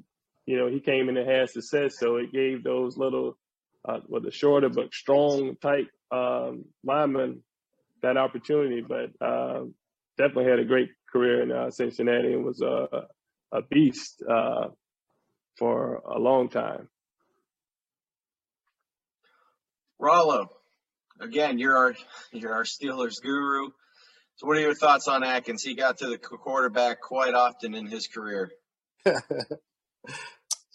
you 0.47 0.59
know, 0.59 0.69
he 0.69 0.81
came 0.81 1.09
in 1.09 1.17
and 1.17 1.29
had 1.29 1.51
success, 1.51 1.99
so 1.99 2.17
it 2.17 2.33
gave 2.33 2.63
those 2.63 2.97
little, 2.97 3.37
uh, 3.87 4.01
well, 4.07 4.21
the 4.21 4.31
shorter 4.31 4.69
but 4.69 4.93
strong 4.93 5.57
type 5.61 5.89
um, 6.11 6.65
linemen 6.85 7.43
that 8.03 8.17
opportunity. 8.17 8.83
But 8.83 9.11
uh, 9.25 9.65
definitely 10.17 10.51
had 10.51 10.59
a 10.59 10.65
great 10.65 10.91
career 11.13 11.43
in 11.43 11.53
uh, 11.53 11.71
Cincinnati 11.71 12.33
and 12.33 12.45
was 12.45 12.61
a, 12.61 13.07
a 13.53 13.63
beast 13.63 14.23
uh, 14.29 14.69
for 15.57 15.97
a 15.97 16.19
long 16.19 16.49
time. 16.49 16.89
Rollo, 19.99 20.49
again, 21.21 21.59
you're 21.59 21.77
our 21.77 21.95
you're 22.33 22.53
our 22.53 22.65
Steelers 22.65 23.23
guru. 23.23 23.71
So, 24.37 24.47
what 24.47 24.57
are 24.57 24.61
your 24.61 24.75
thoughts 24.75 25.07
on 25.09 25.23
Atkins? 25.23 25.63
He 25.63 25.75
got 25.75 25.99
to 25.99 26.09
the 26.09 26.19
quarterback 26.19 27.01
quite 27.01 27.35
often 27.35 27.75
in 27.75 27.87
his 27.87 28.09
career. 28.09 28.51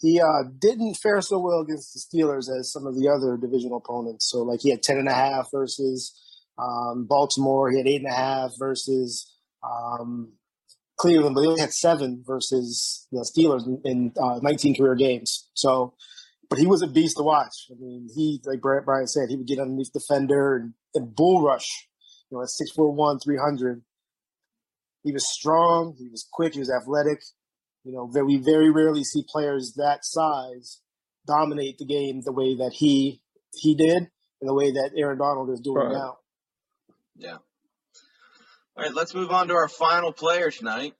he 0.00 0.20
uh, 0.20 0.44
didn't 0.58 0.94
fare 0.94 1.20
so 1.20 1.38
well 1.38 1.60
against 1.60 1.92
the 1.92 2.00
Steelers 2.00 2.48
as 2.48 2.72
some 2.72 2.86
of 2.86 2.94
the 2.98 3.08
other 3.08 3.36
divisional 3.36 3.76
opponents. 3.76 4.30
So, 4.30 4.42
like, 4.42 4.60
he 4.62 4.70
had 4.70 4.82
10 4.82 4.96
and 4.96 5.08
a 5.08 5.14
half 5.14 5.48
versus 5.52 6.18
um, 6.58 7.06
Baltimore. 7.06 7.70
He 7.70 7.78
had 7.78 7.86
eight 7.86 8.02
and 8.02 8.10
a 8.10 8.14
half 8.14 8.52
versus 8.58 9.30
um, 9.62 10.32
Cleveland, 10.96 11.34
but 11.34 11.42
he 11.42 11.48
only 11.48 11.60
had 11.60 11.72
seven 11.72 12.22
versus 12.26 13.06
the 13.12 13.20
Steelers 13.20 13.66
in, 13.66 13.80
in 13.84 14.12
uh, 14.20 14.40
19 14.42 14.76
career 14.76 14.94
games. 14.94 15.50
So, 15.52 15.94
but 16.48 16.58
he 16.58 16.66
was 16.66 16.82
a 16.82 16.86
beast 16.86 17.18
to 17.18 17.22
watch. 17.22 17.66
I 17.70 17.74
mean, 17.78 18.08
he, 18.14 18.40
like 18.44 18.60
Brian 18.60 19.06
said, 19.06 19.28
he 19.28 19.36
would 19.36 19.46
get 19.46 19.58
underneath 19.58 19.92
defender 19.92 20.56
and, 20.56 20.74
and 20.94 21.14
bull 21.14 21.42
rush 21.42 21.88
you 22.30 22.38
know, 22.38 22.42
at 22.42 22.48
6'1", 22.48 23.22
300. 23.22 23.82
He 25.02 25.12
was 25.12 25.30
strong. 25.30 25.94
He 25.98 26.08
was 26.08 26.26
quick. 26.30 26.54
He 26.54 26.58
was 26.58 26.70
athletic. 26.70 27.22
You 27.84 27.92
know, 27.92 28.10
that 28.12 28.24
we 28.24 28.36
very 28.36 28.70
rarely 28.70 29.04
see 29.04 29.24
players 29.26 29.74
that 29.76 30.04
size 30.04 30.80
dominate 31.26 31.78
the 31.78 31.86
game 31.86 32.20
the 32.20 32.32
way 32.32 32.56
that 32.56 32.72
he 32.74 33.20
he 33.54 33.74
did 33.74 33.96
and 34.40 34.48
the 34.48 34.54
way 34.54 34.72
that 34.72 34.90
Aaron 34.96 35.18
Donald 35.18 35.50
is 35.50 35.60
doing 35.60 35.86
right. 35.86 35.92
now. 35.92 36.18
Yeah. 37.16 37.38
All 38.76 38.84
right, 38.84 38.94
let's 38.94 39.14
move 39.14 39.30
on 39.30 39.48
to 39.48 39.54
our 39.54 39.68
final 39.68 40.12
player 40.12 40.50
tonight, 40.50 40.94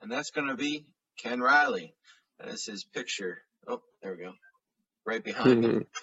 and 0.00 0.10
that's 0.10 0.30
going 0.30 0.48
to 0.48 0.54
be 0.54 0.86
Ken 1.22 1.40
Riley. 1.40 1.94
That 2.38 2.48
is 2.48 2.64
his 2.64 2.84
picture. 2.84 3.38
Oh, 3.66 3.80
there 4.02 4.12
we 4.12 4.24
go. 4.24 4.32
Right 5.04 5.22
behind 5.22 5.64
mm-hmm. 5.64 5.76
him. 5.78 5.86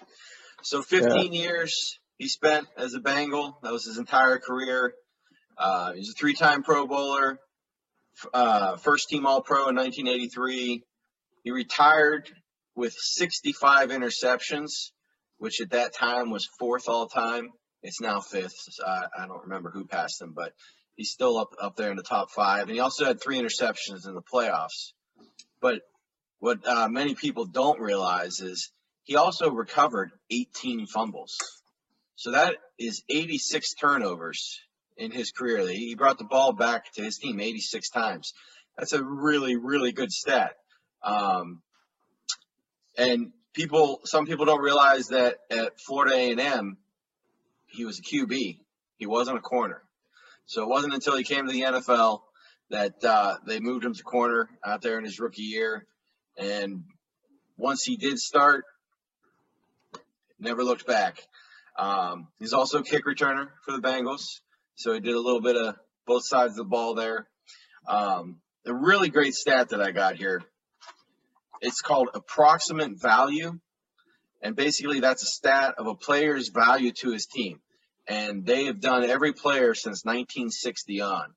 So 0.66 0.82
15 0.82 1.34
yeah. 1.34 1.42
years 1.42 2.00
he 2.18 2.30
spent 2.30 2.68
as 2.78 2.94
a 2.94 3.02
Bengal. 3.02 3.60
That 3.64 3.74
was 3.74 3.86
his 3.86 3.98
entire 3.98 4.40
career. 4.40 4.94
Uh, 5.58 5.92
he's 5.92 6.10
a 6.10 6.14
three-time 6.14 6.64
Pro 6.64 6.88
Bowler, 6.88 7.38
uh, 8.34 8.78
first 8.78 9.10
team 9.10 9.26
All-Pro 9.26 9.70
in 9.70 9.76
1983. 9.76 10.84
He 11.44 11.52
retired 11.52 12.30
with 12.76 12.94
65 12.94 13.90
interceptions, 13.90 14.92
which 15.38 15.62
at 15.62 15.72
that 15.72 15.94
time 15.94 16.30
was 16.30 16.48
fourth 16.60 16.88
all 16.88 17.08
time. 17.08 17.50
It's 17.82 18.02
now 18.02 18.22
fifth. 18.22 18.56
So 18.58 18.86
I, 18.86 19.06
I, 19.20 19.28
don't 19.28 19.44
remember 19.44 19.70
who 19.70 19.86
passed 19.86 20.22
him, 20.22 20.34
but 20.34 20.54
he's 20.96 21.12
still 21.12 21.38
up 21.38 21.54
up 21.62 21.76
there 21.76 21.92
in 21.92 21.98
the 21.98 22.04
top 22.04 22.32
five. 22.32 22.64
And 22.64 22.72
he 22.72 22.80
also 22.80 23.06
had 23.06 23.22
three 23.22 23.40
interceptions 23.40 24.08
in 24.08 24.16
the 24.16 24.22
playoffs. 24.22 24.94
But 25.60 25.82
what 26.40 26.66
uh, 26.66 26.88
many 26.88 27.16
people 27.16 27.46
don't 27.46 27.80
realize 27.80 28.40
is 28.40 28.72
he 29.04 29.16
also 29.18 29.52
recovered 29.52 30.12
18 30.30 30.88
fumbles. 30.88 31.36
So 32.16 32.32
that 32.32 32.56
is 32.80 33.04
86 33.10 33.74
turnovers 33.74 34.60
in 34.98 35.12
his 35.12 35.32
career. 35.32 35.68
He 35.68 35.96
brought 35.96 36.18
the 36.18 36.24
ball 36.24 36.54
back 36.54 36.92
to 36.94 37.04
his 37.04 37.18
team 37.18 37.40
86 37.40 37.90
times. 37.90 38.34
That's 38.78 38.94
a 38.94 39.04
really, 39.04 39.56
really 39.56 39.92
good 39.92 40.12
stat. 40.12 40.54
Um, 41.04 41.62
and 42.98 43.32
people, 43.54 44.02
some 44.06 44.26
people 44.26 44.46
don't 44.46 44.62
realize 44.62 45.10
that 45.10 45.38
at 45.52 45.80
Florida 45.80 46.16
A&M, 46.16 46.78
he 47.68 47.86
was 47.86 48.00
a 48.00 48.02
QB. 48.02 48.60
He 48.98 49.06
wasn't 49.06 49.38
a 49.38 49.42
corner. 49.42 49.82
So 50.46 50.64
it 50.64 50.70
wasn't 50.70 50.94
until 50.94 51.16
he 51.16 51.24
came 51.24 51.46
to 51.46 51.52
the 51.52 51.62
NFL 51.62 52.22
that 52.70 53.04
uh, 53.04 53.38
they 53.46 53.60
moved 53.60 53.86
him 53.86 53.94
to 53.94 54.04
corner 54.04 54.50
out 54.66 54.82
there 54.82 54.98
in 54.98 55.06
his 55.06 55.20
rookie 55.20 55.44
year. 55.44 55.86
And 56.38 56.84
once 57.58 57.84
he 57.84 57.98
did 57.98 58.20
start, 58.20 58.66
never 60.40 60.64
looked 60.64 60.86
back. 60.86 61.18
Um, 61.78 62.28
he's 62.40 62.54
also 62.54 62.80
a 62.80 62.84
kick 62.84 63.06
returner 63.06 63.50
for 63.64 63.72
the 63.72 63.80
Bengals, 63.80 64.42
so 64.76 64.94
he 64.94 65.00
did 65.00 65.16
a 65.16 65.20
little 65.20 65.42
bit 65.42 65.56
of 65.56 65.76
both 66.06 66.26
sides 66.26 66.52
of 66.52 66.58
the 66.58 66.64
ball 66.64 66.96
there. 66.96 67.28
Um, 67.88 68.38
a 68.66 68.74
really 68.74 69.10
great 69.10 69.36
stat 69.36 69.70
that 69.70 69.82
I 69.82 69.92
got 69.92 70.16
here. 70.16 70.42
It's 71.62 71.82
called 71.82 72.10
approximate 72.14 73.02
value, 73.02 73.60
and 74.42 74.56
basically 74.56 75.00
that's 75.00 75.24
a 75.24 75.28
stat 75.28 75.76
of 75.78 75.88
a 75.88 75.96
player's 75.96 76.50
value 76.50 76.92
to 76.92 77.12
his 77.12 77.26
team. 77.26 77.60
And 78.08 78.46
they 78.46 78.66
have 78.66 78.82
done 78.82 79.06
every 79.06 79.32
player 79.32 79.74
since 79.74 80.04
1960 80.04 81.02
on. 81.02 81.34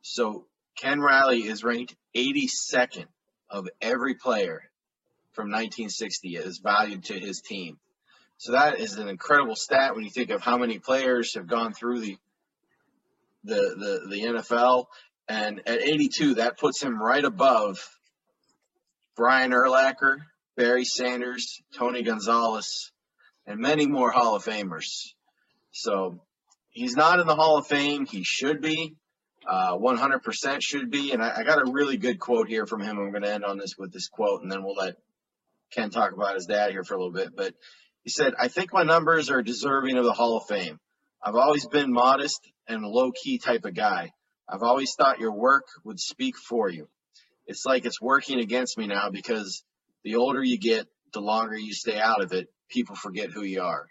So 0.00 0.46
Ken 0.76 1.00
Riley 1.00 1.46
is 1.46 1.62
ranked 1.62 1.94
82nd 2.16 3.06
of 3.48 3.68
every 3.80 4.14
player 4.14 4.62
from 5.32 5.44
1960 5.44 6.38
as 6.38 6.58
valued 6.58 7.04
to 7.04 7.18
his 7.18 7.40
team. 7.40 7.78
So 8.38 8.52
that 8.52 8.80
is 8.80 8.98
an 8.98 9.08
incredible 9.08 9.54
stat 9.54 9.94
when 9.94 10.02
you 10.02 10.10
think 10.10 10.30
of 10.30 10.40
how 10.40 10.58
many 10.58 10.80
players 10.80 11.34
have 11.34 11.46
gone 11.46 11.72
through 11.72 12.00
the 12.00 12.16
the 13.44 13.54
the, 13.54 14.08
the 14.08 14.22
NFL. 14.22 14.86
And 15.28 15.62
at 15.66 15.80
82, 15.80 16.34
that 16.34 16.58
puts 16.58 16.82
him 16.82 17.00
right 17.00 17.24
above 17.24 17.78
Brian 19.16 19.52
Urlacher, 19.52 20.18
Barry 20.56 20.84
Sanders, 20.84 21.62
Tony 21.76 22.02
Gonzalez, 22.02 22.90
and 23.46 23.60
many 23.60 23.86
more 23.86 24.10
Hall 24.10 24.34
of 24.34 24.44
Famers. 24.44 25.14
So 25.70 26.20
he's 26.70 26.96
not 26.96 27.20
in 27.20 27.26
the 27.26 27.34
Hall 27.34 27.58
of 27.58 27.66
Fame. 27.66 28.06
He 28.06 28.24
should 28.24 28.60
be. 28.60 28.96
Uh, 29.46 29.76
100% 29.76 30.58
should 30.60 30.90
be. 30.90 31.12
And 31.12 31.22
I, 31.22 31.38
I, 31.38 31.42
got 31.42 31.66
a 31.66 31.72
really 31.72 31.96
good 31.96 32.20
quote 32.20 32.48
here 32.48 32.64
from 32.64 32.80
him. 32.80 32.96
I'm 32.96 33.10
going 33.10 33.24
to 33.24 33.32
end 33.32 33.44
on 33.44 33.58
this 33.58 33.76
with 33.76 33.92
this 33.92 34.06
quote, 34.06 34.42
and 34.42 34.52
then 34.52 34.62
we'll 34.62 34.76
let 34.76 34.94
Ken 35.72 35.90
talk 35.90 36.12
about 36.12 36.36
his 36.36 36.46
dad 36.46 36.70
here 36.70 36.84
for 36.84 36.94
a 36.94 36.98
little 36.98 37.12
bit. 37.12 37.34
But 37.34 37.54
he 38.04 38.10
said, 38.10 38.34
I 38.38 38.46
think 38.46 38.72
my 38.72 38.84
numbers 38.84 39.30
are 39.30 39.42
deserving 39.42 39.96
of 39.96 40.04
the 40.04 40.12
Hall 40.12 40.36
of 40.36 40.46
Fame. 40.46 40.78
I've 41.20 41.34
always 41.34 41.66
been 41.66 41.92
modest 41.92 42.40
and 42.68 42.82
low 42.82 43.12
key 43.12 43.38
type 43.38 43.64
of 43.64 43.74
guy. 43.74 44.12
I've 44.48 44.62
always 44.62 44.94
thought 44.94 45.20
your 45.20 45.32
work 45.32 45.66
would 45.84 46.00
speak 46.00 46.36
for 46.36 46.68
you. 46.68 46.88
It's 47.46 47.64
like 47.64 47.84
it's 47.84 48.00
working 48.00 48.38
against 48.40 48.78
me 48.78 48.86
now 48.86 49.10
because 49.10 49.64
the 50.04 50.16
older 50.16 50.42
you 50.42 50.58
get, 50.58 50.86
the 51.12 51.20
longer 51.20 51.56
you 51.56 51.72
stay 51.72 51.98
out 51.98 52.22
of 52.22 52.32
it, 52.32 52.48
people 52.68 52.96
forget 52.96 53.30
who 53.30 53.42
you 53.42 53.62
are. 53.62 53.86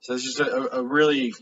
So 0.00 0.14
it's 0.14 0.24
just 0.24 0.40
a, 0.40 0.78
a 0.78 0.84
really, 0.84 1.32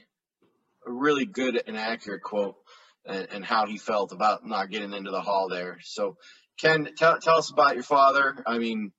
a 0.86 0.92
really 0.92 1.26
good 1.26 1.62
and 1.66 1.76
accurate 1.76 2.22
quote 2.22 2.56
and, 3.04 3.28
and, 3.30 3.44
how 3.44 3.66
he 3.66 3.76
felt 3.76 4.12
about 4.12 4.46
not 4.46 4.70
getting 4.70 4.92
into 4.92 5.10
the 5.10 5.20
hall 5.20 5.48
there. 5.48 5.78
So 5.82 6.16
Ken, 6.58 6.88
tell, 6.96 7.18
tell 7.18 7.38
us 7.38 7.50
about 7.50 7.74
your 7.74 7.82
father. 7.82 8.42
I 8.46 8.58
mean, 8.58 8.92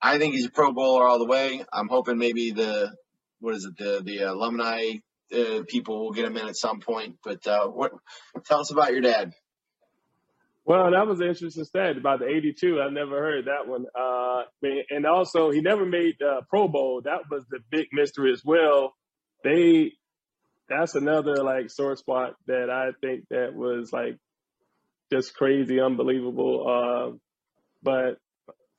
I 0.00 0.18
think 0.18 0.34
he's 0.34 0.46
a 0.46 0.50
Pro 0.50 0.72
Bowler 0.72 1.06
all 1.08 1.18
the 1.18 1.26
way. 1.26 1.64
I'm 1.72 1.88
hoping 1.88 2.18
maybe 2.18 2.50
the 2.50 2.94
what 3.40 3.54
is 3.54 3.64
it 3.64 3.76
the 3.76 4.02
the 4.04 4.18
alumni 4.22 4.94
uh, 5.32 5.62
people 5.66 6.04
will 6.04 6.12
get 6.12 6.24
him 6.24 6.36
in 6.36 6.48
at 6.48 6.56
some 6.56 6.80
point. 6.80 7.16
But 7.24 7.46
uh, 7.46 7.66
what 7.68 7.92
tell 8.44 8.60
us 8.60 8.70
about 8.70 8.92
your 8.92 9.00
dad? 9.00 9.32
Well, 10.64 10.92
that 10.92 11.06
was 11.08 11.20
an 11.20 11.26
interesting 11.26 11.64
stat 11.64 11.96
about 11.96 12.20
the 12.20 12.28
82. 12.28 12.80
I 12.80 12.88
never 12.90 13.18
heard 13.18 13.46
that 13.46 13.66
one. 13.66 13.86
Uh, 13.98 14.42
and 14.90 15.06
also, 15.06 15.50
he 15.50 15.60
never 15.60 15.84
made 15.84 16.22
uh, 16.22 16.42
Pro 16.48 16.68
Bowl. 16.68 17.02
That 17.04 17.22
was 17.28 17.44
the 17.50 17.58
big 17.70 17.88
mystery 17.92 18.32
as 18.32 18.44
well. 18.44 18.94
they 19.42 19.92
that's 20.68 20.94
another 20.94 21.36
like 21.42 21.70
sore 21.70 21.96
spot 21.96 22.34
that 22.46 22.70
I 22.70 22.92
think 23.00 23.24
that 23.30 23.54
was 23.54 23.92
like 23.92 24.18
just 25.10 25.34
crazy, 25.34 25.80
unbelievable. 25.80 26.66
Uh, 26.66 27.16
but 27.82 28.18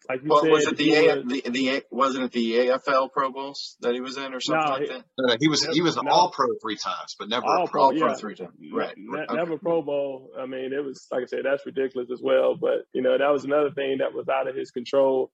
like 0.09 0.21
you 0.23 0.29
Well, 0.29 0.41
said, 0.41 0.51
was 0.51 0.67
it 0.67 0.77
the, 0.77 0.83
he 0.83 0.95
A, 1.07 1.15
was- 1.15 1.25
the 1.43 1.49
the 1.49 1.83
wasn't 1.91 2.25
it 2.25 2.31
the 2.31 2.53
AFL 2.69 3.11
Pro 3.11 3.31
Bowls 3.31 3.77
that 3.81 3.93
he 3.93 4.01
was 4.01 4.17
in 4.17 4.33
or 4.33 4.39
something 4.39 4.65
No, 4.65 4.71
like 4.73 4.81
he- 4.81 4.87
that? 4.87 5.03
Uh, 5.33 5.37
he 5.39 5.47
was 5.47 5.65
he 5.65 5.81
was 5.81 5.97
an 5.97 6.05
No. 6.05 6.11
all 6.11 6.29
pro 6.31 6.47
three 6.61 6.75
times, 6.77 7.15
but 7.17 7.29
never 7.29 7.45
All 7.45 7.65
a 7.65 7.67
pro. 7.67 7.67
pro, 7.67 7.81
All 7.83 7.93
pro 7.97 8.07
yeah. 8.09 8.13
three 8.15 8.35
times. 8.35 8.51
Right. 8.71 8.93
ne- 8.97 9.19
Okay. 9.23 9.33
Never 9.35 9.57
Pro 9.57 9.81
Bowl. 9.81 10.31
I 10.37 10.45
mean, 10.45 10.73
it 10.73 10.83
was 10.83 11.07
like 11.11 11.23
I 11.23 11.25
said, 11.27 11.39
that's 11.45 11.65
ridiculous 11.65 12.09
as 12.11 12.21
well. 12.21 12.55
But 12.55 12.85
you 12.93 13.01
know, 13.01 13.17
that 13.17 13.29
was 13.31 13.43
another 13.45 13.71
thing 13.71 13.97
that 13.99 14.13
was 14.13 14.27
out 14.29 14.47
of 14.47 14.55
his 14.55 14.71
control. 14.71 15.31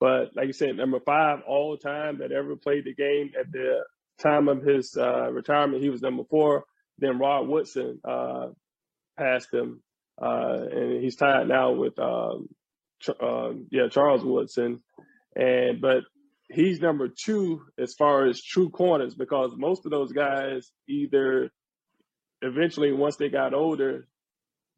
But 0.00 0.34
like 0.34 0.46
you 0.48 0.52
said, 0.52 0.76
number 0.76 0.98
five 1.00 1.40
all 1.46 1.76
time 1.76 2.18
that 2.18 2.32
ever 2.32 2.56
played 2.56 2.84
the 2.84 2.94
game 2.94 3.32
at 3.38 3.50
the 3.52 3.84
time 4.20 4.48
of 4.48 4.62
his 4.62 4.96
uh, 4.96 5.30
retirement, 5.30 5.82
he 5.82 5.90
was 5.90 6.02
number 6.02 6.24
four. 6.28 6.64
Then 6.98 7.18
Rod 7.18 7.46
Woodson 7.48 8.00
uh, 8.04 8.48
passed 9.16 9.52
him, 9.52 9.82
uh, 10.20 10.58
and 10.70 11.02
he's 11.02 11.16
tied 11.16 11.48
now 11.48 11.72
with 11.72 11.98
um, 11.98 12.48
Ch- 12.48 12.61
uh, 13.08 13.52
yeah 13.70 13.88
Charles 13.90 14.24
Woodson. 14.24 14.82
And 15.34 15.80
but 15.80 16.04
he's 16.50 16.80
number 16.80 17.08
two 17.08 17.62
as 17.78 17.94
far 17.94 18.26
as 18.26 18.42
true 18.42 18.70
corners 18.70 19.14
because 19.14 19.52
most 19.56 19.84
of 19.84 19.90
those 19.90 20.12
guys 20.12 20.70
either 20.88 21.50
eventually 22.42 22.92
once 22.92 23.16
they 23.16 23.28
got 23.28 23.54
older 23.54 24.06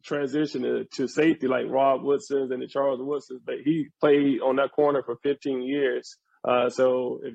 transitioned 0.09 0.62
to, 0.62 0.85
to 0.97 1.09
safety 1.09 1.49
like 1.49 1.66
Rod 1.68 2.03
Woodson 2.03 2.53
and 2.53 2.62
the 2.62 2.66
Charles 2.68 3.01
Woodsons, 3.01 3.41
but 3.45 3.57
he 3.64 3.89
played 4.01 4.41
on 4.41 4.57
that 4.57 4.72
corner 4.72 5.03
for 5.03 5.16
15 5.22 5.62
years. 5.62 6.16
Uh, 6.47 6.68
so 6.68 7.20
if, 7.22 7.35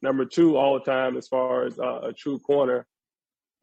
number 0.00 0.24
two 0.24 0.56
all 0.56 0.78
the 0.78 0.90
time 0.90 1.16
as 1.16 1.28
far 1.28 1.66
as 1.66 1.78
uh, 1.78 2.08
a 2.08 2.12
true 2.12 2.38
corner, 2.38 2.86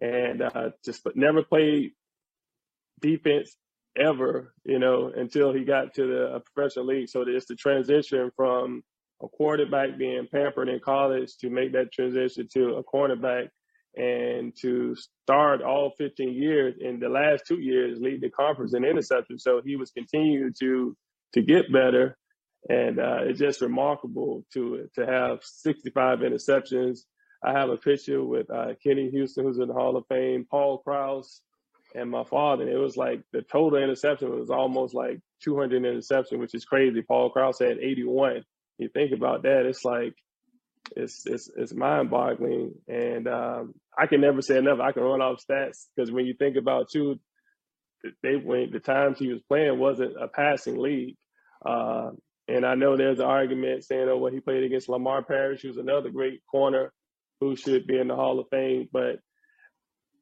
and 0.01 0.41
uh, 0.41 0.69
just 0.85 1.03
but 1.03 1.15
never 1.15 1.43
played 1.43 1.93
defense 3.01 3.55
ever, 3.97 4.53
you 4.65 4.79
know, 4.79 5.11
until 5.15 5.53
he 5.53 5.63
got 5.63 5.93
to 5.95 6.07
the 6.07 6.35
uh, 6.35 6.39
professional 6.39 6.85
league. 6.85 7.09
So 7.09 7.23
it's 7.27 7.45
the 7.45 7.55
transition 7.55 8.31
from 8.35 8.83
a 9.21 9.27
quarterback 9.27 9.97
being 9.97 10.27
pampered 10.31 10.69
in 10.69 10.79
college 10.79 11.37
to 11.37 11.49
make 11.49 11.73
that 11.73 11.91
transition 11.91 12.47
to 12.53 12.75
a 12.75 12.83
cornerback 12.83 13.49
and 13.95 14.53
to 14.59 14.95
start 14.95 15.61
all 15.61 15.91
15 15.97 16.33
years 16.33 16.75
in 16.79 16.99
the 16.99 17.09
last 17.09 17.43
two 17.47 17.59
years 17.59 17.99
lead 18.01 18.21
the 18.21 18.29
conference 18.29 18.73
in 18.73 18.83
interceptions. 18.83 19.41
So 19.41 19.61
he 19.63 19.75
was 19.75 19.91
continuing 19.91 20.53
to 20.59 20.95
to 21.33 21.41
get 21.41 21.71
better, 21.71 22.15
and 22.69 22.99
uh, 22.99 23.21
it's 23.21 23.39
just 23.39 23.61
remarkable 23.61 24.45
to 24.53 24.89
to 24.95 25.05
have 25.05 25.39
65 25.43 26.19
interceptions. 26.19 26.99
I 27.43 27.51
have 27.51 27.69
a 27.69 27.77
picture 27.77 28.23
with 28.23 28.49
uh, 28.49 28.73
Kenny 28.81 29.09
Houston, 29.09 29.43
who's 29.43 29.59
in 29.59 29.67
the 29.67 29.73
Hall 29.73 29.97
of 29.97 30.05
Fame, 30.07 30.47
Paul 30.49 30.79
Krause, 30.79 31.41
and 31.93 32.09
my 32.09 32.23
father. 32.23 32.63
And 32.63 32.71
it 32.71 32.77
was 32.77 32.97
like 32.97 33.21
the 33.31 33.41
total 33.41 33.81
interception 33.81 34.37
was 34.37 34.49
almost 34.49 34.93
like 34.93 35.19
200 35.43 35.77
interception, 35.85 36.39
which 36.39 36.55
is 36.55 36.65
crazy. 36.65 37.01
Paul 37.01 37.29
Krause 37.29 37.59
had 37.59 37.77
81. 37.79 38.43
You 38.77 38.89
think 38.89 39.11
about 39.11 39.43
that, 39.43 39.65
it's 39.65 39.85
like 39.85 40.15
it's 40.95 41.25
it's 41.25 41.49
it's 41.55 41.73
mind 41.73 42.09
boggling, 42.09 42.73
and 42.87 43.27
um, 43.27 43.73
I 43.97 44.07
can 44.07 44.21
never 44.21 44.41
say 44.41 44.57
enough. 44.57 44.79
I 44.79 44.91
can 44.91 45.03
run 45.03 45.21
off 45.21 45.41
stats 45.49 45.85
because 45.95 46.11
when 46.11 46.25
you 46.25 46.33
think 46.33 46.57
about 46.57 46.89
too, 46.91 47.19
they 48.21 48.35
when 48.35 48.71
the 48.71 48.79
times 48.79 49.19
he 49.19 49.31
was 49.31 49.41
playing 49.47 49.79
wasn't 49.79 50.21
a 50.21 50.27
passing 50.27 50.77
league, 50.77 51.15
uh, 51.65 52.09
and 52.47 52.65
I 52.65 52.75
know 52.75 52.97
there's 52.97 53.19
an 53.19 53.25
argument 53.25 53.85
saying, 53.85 54.07
oh, 54.09 54.17
well, 54.17 54.31
he 54.31 54.39
played 54.39 54.63
against 54.63 54.89
Lamar 54.89 55.23
Parrish, 55.23 55.61
who's 55.61 55.77
another 55.77 56.09
great 56.09 56.41
corner 56.49 56.91
who 57.39 57.55
should 57.55 57.87
be 57.87 57.97
in 57.97 58.07
the 58.07 58.15
Hall 58.15 58.39
of 58.39 58.47
Fame, 58.49 58.89
but 58.91 59.19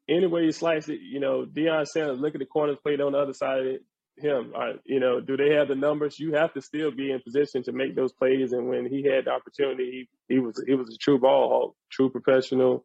anyway 0.08 0.44
you 0.44 0.52
slice 0.52 0.88
it, 0.88 1.00
you 1.00 1.20
know, 1.20 1.44
Deion 1.44 1.86
Sanders, 1.86 2.20
look 2.20 2.34
at 2.34 2.40
the 2.40 2.46
corners 2.46 2.78
played 2.82 3.00
on 3.00 3.12
the 3.12 3.18
other 3.18 3.34
side 3.34 3.60
of 3.60 3.66
it, 3.66 3.82
him. 4.16 4.52
You 4.84 5.00
know, 5.00 5.20
do 5.20 5.36
they 5.36 5.54
have 5.54 5.68
the 5.68 5.74
numbers? 5.74 6.18
You 6.18 6.34
have 6.34 6.52
to 6.54 6.62
still 6.62 6.90
be 6.90 7.10
in 7.10 7.20
position 7.20 7.62
to 7.64 7.72
make 7.72 7.94
those 7.96 8.12
plays. 8.12 8.52
And 8.52 8.68
when 8.68 8.86
he 8.86 9.02
had 9.04 9.24
the 9.24 9.30
opportunity, 9.30 10.08
he, 10.28 10.34
he 10.34 10.40
was 10.40 10.62
he 10.66 10.74
was 10.74 10.88
a 10.94 10.98
true 10.98 11.18
ball 11.18 11.48
hawk, 11.48 11.76
true 11.90 12.10
professional. 12.10 12.84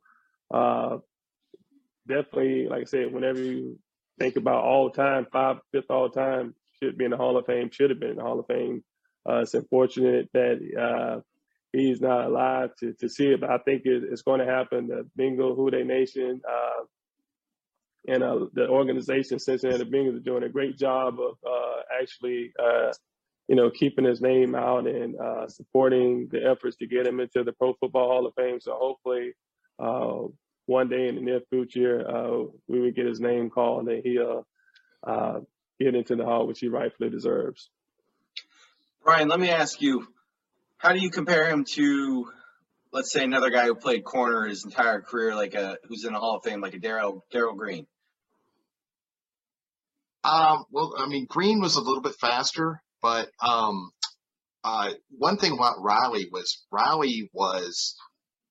Uh, 0.53 0.97
definitely, 2.07 2.67
like 2.67 2.81
I 2.81 2.85
said, 2.85 3.13
whenever 3.13 3.41
you 3.41 3.79
think 4.19 4.37
about 4.37 4.63
all 4.63 4.89
time, 4.89 5.27
five, 5.31 5.57
fifth 5.71 5.89
all 5.91 6.09
time, 6.09 6.55
should 6.81 6.97
be 6.97 7.05
in 7.05 7.11
the 7.11 7.17
Hall 7.17 7.37
of 7.37 7.45
Fame, 7.45 7.69
should 7.71 7.89
have 7.89 7.99
been 7.99 8.11
in 8.11 8.17
the 8.17 8.23
Hall 8.23 8.39
of 8.39 8.47
Fame. 8.47 8.83
Uh, 9.29 9.41
it's 9.41 9.53
unfortunate 9.53 10.29
that 10.33 10.59
uh, 10.79 11.19
he's 11.73 11.99
not 11.99 12.25
alive 12.25 12.69
to, 12.79 12.93
to 12.93 13.09
see 13.09 13.27
it, 13.27 13.41
but 13.41 13.49
I 13.49 13.57
think 13.57 13.81
it, 13.85 14.03
it's 14.09 14.21
going 14.21 14.39
to 14.39 14.45
happen. 14.45 14.87
The 14.87 15.07
Bengal 15.15 15.55
Who 15.55 15.69
Dey 15.69 15.83
Nation 15.83 16.41
uh, 16.49 16.83
and 18.07 18.23
uh, 18.23 18.45
the 18.53 18.67
organization 18.69 19.37
Cincinnati 19.37 19.83
Bengals 19.83 20.17
are 20.17 20.19
doing 20.19 20.43
a 20.43 20.49
great 20.49 20.77
job 20.77 21.19
of 21.19 21.37
uh, 21.45 21.81
actually, 22.01 22.53
uh, 22.57 22.93
you 23.47 23.55
know, 23.55 23.69
keeping 23.69 24.05
his 24.05 24.21
name 24.21 24.55
out 24.55 24.87
and 24.87 25.19
uh, 25.19 25.47
supporting 25.47 26.29
the 26.31 26.45
efforts 26.45 26.77
to 26.77 26.87
get 26.87 27.05
him 27.05 27.19
into 27.19 27.43
the 27.43 27.51
Pro 27.51 27.73
Football 27.73 28.07
Hall 28.07 28.25
of 28.25 28.33
Fame. 28.35 28.59
So 28.61 28.77
hopefully, 28.79 29.33
uh, 29.77 30.29
one 30.65 30.89
day 30.89 31.07
in 31.07 31.15
the 31.15 31.21
near 31.21 31.41
future, 31.49 32.05
uh, 32.09 32.45
we 32.67 32.79
would 32.79 32.95
get 32.95 33.05
his 33.05 33.19
name 33.19 33.49
called 33.49 33.87
and 33.87 34.03
he'll 34.03 34.45
get 35.79 35.95
into 35.95 36.15
the 36.15 36.25
hall, 36.25 36.47
which 36.47 36.59
he 36.59 36.67
rightfully 36.69 37.09
deserves. 37.09 37.69
Brian, 39.03 39.29
let 39.29 39.39
me 39.39 39.49
ask 39.49 39.81
you, 39.81 40.07
how 40.77 40.93
do 40.93 40.99
you 40.99 41.09
compare 41.09 41.47
him 41.49 41.65
to, 41.75 42.29
let's 42.91 43.11
say, 43.11 43.23
another 43.23 43.49
guy 43.49 43.65
who 43.65 43.75
played 43.75 44.03
corner 44.03 44.45
his 44.45 44.65
entire 44.65 45.01
career, 45.01 45.35
like 45.35 45.53
a 45.53 45.77
who's 45.87 46.03
in 46.03 46.13
the 46.13 46.19
Hall 46.19 46.37
of 46.37 46.43
Fame, 46.43 46.61
like 46.61 46.73
a 46.73 46.79
Darrell 46.79 47.25
Darrell 47.31 47.55
Green? 47.55 47.87
Um, 50.23 50.65
well, 50.71 50.93
I 50.97 51.07
mean, 51.07 51.25
Green 51.29 51.61
was 51.61 51.75
a 51.75 51.81
little 51.81 52.01
bit 52.01 52.15
faster, 52.19 52.81
but 53.01 53.29
um, 53.41 53.91
uh, 54.63 54.91
one 55.17 55.37
thing 55.37 55.53
about 55.53 55.81
Riley 55.81 56.27
was 56.31 56.65
Riley 56.71 57.29
was 57.33 57.95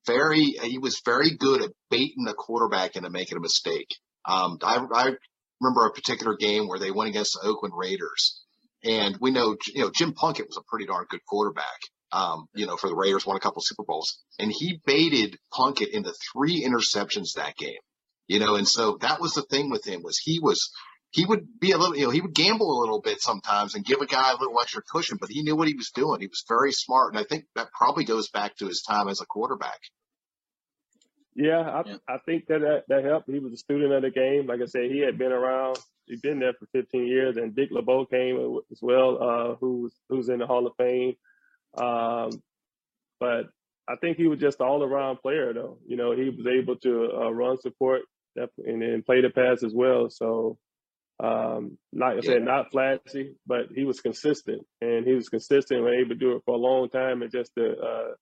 very 0.07 0.55
he 0.63 0.79
was 0.79 1.03
very 1.05 1.37
good 1.37 1.63
at 1.63 1.71
baiting 1.91 2.25
the 2.25 2.35
quarterback 2.35 2.97
into 2.97 3.11
making 3.11 3.37
a 3.37 3.41
mistake. 3.41 3.89
Um, 4.25 4.59
I, 4.63 4.79
I 4.93 5.11
remember 5.61 5.87
a 5.87 5.93
particular 5.93 6.37
game 6.37 6.69
where 6.69 6.79
they 6.79 6.91
went 6.91 7.11
against 7.11 7.35
the 7.35 7.49
Oakland 7.49 7.75
Raiders, 7.77 8.41
and 8.83 9.17
we 9.21 9.31
know 9.31 9.57
you 9.75 9.83
know 9.83 9.91
Jim 9.95 10.13
Plunkett 10.13 10.47
was 10.47 10.57
a 10.57 10.69
pretty 10.69 10.87
darn 10.87 11.07
good 11.11 11.25
quarterback. 11.29 11.81
Um, 12.13 12.47
you 12.55 12.67
know, 12.67 12.77
for 12.77 12.89
the 12.89 12.95
Raiders, 12.95 13.27
won 13.27 13.37
a 13.37 13.41
couple 13.41 13.61
Super 13.63 13.83
Bowls, 13.83 14.23
and 14.39 14.53
he 14.57 14.81
baited 14.87 15.37
Plunkett 15.53 15.91
into 15.91 16.15
three 16.33 16.65
interceptions 16.65 17.35
that 17.35 17.57
game. 17.57 17.81
You 18.29 18.39
know, 18.41 18.55
and 18.55 18.67
so 18.67 18.97
that 19.01 19.21
was 19.21 19.33
the 19.33 19.43
thing 19.43 19.71
with 19.71 19.85
him 19.85 20.03
was 20.03 20.19
he 20.19 20.39
was 20.41 20.71
he 21.17 21.25
would 21.25 21.59
be 21.59 21.73
a 21.73 21.79
little, 21.79 21.97
you 21.97 22.05
know, 22.05 22.11
he 22.11 22.21
would 22.21 22.35
gamble 22.35 22.79
a 22.79 22.81
little 22.81 23.01
bit 23.01 23.23
sometimes 23.23 23.75
and 23.75 23.87
give 23.87 24.03
a 24.03 24.07
guy 24.07 24.33
a 24.33 24.37
little 24.37 24.61
extra 24.61 24.83
cushion, 24.83 25.17
but 25.19 25.31
he 25.31 25.43
knew 25.43 25.57
what 25.57 25.67
he 25.67 25.75
was 25.75 25.91
doing. 25.91 26.21
He 26.21 26.27
was 26.27 26.45
very 26.47 26.73
smart. 26.73 27.15
And 27.15 27.19
I 27.19 27.25
think 27.25 27.47
that 27.55 27.73
probably 27.73 28.05
goes 28.05 28.29
back 28.29 28.55
to 28.57 28.67
his 28.67 28.83
time 28.83 29.09
as 29.09 29.23
a 29.23 29.27
quarterback. 29.27 29.81
Yeah, 31.35 31.61
I, 31.61 31.83
Yeah. 31.87 31.97
I 32.07 32.19
think 32.27 32.49
that, 32.49 32.61
that 32.61 32.85
that 32.89 33.05
helped. 33.05 33.31
He 33.31 33.39
was 33.39 33.55
a 33.55 33.57
student 33.57 33.95
of 33.95 34.03
the 34.03 34.11
game. 34.11 34.47
Like 34.47 34.61
I 34.61 34.67
said, 34.67 34.91
he 34.91 35.01
had 35.01 35.17
been 35.17 35.33
around. 35.33 35.79
He'd 36.05 36.21
been 36.21 36.39
there 36.39 36.53
for 36.53 36.67
15 36.73 37.07
years, 37.07 37.39
and 37.39 37.57
Dick 37.57 37.71
LeBeau 37.71 38.05
came 38.05 38.61
as 38.71 38.79
well, 38.83 39.19
uh, 39.23 39.55
who's 39.57 39.95
who's 40.11 40.29
in 40.29 40.39
the 40.39 40.47
Hall 40.47 40.67
of 40.67 40.75
Fame. 40.77 41.15
Um, 41.79 42.43
but 43.21 43.47
I 43.89 43.97
think 43.97 44.19
he 44.19 44.29
was 44.29 44.39
just 44.39 44.61
an 44.61 44.67
all-around 44.67 45.21
player, 45.23 45.53
though. 45.55 45.79
You 45.87 45.97
know, 45.97 46.13
he 46.13 46.29
was 46.29 46.47
able 46.47 46.77
to 46.77 47.11
uh, 47.13 47.31
run 47.31 47.59
support 47.59 48.03
and 48.37 48.83
then 48.83 49.03
play 49.05 49.23
the 49.23 49.31
pass 49.31 49.63
as 49.63 49.73
well. 49.75 50.11
So, 50.11 50.59
um, 51.19 51.79
like 51.95 52.19
I 52.19 52.21
said, 52.21 52.43
not 52.43 52.71
flashy, 52.71 53.37
but 53.47 53.69
he 53.75 53.85
was 53.85 54.01
consistent, 54.01 54.67
and 54.81 55.07
he 55.07 55.15
was 55.15 55.29
consistent 55.29 55.81
and 55.81 55.95
able 55.95 56.11
to 56.11 56.15
do 56.15 56.37
it 56.37 56.43
for 56.45 56.55
a 56.55 56.59
long 56.59 56.91
time, 56.91 57.23
and 57.23 57.33
just 57.33 57.55
the 57.55 57.71
uh, 57.71 58.15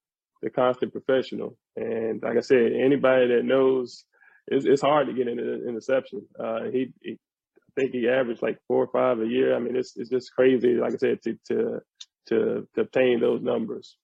the 0.43 0.51
constant 0.51 0.93
professional. 0.93 1.57
And 1.77 2.23
like 2.23 2.37
I 2.37 2.41
said, 2.41 2.73
anybody 2.73 3.29
that 3.29 3.43
knows, 3.45 4.05
it's, 4.47 4.65
it's 4.65 4.83
hard 4.83 5.09
to 5.09 5.13
get 5.13 5.27
into 5.27 5.43
the 5.43 5.69
interception. 5.69 6.23
Uh, 6.39 6.65
he, 6.71 6.93
he, 7.03 7.13
I 7.57 7.81
think 7.81 7.93
he 7.93 8.09
averaged 8.09 8.43
like 8.43 8.59
four 8.69 8.85
or 8.85 8.93
five 8.93 9.21
a 9.21 9.27
year. 9.27 9.57
I 9.57 9.59
mean, 9.59 9.75
it's 9.75 9.95
it's 9.97 10.11
just 10.11 10.33
crazy. 10.33 10.75
Like 10.75 10.95
I 10.95 10.99
said, 10.99 11.23
to 11.23 11.39
to 11.49 11.81
to, 12.29 12.69
to 12.75 12.81
obtain 12.81 13.21
those 13.21 13.43
numbers. 13.43 13.97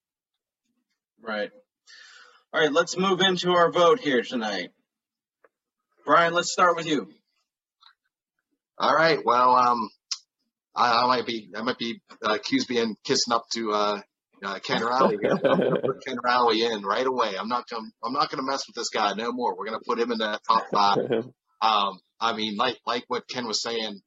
Right. 1.23 1.51
All 2.53 2.61
right, 2.61 2.73
let's 2.73 2.97
move 2.97 3.21
into 3.21 3.53
our 3.53 3.71
vote 3.71 4.01
here 4.01 4.23
tonight. 4.23 4.71
Brian, 6.05 6.33
let's 6.33 6.51
start 6.51 6.75
with 6.75 6.87
you. 6.87 7.09
All 8.81 8.95
right. 8.95 9.19
Well, 9.25 9.55
um, 9.55 9.91
I, 10.75 11.03
I 11.03 11.07
might 11.07 11.27
be, 11.27 11.51
I 11.55 11.63
might 11.63 11.79
be 11.79 12.01
uh, 12.25 12.33
accused 12.33 12.65
of 12.65 12.75
being 12.75 12.97
kissing 13.05 13.33
up 13.33 13.45
to, 13.53 13.73
uh, 13.73 14.01
uh, 14.43 14.59
Ken 14.61 14.83
Rowley. 14.83 15.19
here. 15.21 15.33
I'm 15.33 15.59
gonna 15.59 15.81
put 15.83 16.03
Ken 16.05 16.17
Rowley 16.25 16.65
in 16.65 16.83
right 16.83 17.07
away. 17.07 17.35
I'm 17.39 17.49
not 17.49 17.69
going, 17.69 17.85
to 17.85 17.91
I'm 18.03 18.15
not 18.15 18.31
to 18.31 18.43
mess 18.43 18.67
with 18.67 18.75
this 18.75 18.89
guy 18.89 19.13
no 19.13 19.33
more. 19.33 19.55
We're 19.55 19.67
going 19.67 19.79
to 19.79 19.85
put 19.87 20.01
him 20.01 20.13
in 20.13 20.19
that 20.19 20.41
top 20.49 20.67
five. 20.73 20.99
Um, 21.63 22.01
I 22.19 22.35
mean, 22.35 22.57
like 22.57 22.79
like 22.87 23.05
what 23.09 23.29
Ken 23.29 23.47
was 23.47 23.63
saying, 23.63 24.01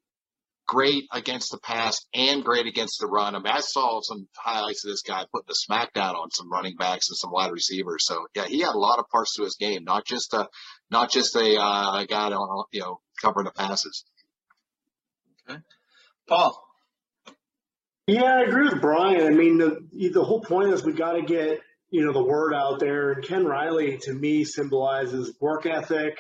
great 0.68 1.04
against 1.12 1.52
the 1.52 1.60
pass 1.60 2.00
and 2.16 2.44
great 2.44 2.66
against 2.66 3.00
the 3.00 3.08
run. 3.08 3.36
I 3.36 3.38
mean, 3.38 3.54
I 3.54 3.60
saw 3.60 4.00
some 4.02 4.28
highlights 4.36 4.84
of 4.84 4.92
this 4.92 5.04
guy 5.04 5.26
putting 5.32 5.48
the 5.48 5.56
smackdown 5.70 6.16
on 6.16 6.32
some 6.32 6.52
running 6.52 6.76
backs 6.78 7.10
and 7.10 7.18
some 7.18 7.32
wide 7.32 7.52
receivers. 7.52 8.06
So 8.06 8.26
yeah, 8.36 8.46
he 8.46 8.62
had 8.62 8.74
a 8.74 8.80
lot 8.80 9.00
of 9.00 9.10
parts 9.10 9.36
to 9.36 9.44
his 9.44 9.56
game, 9.56 9.84
not 9.84 10.06
just 10.06 10.34
a, 10.34 10.48
not 10.90 11.12
just 11.12 11.36
a, 11.36 11.62
uh, 11.62 12.06
guy 12.06 12.32
on, 12.32 12.66
you 12.72 12.80
know, 12.80 13.02
covering 13.22 13.46
the 13.46 13.52
passes. 13.52 14.04
Okay. 15.50 15.60
Paul. 16.28 16.62
Yeah, 18.08 18.24
I 18.24 18.42
agree 18.42 18.68
with 18.68 18.82
Brian. 18.82 19.26
I 19.26 19.30
mean, 19.30 19.58
the 19.58 19.88
the 20.12 20.24
whole 20.24 20.42
point 20.42 20.74
is 20.74 20.84
we 20.84 20.94
got 20.94 21.14
to 21.14 21.22
get 21.22 21.62
you 21.90 22.06
know 22.06 22.12
the 22.12 22.24
word 22.24 22.54
out 22.54 22.80
there. 22.80 23.12
And 23.12 23.24
Ken 23.24 23.46
Riley 23.46 23.98
to 24.04 24.14
me 24.14 24.44
symbolizes 24.44 25.34
work 25.40 25.66
ethic, 25.66 26.18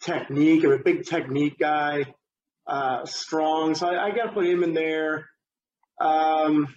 technique. 0.00 0.64
I'm 0.64 0.72
a 0.72 0.78
big 0.78 1.06
technique 1.06 1.58
guy, 1.58 2.14
uh, 2.66 3.04
strong. 3.06 3.74
So 3.74 3.88
I, 3.88 4.06
I 4.06 4.10
got 4.10 4.26
to 4.26 4.32
put 4.32 4.46
him 4.46 4.62
in 4.62 4.74
there. 4.74 5.28
Um, 6.00 6.68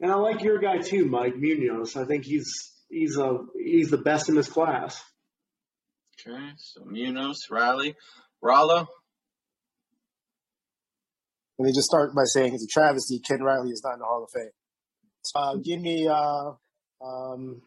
and 0.00 0.12
I 0.12 0.16
like 0.16 0.42
your 0.42 0.58
guy 0.58 0.78
too, 0.78 1.06
Mike 1.06 1.36
Munoz. 1.36 1.96
I 1.96 2.04
think 2.04 2.24
he's 2.24 2.72
he's 2.90 3.16
a 3.16 3.38
he's 3.56 3.90
the 3.90 3.98
best 3.98 4.28
in 4.28 4.36
his 4.36 4.48
class. 4.48 5.02
Okay, 6.20 6.50
so 6.56 6.84
Munoz, 6.84 7.46
Riley, 7.50 7.94
Rollo. 8.42 8.88
Let 11.58 11.66
me 11.66 11.72
just 11.72 11.86
start 11.86 12.14
by 12.14 12.24
saying 12.24 12.54
it's 12.54 12.64
a 12.64 12.66
travesty. 12.66 13.18
Ken 13.18 13.42
Riley 13.42 13.70
is 13.70 13.82
not 13.82 13.94
in 13.94 14.00
the 14.00 14.04
Hall 14.04 14.24
of 14.24 14.30
Fame. 14.30 14.50
Uh, 15.34 15.56
give 15.56 15.80
me, 15.80 16.06
uh, 16.06 16.52
um, 17.02 17.62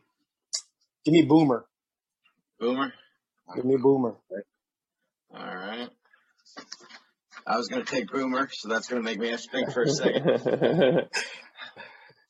give 1.04 1.14
me 1.14 1.24
Boomer. 1.24 1.66
Boomer. 2.60 2.94
Give 3.56 3.66
me 3.66 3.78
Boomer. 3.78 4.16
All 5.34 5.56
right. 5.56 5.90
I 7.48 7.58
was 7.58 7.68
going 7.68 7.84
to 7.84 7.92
take 7.92 8.12
Boomer, 8.12 8.48
so 8.52 8.70
that's 8.70 8.88
going 8.88 9.02
to 9.02 9.06
make 9.06 9.20
me 9.20 9.30
have 9.30 9.42
to 9.42 9.50
think 9.50 9.72
for 9.72 9.82
a 9.82 9.90
second. 9.90 11.10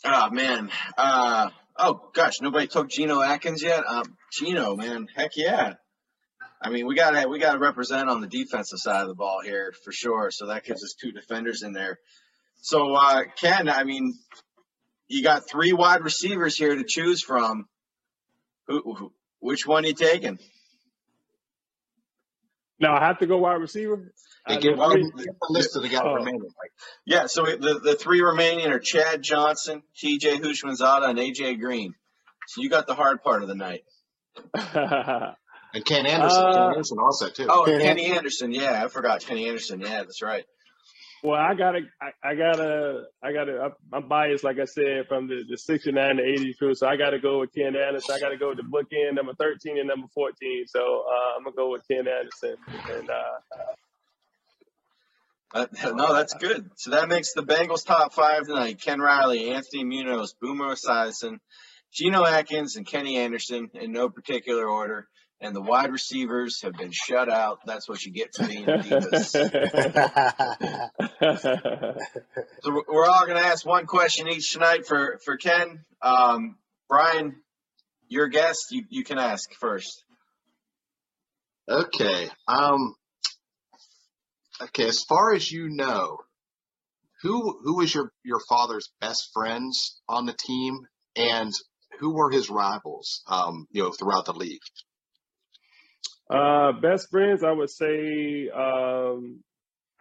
oh 0.06 0.30
man. 0.32 0.70
Uh, 0.98 1.50
oh 1.78 2.10
gosh, 2.14 2.40
nobody 2.42 2.68
took 2.68 2.90
Geno 2.90 3.22
Atkins 3.22 3.62
yet. 3.62 3.84
Um, 3.86 4.18
Geno, 4.32 4.78
man, 4.78 5.08
heck 5.14 5.32
yeah. 5.36 5.74
I 6.62 6.70
mean, 6.70 6.88
we 6.88 6.96
got 6.96 7.12
to 7.12 7.28
we 7.28 7.40
got 7.40 7.54
to 7.54 7.60
represent 7.60 8.10
on 8.10 8.22
the 8.22 8.28
defensive 8.28 8.80
side 8.80 9.02
of 9.02 9.08
the 9.08 9.16
ball 9.16 9.42
here 9.44 9.74
for 9.84 9.92
sure. 9.92 10.30
So 10.32 10.48
that 10.48 10.66
gives 10.66 10.84
us 10.84 10.94
two 11.00 11.12
defenders 11.12 11.64
in 11.64 11.72
there. 11.72 12.00
So 12.62 12.94
uh, 12.94 13.24
Ken, 13.40 13.70
I 13.70 13.84
mean, 13.86 14.14
you 15.08 15.24
got 15.24 15.50
three 15.50 15.72
wide 15.72 16.04
receivers 16.04 16.58
here 16.58 16.76
to 16.76 16.84
choose 16.86 17.24
from. 17.24 17.66
Who, 18.68 18.94
who 18.94 19.14
which 19.40 19.66
one 19.66 19.86
are 19.86 19.88
you 19.88 19.94
taking? 19.94 20.38
Now 22.80 22.98
I 22.98 23.06
have 23.06 23.20
to 23.20 23.28
go 23.28 23.38
wide 23.38 23.62
receiver. 23.62 24.14
Hey, 24.48 24.60
give, 24.60 24.78
well, 24.78 24.94
give 24.94 25.04
the 25.16 25.34
list 25.50 25.76
of 25.76 25.84
the 25.84 25.90
guys 25.90 26.02
oh. 26.04 26.14
remaining. 26.14 26.50
Yeah, 27.06 27.28
so 27.28 27.46
the, 27.46 27.80
the 27.84 27.96
three 27.96 28.22
remaining 28.22 28.68
are 28.68 28.80
Chad 28.80 29.22
Johnson, 29.22 29.84
TJ 30.02 30.42
Houshmandzadeh, 30.42 31.10
and 31.10 31.20
AJ 31.20 31.60
Green. 31.60 31.94
So 32.48 32.62
you 32.62 32.70
got 32.70 32.88
the 32.88 32.96
hard 32.96 33.22
part 33.22 33.44
of 33.44 33.48
the 33.48 33.56
night. 33.56 33.84
And 35.74 35.86
Ken 35.86 36.06
Anderson, 36.06 36.44
uh, 36.44 36.54
Ken 36.54 36.72
Anderson 36.72 36.98
also 37.00 37.30
too. 37.30 37.48
Oh, 37.50 37.64
Ken 37.66 37.80
Kenny 37.80 38.06
Anderson. 38.08 38.52
Yeah, 38.52 38.84
I 38.84 38.88
forgot 38.88 39.22
Kenny 39.22 39.48
Anderson. 39.48 39.82
Yeah, 39.82 40.02
that's 40.02 40.22
right. 40.22 40.46
Well, 41.22 41.40
I 41.40 41.54
gotta, 41.54 41.82
I, 42.02 42.30
I 42.30 42.36
gotta, 42.36 43.04
I 43.22 43.34
gotta. 43.34 43.72
I'm 43.92 44.08
biased, 44.08 44.44
like 44.44 44.58
I 44.58 44.66
said, 44.66 45.08
from 45.08 45.28
the, 45.28 45.44
the 45.50 45.58
69 45.58 46.16
to 46.16 46.24
80 46.24 46.54
crew. 46.54 46.74
So 46.74 46.88
I 46.88 46.96
gotta 46.96 47.20
go 47.20 47.42
with 47.42 47.54
Ken 47.54 47.76
Anderson. 47.76 48.16
I 48.16 48.20
gotta 48.20 48.38
go 48.38 48.50
with 48.50 48.58
the 48.58 48.64
bookend 48.64 49.16
number 49.16 49.34
13 49.34 49.78
and 49.78 49.88
number 49.88 50.08
14. 50.14 50.66
So 50.68 50.80
uh, 50.80 51.38
I'm 51.38 51.44
gonna 51.44 51.56
go 51.56 51.72
with 51.72 51.82
Ken 51.90 52.06
Anderson. 52.08 52.56
And 52.90 53.10
uh, 53.10 53.38
uh, 55.54 55.66
no, 55.94 56.14
that's 56.14 56.34
good. 56.36 56.70
So 56.78 56.92
that 56.92 57.10
makes 57.10 57.34
the 57.34 57.44
Bengals 57.44 57.86
top 57.86 58.14
five 58.14 58.48
tonight: 58.48 58.82
Ken 58.82 59.00
Riley, 59.00 59.52
Anthony 59.52 59.84
Munoz, 59.84 60.34
Boomer 60.42 60.74
Esiason, 60.74 61.40
Geno 61.94 62.26
Atkins, 62.26 62.78
and 62.78 62.88
Kenny 62.88 63.18
Anderson 63.18 63.70
in 63.74 63.92
no 63.92 64.10
particular 64.10 64.68
order 64.68 65.08
and 65.42 65.56
the 65.56 65.62
wide 65.62 65.92
receivers 65.92 66.62
have 66.64 66.74
been 66.74 66.92
shut 66.92 67.30
out. 67.30 67.60
That's 67.66 67.88
what 67.88 68.04
you 68.04 68.12
get 68.12 68.36
for 68.36 68.48
being 68.48 68.66
divas. 68.66 69.32
so 72.62 72.84
we're 72.88 73.06
all 73.06 73.26
going 73.26 73.42
to 73.42 73.48
ask 73.48 73.66
one 73.66 73.86
question 73.86 74.28
each 74.28 74.54
tonight 74.54 74.86
for 74.86 75.20
for 75.24 75.38
Ken. 75.38 75.86
Um, 76.02 76.58
Brian, 76.90 77.36
your 78.08 78.28
guest, 78.28 78.68
you, 78.72 78.84
you 78.90 79.04
can 79.04 79.18
ask 79.18 79.50
first. 79.60 80.04
Okay. 81.70 82.30
Um. 82.48 82.96
Okay. 84.62 84.88
As 84.88 85.04
far 85.04 85.34
as 85.34 85.52
you 85.52 85.70
know, 85.70 86.18
who 87.22 87.60
who 87.64 87.78
was 87.78 87.94
your 87.94 88.12
your 88.24 88.42
father's 88.50 88.90
best 89.00 89.30
friends 89.34 90.02
on 90.10 90.26
the 90.26 90.34
team, 90.34 90.80
and 91.16 91.54
who 92.00 92.14
were 92.14 92.32
his 92.32 92.50
rivals? 92.50 93.22
Um, 93.28 93.68
you 93.72 93.84
know, 93.84 93.92
throughout 93.92 94.26
the 94.26 94.34
league. 94.34 94.62
Uh, 96.30 96.74
best 96.74 97.10
friends, 97.10 97.44
I 97.44 97.52
would 97.52 97.70
say 97.72 98.50
um, 98.50 99.44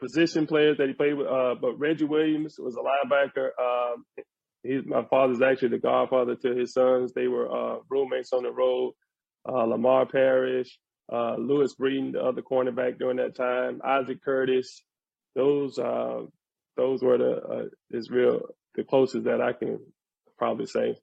position 0.01 0.47
players 0.47 0.76
that 0.79 0.89
he 0.89 0.95
played 0.95 1.14
with. 1.14 1.26
Uh, 1.26 1.55
but 1.61 1.79
Reggie 1.79 2.05
Williams 2.05 2.57
was 2.59 2.76
a 2.76 2.81
linebacker. 2.81 3.49
Um, 3.61 4.05
he's 4.62 4.85
my 4.85 5.05
father's 5.09 5.43
actually 5.43 5.70
the 5.70 5.79
godfather 5.79 6.37
to 6.37 6.55
his 6.55 6.72
sons. 6.72 7.12
They 7.14 7.29
were 7.29 7.51
uh, 7.51 7.79
roommates 7.91 8.33
on 8.33 8.43
the 8.43 8.51
road. 8.51 8.95
Uh, 9.49 9.64
Lamar 9.64 10.05
Parrish, 10.07 10.79
uh, 11.11 11.37
Louis 11.37 11.74
Breeden, 11.81 12.12
the 12.12 12.20
other 12.20 12.43
cornerback 12.43 12.99
during 12.99 13.16
that 13.16 13.37
time. 13.37 13.81
Isaac 13.85 14.22
Curtis. 14.22 14.83
Those 15.35 15.79
uh, 15.79 16.22
those 16.76 17.03
were 17.03 17.18
the 17.18 17.33
uh, 17.37 17.64
is 17.91 18.11
real 18.11 18.41
the 18.74 18.85
closest 18.85 19.24
that 19.24 19.41
I 19.41 19.53
can 19.53 19.79
probably 20.37 20.66
say. 20.66 20.97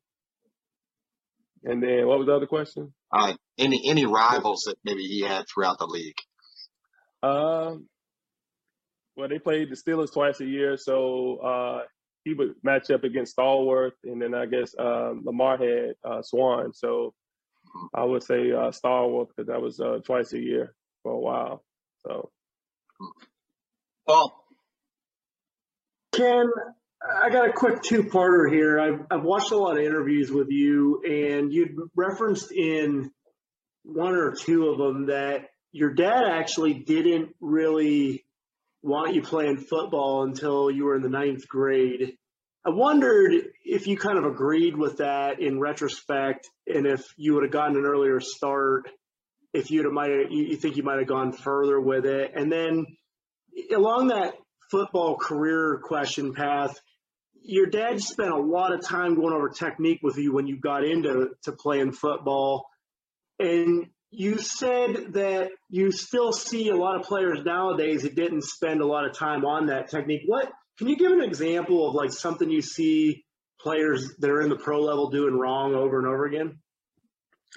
And 1.64 1.82
then 1.82 2.06
what 2.06 2.20
was 2.20 2.28
the 2.28 2.36
other 2.36 2.46
question? 2.46 2.94
Uh, 3.16 3.34
any 3.58 3.90
any 3.90 4.06
rivals 4.06 4.64
that 4.68 4.76
maybe 4.84 5.04
he 5.04 5.22
had 5.22 5.46
throughout 5.48 5.80
the 5.80 5.86
league? 5.86 6.18
Um, 7.24 7.88
well, 9.16 9.30
they 9.30 9.40
played 9.40 9.70
the 9.70 9.76
Steelers 9.76 10.12
twice 10.12 10.42
a 10.42 10.46
year, 10.46 10.76
so 10.76 11.38
uh, 11.38 11.80
he 12.26 12.34
would 12.34 12.56
match 12.62 12.92
up 12.92 13.06
against 13.06 13.38
Stallworth, 13.38 13.94
and 14.04 14.22
then 14.22 14.36
I 14.36 14.46
guess 14.48 14.76
um, 14.78 15.22
Lamar 15.24 15.58
had 15.58 15.96
uh, 16.04 16.22
Swann. 16.22 16.74
So 16.74 17.14
I 17.94 18.04
would 18.04 18.24
say 18.24 18.52
uh, 18.52 18.72
Stallworth 18.72 19.30
because 19.30 19.48
that 19.48 19.62
was 19.62 19.80
uh, 19.80 20.00
twice 20.04 20.34
a 20.34 20.40
year 20.40 20.76
for 21.02 21.14
a 21.14 21.20
while. 21.20 21.64
So, 22.06 22.32
Paul. 24.08 24.44
Ken, 26.14 26.50
I 27.08 27.30
got 27.30 27.50
a 27.50 27.54
quick 27.54 27.82
two-parter 27.84 28.52
here. 28.52 28.80
I've, 28.80 29.06
I've 29.12 29.24
watched 29.24 29.52
a 29.52 29.58
lot 29.58 29.78
of 29.78 29.84
interviews 29.84 30.32
with 30.32 30.50
you, 30.50 31.02
and 31.04 31.52
you 31.52 31.90
referenced 31.96 32.52
in 32.52 33.12
one 33.84 34.16
or 34.16 34.34
two 34.34 34.70
of 34.70 34.78
them 34.78 35.08
that 35.08 35.50
your 35.72 35.94
dad 35.94 36.24
actually 36.24 36.74
didn't 36.74 37.36
really 37.40 38.26
want 38.82 39.14
you 39.14 39.22
playing 39.22 39.58
football 39.58 40.24
until 40.24 40.72
you 40.72 40.86
were 40.86 40.96
in 40.96 41.02
the 41.02 41.10
ninth 41.10 41.48
grade. 41.48 42.14
I 42.66 42.70
wondered 42.70 43.34
if 43.64 43.86
you 43.86 43.98
kind 43.98 44.18
of 44.18 44.26
agreed 44.26 44.76
with 44.76 44.98
that 44.98 45.40
in 45.40 45.60
retrospect, 45.60 46.50
and 46.66 46.88
if 46.88 47.04
you 47.18 47.36
would 47.36 47.44
have 47.44 47.52
gotten 47.52 47.78
an 47.78 47.86
earlier 47.86 48.20
start, 48.20 48.90
if 49.54 49.70
you'd 49.70 49.86
have 49.86 49.94
might 49.94 50.32
you 50.32 50.56
think 50.56 50.76
you 50.76 50.84
might 50.84 50.98
have 50.98 51.08
gone 51.08 51.32
further 51.32 51.80
with 51.80 52.06
it, 52.06 52.32
and 52.36 52.52
then 52.52 52.86
along 53.74 54.08
that 54.08 54.34
football 54.72 55.16
career 55.16 55.80
question 55.84 56.34
path, 56.34 56.80
your 57.46 57.68
dad 57.68 58.02
spent 58.02 58.32
a 58.32 58.38
lot 58.38 58.74
of 58.74 58.82
time 58.82 59.16
going 59.16 59.34
over 59.34 59.50
technique 59.50 60.00
with 60.02 60.18
you 60.18 60.34
when 60.34 60.48
you 60.48 60.60
got 60.60 60.84
into 60.84 61.30
to 61.44 61.52
playing 61.52 61.92
football, 61.92 62.68
and 63.40 63.88
you 64.10 64.40
said 64.40 65.14
that 65.14 65.52
you 65.70 65.92
still 65.92 66.32
see 66.32 66.70
a 66.70 66.76
lot 66.76 67.00
of 67.00 67.04
players 67.04 67.40
nowadays 67.46 68.04
that 68.04 68.16
didn't 68.16 68.44
spend 68.44 68.82
a 68.82 68.86
lot 68.86 69.06
of 69.06 69.18
time 69.18 69.46
on 69.46 69.68
that 69.68 69.90
technique. 69.90 70.22
What 70.26 70.52
can 70.78 70.88
you 70.88 70.98
give 70.98 71.12
an 71.12 71.22
example 71.22 71.88
of 71.88 71.96
like 71.96 72.12
something 72.12 72.50
you 72.50 72.62
see 72.62 73.26
players 73.60 74.16
that 74.20 74.30
are 74.30 74.42
in 74.42 74.50
the 74.50 74.58
pro 74.58 74.82
level 74.82 75.10
doing 75.10 75.38
wrong 75.38 75.76
over 75.76 76.00
and 76.00 76.08
over 76.08 76.26
again? 76.26 76.60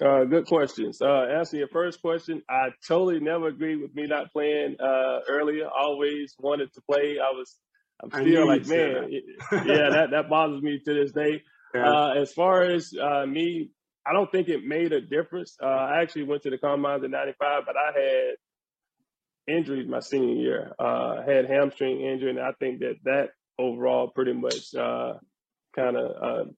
Uh, 0.03 0.23
good 0.23 0.45
questions. 0.45 1.01
Uh, 1.01 1.25
answering 1.37 1.59
your 1.59 1.67
first 1.67 2.01
question, 2.01 2.41
I 2.49 2.69
totally 2.87 3.19
never 3.19 3.47
agreed 3.47 3.81
with 3.81 3.93
me 3.93 4.07
not 4.07 4.31
playing 4.31 4.77
uh, 4.79 5.19
earlier. 5.27 5.67
Always 5.67 6.35
wanted 6.39 6.73
to 6.73 6.81
play. 6.81 7.17
I 7.19 7.31
was 7.31 7.55
I'm 8.01 8.11
still 8.11 8.47
like, 8.47 8.65
man, 8.67 9.09
yeah, 9.51 9.89
that, 9.89 10.07
that 10.11 10.29
bothers 10.29 10.61
me 10.61 10.79
to 10.85 10.93
this 10.93 11.11
day. 11.11 11.43
Yeah. 11.73 11.89
Uh, 11.89 12.13
as 12.21 12.31
far 12.31 12.63
as 12.63 12.93
uh, 12.99 13.25
me, 13.25 13.71
I 14.07 14.13
don't 14.13 14.31
think 14.31 14.47
it 14.47 14.63
made 14.63 14.91
a 14.93 15.01
difference. 15.01 15.57
Uh, 15.61 15.67
I 15.67 16.01
actually 16.01 16.23
went 16.23 16.43
to 16.43 16.49
the 16.49 16.57
combines 16.57 17.03
in 17.03 17.11
'95, 17.11 17.63
but 17.65 17.75
I 17.75 17.99
had 17.99 19.55
injuries 19.55 19.87
my 19.87 19.99
senior 19.99 20.35
year. 20.35 20.71
Uh, 20.79 21.21
had 21.25 21.49
hamstring 21.49 22.01
injury, 22.01 22.31
and 22.31 22.39
I 22.39 22.51
think 22.59 22.79
that 22.79 22.95
that 23.03 23.29
overall 23.57 24.07
pretty 24.07 24.33
much 24.33 24.73
uh, 24.73 25.13
kind 25.75 25.97
of 25.97 26.11
uh, 26.23 26.49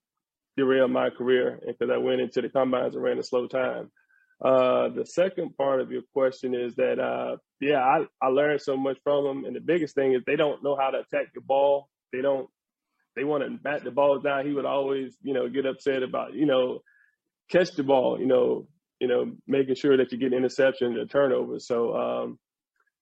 derailed 0.58 0.92
my 0.92 1.10
career 1.10 1.60
because 1.66 1.90
I 1.94 1.98
went 1.98 2.22
into 2.22 2.42
the 2.42 2.50
combines 2.50 2.96
and 2.96 3.04
ran 3.04 3.20
a 3.20 3.24
slow 3.24 3.48
time. 3.48 3.92
Uh, 4.44 4.90
the 4.90 5.06
second 5.06 5.56
part 5.56 5.82
of 5.82 5.92
your 5.92 6.02
question 6.14 6.56
is 6.56 6.74
that, 6.76 7.00
uh, 7.00 7.38
yeah, 7.60 7.80
I, 7.80 8.06
I 8.22 8.28
learned 8.30 8.62
so 8.62 8.76
much 8.76 8.98
from 9.04 9.24
them. 9.24 9.46
And 9.46 9.56
the 9.56 9.60
biggest 9.60 9.94
thing 9.94 10.14
is 10.14 10.24
they 10.26 10.36
don't 10.36 10.64
know 10.64 10.76
how 10.76 10.90
to 10.90 11.00
attack 11.00 11.28
the 11.36 11.42
ball. 11.42 11.90
They 12.12 12.22
don't, 12.22 12.50
they 13.16 13.24
want 13.24 13.44
to 13.44 13.52
bat 13.52 13.84
the 13.84 13.92
ball 13.92 14.20
down. 14.20 14.48
He 14.48 14.54
would 14.54 14.66
always, 14.66 15.16
you 15.22 15.34
know, 15.34 15.48
get 15.48 15.66
upset 15.66 16.02
about, 16.02 16.34
you 16.34 16.46
know, 16.48 16.80
catch 17.52 17.72
the 17.76 17.84
ball, 17.84 18.20
you 18.20 18.26
know, 18.26 18.68
you 19.00 19.08
know, 19.08 19.32
making 19.48 19.76
sure 19.76 19.98
that 19.98 20.12
you 20.12 20.18
get 20.18 20.34
interception 20.34 20.98
or 20.98 21.06
turnover. 21.06 21.60
So, 21.60 21.96
um, 21.96 22.40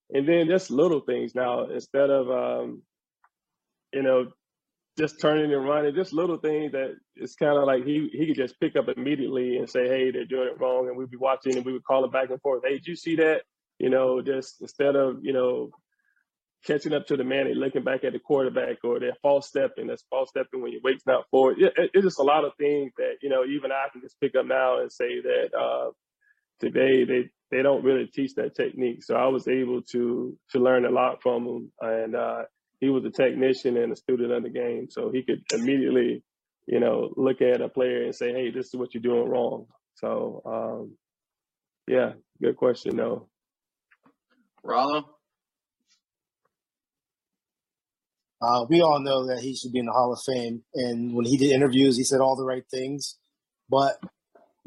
and 0.10 0.28
then 0.28 0.48
just 0.48 0.72
little 0.72 1.02
things 1.02 1.36
now, 1.36 1.70
instead 1.70 2.10
of, 2.10 2.30
um, 2.30 2.82
you 3.94 4.02
know, 4.02 4.28
just 5.00 5.22
turning 5.22 5.54
and 5.54 5.66
running, 5.66 5.96
just 5.96 6.12
little 6.12 6.38
things 6.38 6.74
that 6.74 6.94
it's 7.16 7.36
kind 7.36 7.58
of 7.58 7.64
like 7.64 7.86
he 7.86 8.10
he 8.12 8.28
could 8.28 8.36
just 8.36 8.60
pick 8.60 8.76
up 8.76 8.90
immediately 8.90 9.58
and 9.58 9.70
say, 9.70 9.88
hey, 9.88 10.12
they're 10.12 10.26
doing 10.26 10.50
it 10.50 10.60
wrong, 10.60 10.90
and 10.90 10.98
we'd 10.98 11.10
be 11.10 11.18
watching 11.18 11.56
and 11.56 11.66
we 11.66 11.72
would 11.72 11.86
call 11.86 12.04
it 12.04 12.12
back 12.12 12.30
and 12.30 12.42
forth. 12.42 12.64
Hey, 12.66 12.76
did 12.76 12.88
you 12.88 12.96
see 12.98 13.16
that? 13.16 13.44
You 13.80 13.90
know, 13.90 14.22
just 14.22 14.62
instead 14.62 14.98
of 14.98 15.20
you 15.22 15.32
know 15.32 15.72
catching 16.66 16.94
up 16.94 17.08
to 17.08 17.16
the 17.16 17.24
man 17.24 17.48
and 17.48 17.58
looking 17.58 17.86
back 17.86 18.04
at 18.04 18.12
the 18.12 18.20
quarterback 18.20 18.84
or 18.84 19.00
they're 19.00 19.16
false 19.22 19.48
stepping, 19.48 19.88
that's 19.88 20.04
false 20.10 20.30
stepping 20.30 20.62
when 20.62 20.74
your 20.74 20.82
weight's 20.84 21.08
not 21.08 21.24
forward. 21.32 21.58
It, 21.60 21.74
it, 21.78 21.92
it's 21.94 22.04
just 22.04 22.20
a 22.20 22.24
lot 22.24 22.44
of 22.44 22.52
things 22.60 22.92
that 22.98 23.20
you 23.22 23.30
know 23.30 23.46
even 23.46 23.72
I 23.72 23.88
can 23.94 24.02
just 24.02 24.20
pick 24.20 24.36
up 24.36 24.46
now 24.46 24.82
and 24.82 24.92
say 24.92 25.22
that 25.22 25.58
uh, 25.58 25.92
today 26.60 27.06
they 27.06 27.30
they 27.52 27.64
don't 27.64 27.86
really 27.86 28.08
teach 28.08 28.36
that 28.36 28.54
technique. 28.54 29.04
So 29.06 29.16
I 29.16 29.28
was 29.28 29.48
able 29.48 29.82
to 29.94 30.38
to 30.52 30.60
learn 30.60 30.86
a 30.86 30.92
lot 30.92 31.22
from 31.24 31.46
them 31.46 31.72
and. 31.80 32.16
Uh, 32.16 32.44
he 32.80 32.90
was 32.90 33.04
a 33.06 33.12
technician 33.12 33.78
and 33.78 33.92
a 33.92 33.96
student 33.96 34.32
of 34.32 34.44
the 34.44 34.50
game, 34.50 34.88
so 34.90 35.12
he 35.12 35.24
could 35.24 35.44
immediately, 35.52 36.24
you 36.66 36.80
know, 36.80 37.14
look 37.18 37.42
at 37.42 37.62
a 37.62 37.70
player 37.70 38.04
and 38.04 38.16
say, 38.16 38.32
"Hey, 38.32 38.52
this 38.52 38.68
is 38.68 38.76
what 38.76 38.94
you're 38.94 39.02
doing 39.04 39.30
wrong." 39.30 39.68
So, 39.96 40.42
um, 40.46 40.98
yeah, 41.88 42.14
good 42.42 42.56
question, 42.56 42.96
though. 42.96 43.28
Rollo. 44.64 45.06
Uh, 48.42 48.66
we 48.70 48.82
all 48.82 49.02
know 49.02 49.28
that 49.28 49.42
he 49.42 49.54
should 49.54 49.74
be 49.74 49.80
in 49.80 49.86
the 49.86 49.92
Hall 49.92 50.14
of 50.14 50.22
Fame, 50.26 50.64
and 50.74 51.14
when 51.14 51.26
he 51.26 51.36
did 51.38 51.52
interviews, 51.52 51.98
he 51.98 52.04
said 52.06 52.22
all 52.22 52.38
the 52.38 52.46
right 52.46 52.64
things. 52.72 53.18
But 53.70 54.00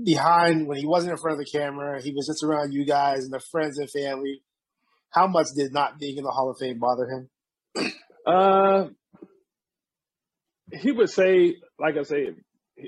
behind, 0.03 0.67
when 0.67 0.77
he 0.79 0.87
wasn't 0.87 1.13
in 1.13 1.19
front 1.19 1.41
of 1.41 1.45
the 1.45 1.51
camera, 1.51 2.03
he 2.03 2.13
was 2.13 2.27
just 2.27 2.45
around 2.45 2.73
you 2.73 2.85
guys 2.85 3.25
and 3.25 3.33
the 3.33 3.41
friends 3.41 3.79
and 3.79 3.91
family. 3.91 4.43
How 5.11 5.27
much 5.27 5.49
did 5.55 5.73
not 5.73 5.99
being 5.99 6.19
in 6.19 6.25
the 6.25 6.31
Hall 6.31 6.51
of 6.51 6.59
Fame 6.59 6.79
bother 6.79 7.07
him? 7.07 7.31
Uh, 8.27 8.87
he 10.73 10.93
would 10.93 11.11
say, 11.11 11.57
like 11.79 11.97
I 11.97 12.03
said, 12.03 12.37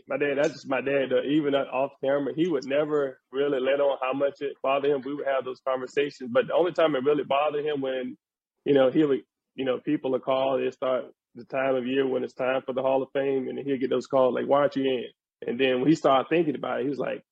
my 0.09 0.17
dad. 0.17 0.35
That's 0.37 0.53
just 0.53 0.69
my 0.69 0.81
dad. 0.81 1.13
Uh, 1.13 1.23
even 1.29 1.55
off 1.55 1.93
camera, 2.03 2.33
he 2.35 2.49
would 2.49 2.65
never 2.65 3.19
really 3.33 3.61
let 3.61 3.81
on 3.81 3.99
how 4.01 4.13
much 4.13 4.41
it 4.41 4.57
bothered 4.63 4.91
him. 4.91 5.03
We 5.05 5.15
would 5.15 5.27
have 5.27 5.45
those 5.45 5.61
conversations, 5.67 6.31
but 6.33 6.47
the 6.47 6.55
only 6.55 6.73
time 6.73 6.97
it 6.97 7.05
really 7.05 7.25
bothered 7.25 7.65
him 7.65 7.81
when, 7.81 8.17
you 8.65 8.75
know, 8.75 8.91
he 8.91 9.05
would, 9.05 9.21
you 9.55 9.65
know, 9.65 9.79
people 9.79 10.13
would 10.13 10.23
call. 10.23 10.59
They 10.59 10.71
start 10.71 11.05
the 11.35 11.45
time 11.45 11.75
of 11.75 11.87
year 11.87 12.07
when 12.07 12.25
it's 12.25 12.35
time 12.35 12.63
for 12.65 12.73
the 12.73 12.83
Hall 12.83 13.03
of 13.03 13.11
Fame, 13.13 13.49
and 13.49 13.59
he'll 13.59 13.79
get 13.79 13.91
those 13.91 14.07
calls 14.07 14.35
like, 14.35 14.47
"Why 14.47 14.61
aren't 14.61 14.77
you 14.77 14.85
in?" 14.85 15.05
And 15.47 15.61
then 15.61 15.81
when 15.81 15.89
he 15.89 15.95
started 15.97 16.29
thinking 16.29 16.55
about 16.55 16.81
it, 16.81 16.85
he 16.85 16.89
was 16.89 16.99
like, 16.99 17.23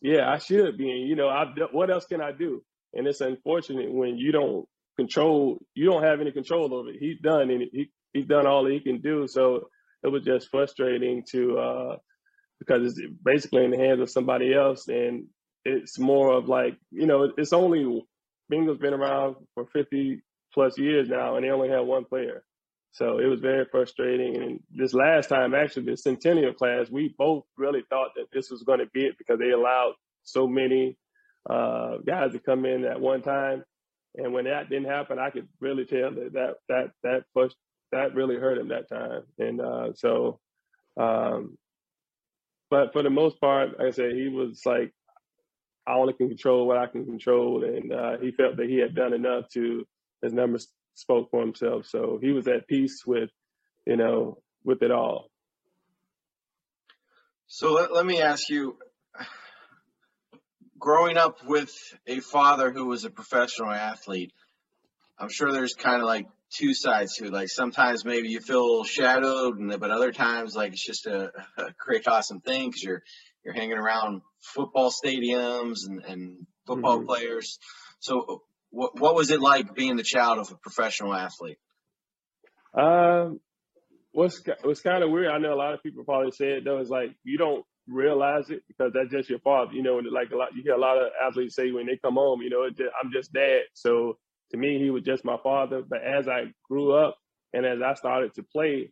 "Yeah, 0.00 0.30
I 0.30 0.38
should 0.38 0.76
be 0.78 0.90
in. 0.90 1.06
You 1.08 1.16
know, 1.16 1.28
I 1.28 1.46
what 1.72 1.90
else 1.90 2.06
can 2.06 2.20
I 2.20 2.32
do?" 2.32 2.62
And 2.94 3.06
it's 3.06 3.20
unfortunate 3.20 3.92
when 3.92 4.16
you 4.16 4.32
don't 4.32 4.66
control. 4.98 5.58
You 5.74 5.86
don't 5.86 6.02
have 6.02 6.20
any 6.20 6.32
control 6.32 6.74
over 6.74 6.90
it. 6.90 6.96
He's 7.00 7.20
done 7.20 7.50
and 7.50 7.62
he 7.72 7.90
he's 8.12 8.26
done 8.26 8.46
all 8.46 8.66
he 8.66 8.80
can 8.80 9.00
do. 9.00 9.26
So 9.28 9.68
it 10.02 10.08
was 10.08 10.24
just 10.24 10.50
frustrating 10.50 11.24
to 11.30 11.58
uh, 11.58 11.96
because 12.58 12.98
it's 12.98 13.00
basically 13.24 13.64
in 13.64 13.70
the 13.70 13.78
hands 13.78 14.00
of 14.00 14.10
somebody 14.10 14.52
else, 14.54 14.88
and 14.88 15.26
it's 15.64 15.98
more 15.98 16.32
of 16.32 16.48
like 16.48 16.76
you 16.90 17.06
know 17.06 17.32
it's 17.36 17.52
only 17.52 18.02
Bengals 18.52 18.80
been 18.80 18.94
around 18.94 19.36
for 19.54 19.66
fifty 19.72 20.22
plus 20.52 20.78
years 20.78 21.08
now, 21.08 21.36
and 21.36 21.44
they 21.44 21.50
only 21.50 21.68
have 21.68 21.86
one 21.86 22.04
player. 22.04 22.42
So 22.92 23.18
it 23.18 23.26
was 23.26 23.40
very 23.40 23.66
frustrating. 23.70 24.42
And 24.42 24.60
this 24.74 24.94
last 24.94 25.28
time, 25.28 25.54
actually, 25.54 25.84
the 25.84 25.96
Centennial 25.96 26.54
class, 26.54 26.90
we 26.90 27.14
both 27.16 27.44
really 27.56 27.82
thought 27.90 28.10
that 28.16 28.26
this 28.32 28.50
was 28.50 28.62
going 28.62 28.80
to 28.80 28.86
be 28.92 29.04
it 29.04 29.18
because 29.18 29.38
they 29.38 29.50
allowed 29.50 29.92
so 30.24 30.48
many 30.48 30.96
uh, 31.48 31.98
guys 32.06 32.32
to 32.32 32.38
come 32.38 32.64
in 32.64 32.84
at 32.84 33.00
one 33.00 33.22
time. 33.22 33.62
And 34.18 34.32
when 34.32 34.44
that 34.44 34.68
didn't 34.68 34.90
happen, 34.90 35.18
I 35.18 35.30
could 35.30 35.48
really 35.60 35.84
tell 35.84 36.10
that 36.10 36.32
that 36.32 36.54
that 36.68 36.90
that 37.04 37.24
pushed, 37.32 37.56
that 37.92 38.14
really 38.14 38.36
hurt 38.36 38.58
him 38.58 38.68
that 38.68 38.88
time. 38.88 39.22
And 39.38 39.60
uh, 39.60 39.92
so, 39.94 40.40
um, 40.98 41.56
but 42.68 42.92
for 42.92 43.02
the 43.02 43.10
most 43.10 43.40
part, 43.40 43.78
like 43.78 43.88
I 43.88 43.90
said, 43.92 44.12
he 44.12 44.28
was 44.28 44.60
like, 44.66 44.92
I 45.86 45.94
only 45.94 46.14
can 46.14 46.28
control 46.28 46.66
what 46.66 46.78
I 46.78 46.86
can 46.86 47.06
control, 47.06 47.64
and 47.64 47.92
uh, 47.92 48.18
he 48.18 48.32
felt 48.32 48.56
that 48.56 48.68
he 48.68 48.78
had 48.78 48.94
done 48.94 49.14
enough 49.14 49.48
to 49.50 49.86
his 50.20 50.32
numbers 50.32 50.68
spoke 50.94 51.30
for 51.30 51.40
himself. 51.40 51.86
So 51.86 52.18
he 52.20 52.32
was 52.32 52.48
at 52.48 52.66
peace 52.66 53.06
with, 53.06 53.30
you 53.86 53.96
know, 53.96 54.42
with 54.64 54.82
it 54.82 54.90
all. 54.90 55.30
So 57.46 57.72
let, 57.74 57.92
let 57.92 58.04
me 58.04 58.20
ask 58.20 58.50
you 58.50 58.76
growing 60.78 61.16
up 61.16 61.44
with 61.44 61.72
a 62.06 62.20
father 62.20 62.70
who 62.70 62.86
was 62.86 63.04
a 63.04 63.10
professional 63.10 63.70
athlete, 63.70 64.32
I'm 65.18 65.28
sure 65.28 65.52
there's 65.52 65.74
kind 65.74 66.00
of 66.00 66.06
like 66.06 66.26
two 66.50 66.74
sides 66.74 67.16
to 67.16 67.26
it. 67.26 67.32
Like 67.32 67.48
sometimes 67.48 68.04
maybe 68.04 68.28
you 68.28 68.40
feel 68.40 68.84
shadowed, 68.84 69.58
and 69.58 69.80
but 69.80 69.90
other 69.90 70.12
times 70.12 70.54
like 70.54 70.72
it's 70.72 70.84
just 70.84 71.06
a, 71.06 71.32
a 71.58 71.74
great 71.78 72.06
awesome 72.06 72.40
thing 72.40 72.68
because 72.68 72.82
you're 72.82 73.02
you're 73.44 73.54
hanging 73.54 73.78
around 73.78 74.22
football 74.40 74.90
stadiums 74.92 75.86
and, 75.86 76.02
and 76.04 76.46
football 76.66 76.98
mm-hmm. 76.98 77.06
players. 77.06 77.58
So 78.00 78.42
what 78.70 78.98
what 79.00 79.14
was 79.14 79.30
it 79.30 79.40
like 79.40 79.74
being 79.74 79.96
the 79.96 80.02
child 80.02 80.38
of 80.38 80.50
a 80.50 80.56
professional 80.56 81.14
athlete? 81.14 81.58
Um, 82.74 83.40
what's 84.12 84.42
what's 84.62 84.80
kind 84.80 85.02
of 85.02 85.10
weird. 85.10 85.32
I 85.32 85.38
know 85.38 85.54
a 85.54 85.56
lot 85.56 85.74
of 85.74 85.82
people 85.82 86.04
probably 86.04 86.32
say 86.32 86.46
it 86.46 86.64
though. 86.64 86.78
Is 86.78 86.90
like 86.90 87.14
you 87.24 87.38
don't 87.38 87.64
realize 87.88 88.50
it 88.50 88.62
because 88.68 88.92
that's 88.94 89.10
just 89.10 89.30
your 89.30 89.38
father. 89.40 89.72
You 89.72 89.82
know, 89.82 89.96
like 89.96 90.30
a 90.30 90.36
lot, 90.36 90.54
you 90.54 90.62
hear 90.62 90.74
a 90.74 90.80
lot 90.80 90.98
of 90.98 91.08
athletes 91.26 91.56
say 91.56 91.70
when 91.70 91.86
they 91.86 91.98
come 92.02 92.14
home, 92.14 92.40
you 92.42 92.50
know, 92.50 92.68
just, 92.70 92.90
I'm 93.02 93.10
just 93.12 93.32
dad. 93.32 93.62
So 93.74 94.18
to 94.50 94.56
me, 94.56 94.78
he 94.78 94.90
was 94.90 95.02
just 95.02 95.24
my 95.24 95.36
father. 95.42 95.82
But 95.88 96.00
as 96.02 96.28
I 96.28 96.52
grew 96.68 96.92
up 96.92 97.16
and 97.52 97.66
as 97.66 97.78
I 97.84 97.94
started 97.94 98.34
to 98.34 98.42
play, 98.42 98.90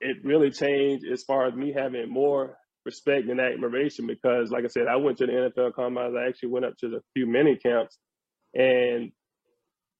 it 0.00 0.16
really 0.24 0.50
changed 0.50 1.04
as 1.10 1.22
far 1.24 1.46
as 1.46 1.54
me 1.54 1.72
having 1.76 2.10
more 2.10 2.56
respect 2.84 3.28
and 3.28 3.40
admiration 3.40 4.06
because, 4.06 4.50
like 4.50 4.64
I 4.64 4.68
said, 4.68 4.84
I 4.90 4.96
went 4.96 5.18
to 5.18 5.26
the 5.26 5.32
NFL 5.32 5.74
combines. 5.74 6.14
I 6.16 6.28
actually 6.28 6.50
went 6.50 6.64
up 6.64 6.76
to 6.78 6.88
the 6.88 7.00
few 7.14 7.26
mini 7.26 7.56
camps, 7.56 7.98
and 8.54 9.12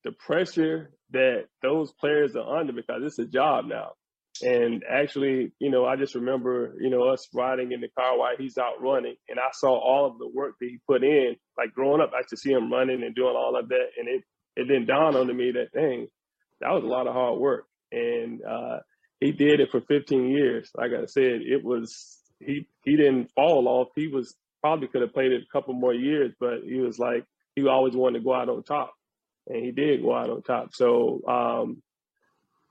the 0.05 0.13
pressure 0.13 0.91
that 1.11 1.45
those 1.63 1.93
players 1.93 2.35
are 2.37 2.59
under 2.59 2.73
because 2.73 3.03
it's 3.03 3.19
a 3.19 3.27
job 3.27 3.67
now. 3.67 3.93
And 4.43 4.83
actually, 4.89 5.53
you 5.59 5.71
know, 5.71 5.85
I 5.85 5.97
just 5.97 6.15
remember, 6.15 6.75
you 6.81 6.91
know, 6.91 7.09
us 7.09 7.29
riding 7.35 7.73
in 7.73 7.81
the 7.81 7.89
car 7.89 8.19
while 8.19 8.37
he's 8.39 8.59
out 8.59 8.81
running, 8.81 9.17
and 9.29 9.39
I 9.39 9.51
saw 9.53 9.71
all 9.71 10.07
of 10.07 10.19
the 10.19 10.29
work 10.29 10.55
that 10.61 10.67
he 10.67 10.79
put 10.87 11.03
in. 11.05 11.37
Like 11.59 11.73
growing 11.75 12.01
up, 12.01 12.13
I 12.15 12.23
to 12.29 12.37
see 12.37 12.51
him 12.51 12.73
running 12.73 13.03
and 13.03 13.15
doing 13.15 13.37
all 13.37 13.59
of 13.59 13.69
that, 13.69 13.87
and 13.99 14.09
it 14.09 14.25
it 14.57 14.65
didn't 14.65 14.87
dawn 14.87 15.17
on 15.17 15.35
me 15.37 15.53
that 15.53 15.73
thing 15.73 16.09
that 16.61 16.73
was 16.73 16.85
a 16.85 16.87
lot 16.87 17.07
of 17.07 17.15
hard 17.15 17.39
work, 17.39 17.67
and 17.91 18.41
uh, 18.45 18.79
he 19.21 19.33
did 19.33 19.61
it 19.61 19.71
for 19.71 19.81
15 19.81 20.29
years. 20.31 20.71
Like 20.75 20.91
I 20.93 21.07
said, 21.07 21.41
it 21.43 21.65
was 21.65 22.19
he 22.39 22.67
he 22.85 22.97
didn't 22.97 23.31
fall 23.35 23.67
off. 23.69 23.89
He 23.95 24.09
was 24.09 24.35
probably 24.61 24.89
could 24.89 25.03
have 25.03 25.15
played 25.15 25.33
it 25.33 25.43
a 25.43 25.53
couple 25.53 25.75
more 25.75 25.95
years, 25.95 26.33
but 26.39 26.61
he 26.65 26.77
was 26.77 26.99
like 26.99 27.25
he 27.57 27.67
always 27.67 27.95
wanted 27.95 28.19
to 28.19 28.25
go 28.25 28.35
out 28.35 28.49
on 28.49 28.63
top, 28.63 28.93
and 29.47 29.65
he 29.65 29.73
did 29.73 30.03
go 30.03 30.15
out 30.15 30.31
on 30.31 30.43
top. 30.43 30.75
So 30.75 31.23
um, 31.27 31.83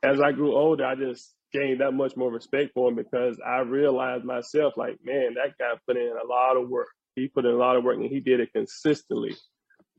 as 0.03 0.22
I 0.22 0.32
grew 0.32 0.55
older, 0.55 0.86
I 0.86 0.95
just 0.95 1.34
gained 1.52 1.82
that 1.82 1.91
much 1.91 2.16
more 2.16 2.32
respect 2.32 2.72
for 2.74 2.89
him 2.89 2.95
because 2.95 3.39
I 3.45 3.60
realized 3.60 4.26
myself, 4.26 4.74
like, 4.78 4.97
man, 5.04 5.36
that 5.36 5.58
guy 5.58 5.78
put 5.88 5.97
in 5.97 6.14
a 6.24 6.28
lot 6.28 6.58
of 6.58 6.70
work. 6.70 6.89
He 7.16 7.28
put 7.28 7.45
in 7.45 7.52
a 7.52 7.58
lot 7.58 7.76
of 7.76 7.84
work 7.84 7.97
and 7.97 8.06
he 8.06 8.20
did 8.20 8.39
it 8.39 8.54
consistently 8.54 9.36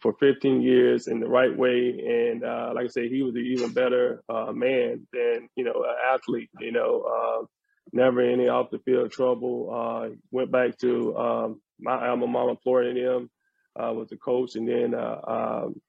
for 0.00 0.14
15 0.18 0.62
years 0.62 1.06
in 1.06 1.20
the 1.20 1.28
right 1.28 1.56
way. 1.56 1.94
And 2.06 2.44
uh, 2.44 2.72
like 2.74 2.86
I 2.86 2.88
said, 2.88 3.04
he 3.10 3.22
was 3.22 3.34
an 3.34 3.44
even 3.44 3.72
better 3.72 4.22
uh, 4.28 4.52
man 4.52 5.06
than, 5.12 5.48
you 5.56 5.64
know, 5.64 5.84
an 5.84 6.14
athlete, 6.14 6.50
you 6.60 6.72
know, 6.72 7.02
uh, 7.02 7.44
never 7.92 8.20
any 8.20 8.48
off 8.48 8.70
the 8.70 8.78
field 8.78 9.12
trouble. 9.12 9.70
Uh, 9.72 10.14
went 10.30 10.50
back 10.50 10.78
to 10.78 11.16
um, 11.16 11.60
my 11.78 12.08
alma 12.08 12.26
mater, 12.26 12.58
Florida 12.62 12.90
A&M, 12.90 13.30
uh, 13.78 13.92
was 13.92 14.08
the 14.08 14.16
coach 14.16 14.54
and 14.56 14.68
then 14.68 14.94
uh, 14.94 15.20
um, 15.26 15.80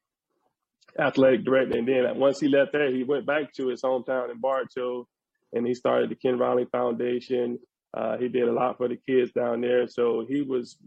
athletic 1.00 1.46
director. 1.46 1.78
And 1.78 1.88
then 1.88 2.18
once 2.18 2.40
he 2.40 2.48
left 2.48 2.74
there, 2.74 2.92
he 2.92 3.04
went 3.04 3.26
back 3.26 3.54
to 3.54 3.68
his 3.68 3.82
hometown 3.82 4.32
in 4.32 4.40
Bartow 4.40 5.08
and 5.54 5.66
he 5.66 5.74
started 5.74 6.10
the 6.10 6.16
Ken 6.16 6.38
Riley 6.38 6.66
Foundation. 6.72 7.60
Uh, 7.96 8.18
he 8.18 8.30
did 8.30 8.48
a 8.48 8.54
lot 8.54 8.78
for 8.78 8.88
the 8.88 8.98
kids 8.98 9.32
down 9.32 9.62
there, 9.62 9.88
so 9.88 10.26
he 10.28 10.42
was 10.42 10.78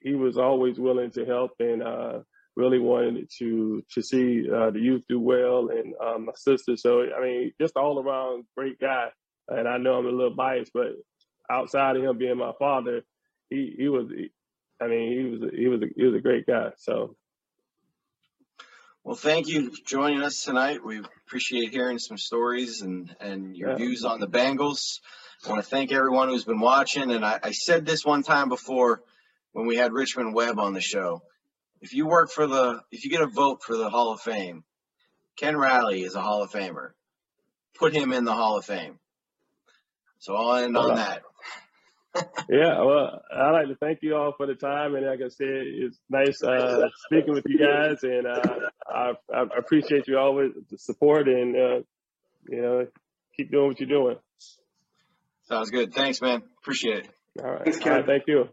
he 0.00 0.14
was 0.14 0.38
always 0.38 0.78
willing 0.78 1.10
to 1.12 1.24
help 1.24 1.52
and 1.58 1.82
uh, 1.82 2.20
really 2.54 2.78
wanted 2.78 3.28
to 3.38 3.82
to 3.92 4.02
see 4.02 4.48
uh, 4.50 4.70
the 4.70 4.80
youth 4.80 5.04
do 5.08 5.20
well 5.20 5.68
and 5.68 5.94
um, 6.04 6.26
my 6.26 6.32
sister. 6.36 6.76
So 6.76 7.02
I 7.02 7.20
mean, 7.22 7.52
just 7.60 7.76
all 7.76 7.98
around 8.00 8.44
great 8.56 8.78
guy. 8.78 9.08
And 9.48 9.68
I 9.68 9.78
know 9.78 9.94
I'm 9.94 10.06
a 10.06 10.10
little 10.10 10.34
biased, 10.34 10.72
but 10.74 10.92
outside 11.50 11.96
of 11.96 12.02
him 12.02 12.18
being 12.18 12.38
my 12.38 12.52
father, 12.58 13.02
he 13.50 13.74
he 13.78 13.88
was 13.88 14.06
I 14.80 14.88
mean, 14.88 15.12
he 15.12 15.30
was 15.30 15.50
he 15.54 15.68
was 15.68 15.82
a, 15.82 15.86
he 15.96 16.04
was 16.04 16.14
a 16.14 16.22
great 16.22 16.46
guy. 16.46 16.70
So 16.78 17.16
Well, 19.06 19.14
thank 19.14 19.46
you 19.46 19.70
for 19.70 19.84
joining 19.86 20.20
us 20.24 20.42
tonight. 20.42 20.84
We 20.84 20.98
appreciate 20.98 21.70
hearing 21.70 22.00
some 22.00 22.18
stories 22.18 22.82
and, 22.82 23.14
and 23.20 23.56
your 23.56 23.70
Yeah. 23.70 23.76
views 23.76 24.04
on 24.04 24.18
the 24.18 24.26
Bengals. 24.26 24.98
I 25.44 25.48
want 25.48 25.62
to 25.62 25.70
thank 25.70 25.92
everyone 25.92 26.28
who's 26.28 26.44
been 26.44 26.58
watching. 26.58 27.12
And 27.12 27.24
I, 27.24 27.38
I 27.40 27.52
said 27.52 27.86
this 27.86 28.04
one 28.04 28.24
time 28.24 28.48
before 28.48 29.04
when 29.52 29.64
we 29.68 29.76
had 29.76 29.92
Richmond 29.92 30.34
Webb 30.34 30.58
on 30.58 30.72
the 30.74 30.80
show. 30.80 31.22
If 31.80 31.94
you 31.94 32.08
work 32.08 32.32
for 32.32 32.48
the, 32.48 32.80
if 32.90 33.04
you 33.04 33.10
get 33.10 33.20
a 33.20 33.28
vote 33.28 33.62
for 33.62 33.76
the 33.76 33.88
Hall 33.88 34.10
of 34.12 34.22
Fame, 34.22 34.64
Ken 35.36 35.56
Riley 35.56 36.02
is 36.02 36.16
a 36.16 36.20
Hall 36.20 36.42
of 36.42 36.50
Famer. 36.50 36.90
Put 37.78 37.94
him 37.94 38.12
in 38.12 38.24
the 38.24 38.34
Hall 38.34 38.58
of 38.58 38.64
Fame. 38.64 38.98
So 40.18 40.34
I'll 40.34 40.56
end 40.64 40.76
on 40.76 40.96
that. 40.96 41.22
Yeah, 42.48 42.82
well, 42.82 43.22
I'd 43.34 43.50
like 43.52 43.68
to 43.68 43.76
thank 43.76 43.98
you 44.02 44.16
all 44.16 44.32
for 44.36 44.46
the 44.46 44.54
time, 44.54 44.94
and 44.94 45.06
like 45.06 45.20
I 45.24 45.28
said, 45.28 45.46
it's 45.48 45.98
nice 46.08 46.42
uh, 46.42 46.88
speaking 47.06 47.34
with 47.34 47.44
you 47.46 47.58
guys, 47.58 48.02
and 48.02 48.26
uh, 48.26 48.68
I, 48.88 49.12
I 49.34 49.42
appreciate 49.58 50.06
you 50.08 50.18
always 50.18 50.52
the 50.70 50.78
support, 50.78 51.28
and 51.28 51.54
uh, 51.56 51.76
you 52.48 52.62
know, 52.62 52.86
keep 53.36 53.50
doing 53.50 53.68
what 53.68 53.80
you're 53.80 53.88
doing. 53.88 54.16
Sounds 55.48 55.70
good. 55.70 55.94
Thanks, 55.94 56.20
man. 56.20 56.42
Appreciate 56.58 57.04
it. 57.04 57.10
All 57.42 57.50
right, 57.50 57.64
Thanks, 57.64 57.78
all 57.78 57.84
Ken. 57.84 58.06
thank 58.06 58.24
you. 58.26 58.48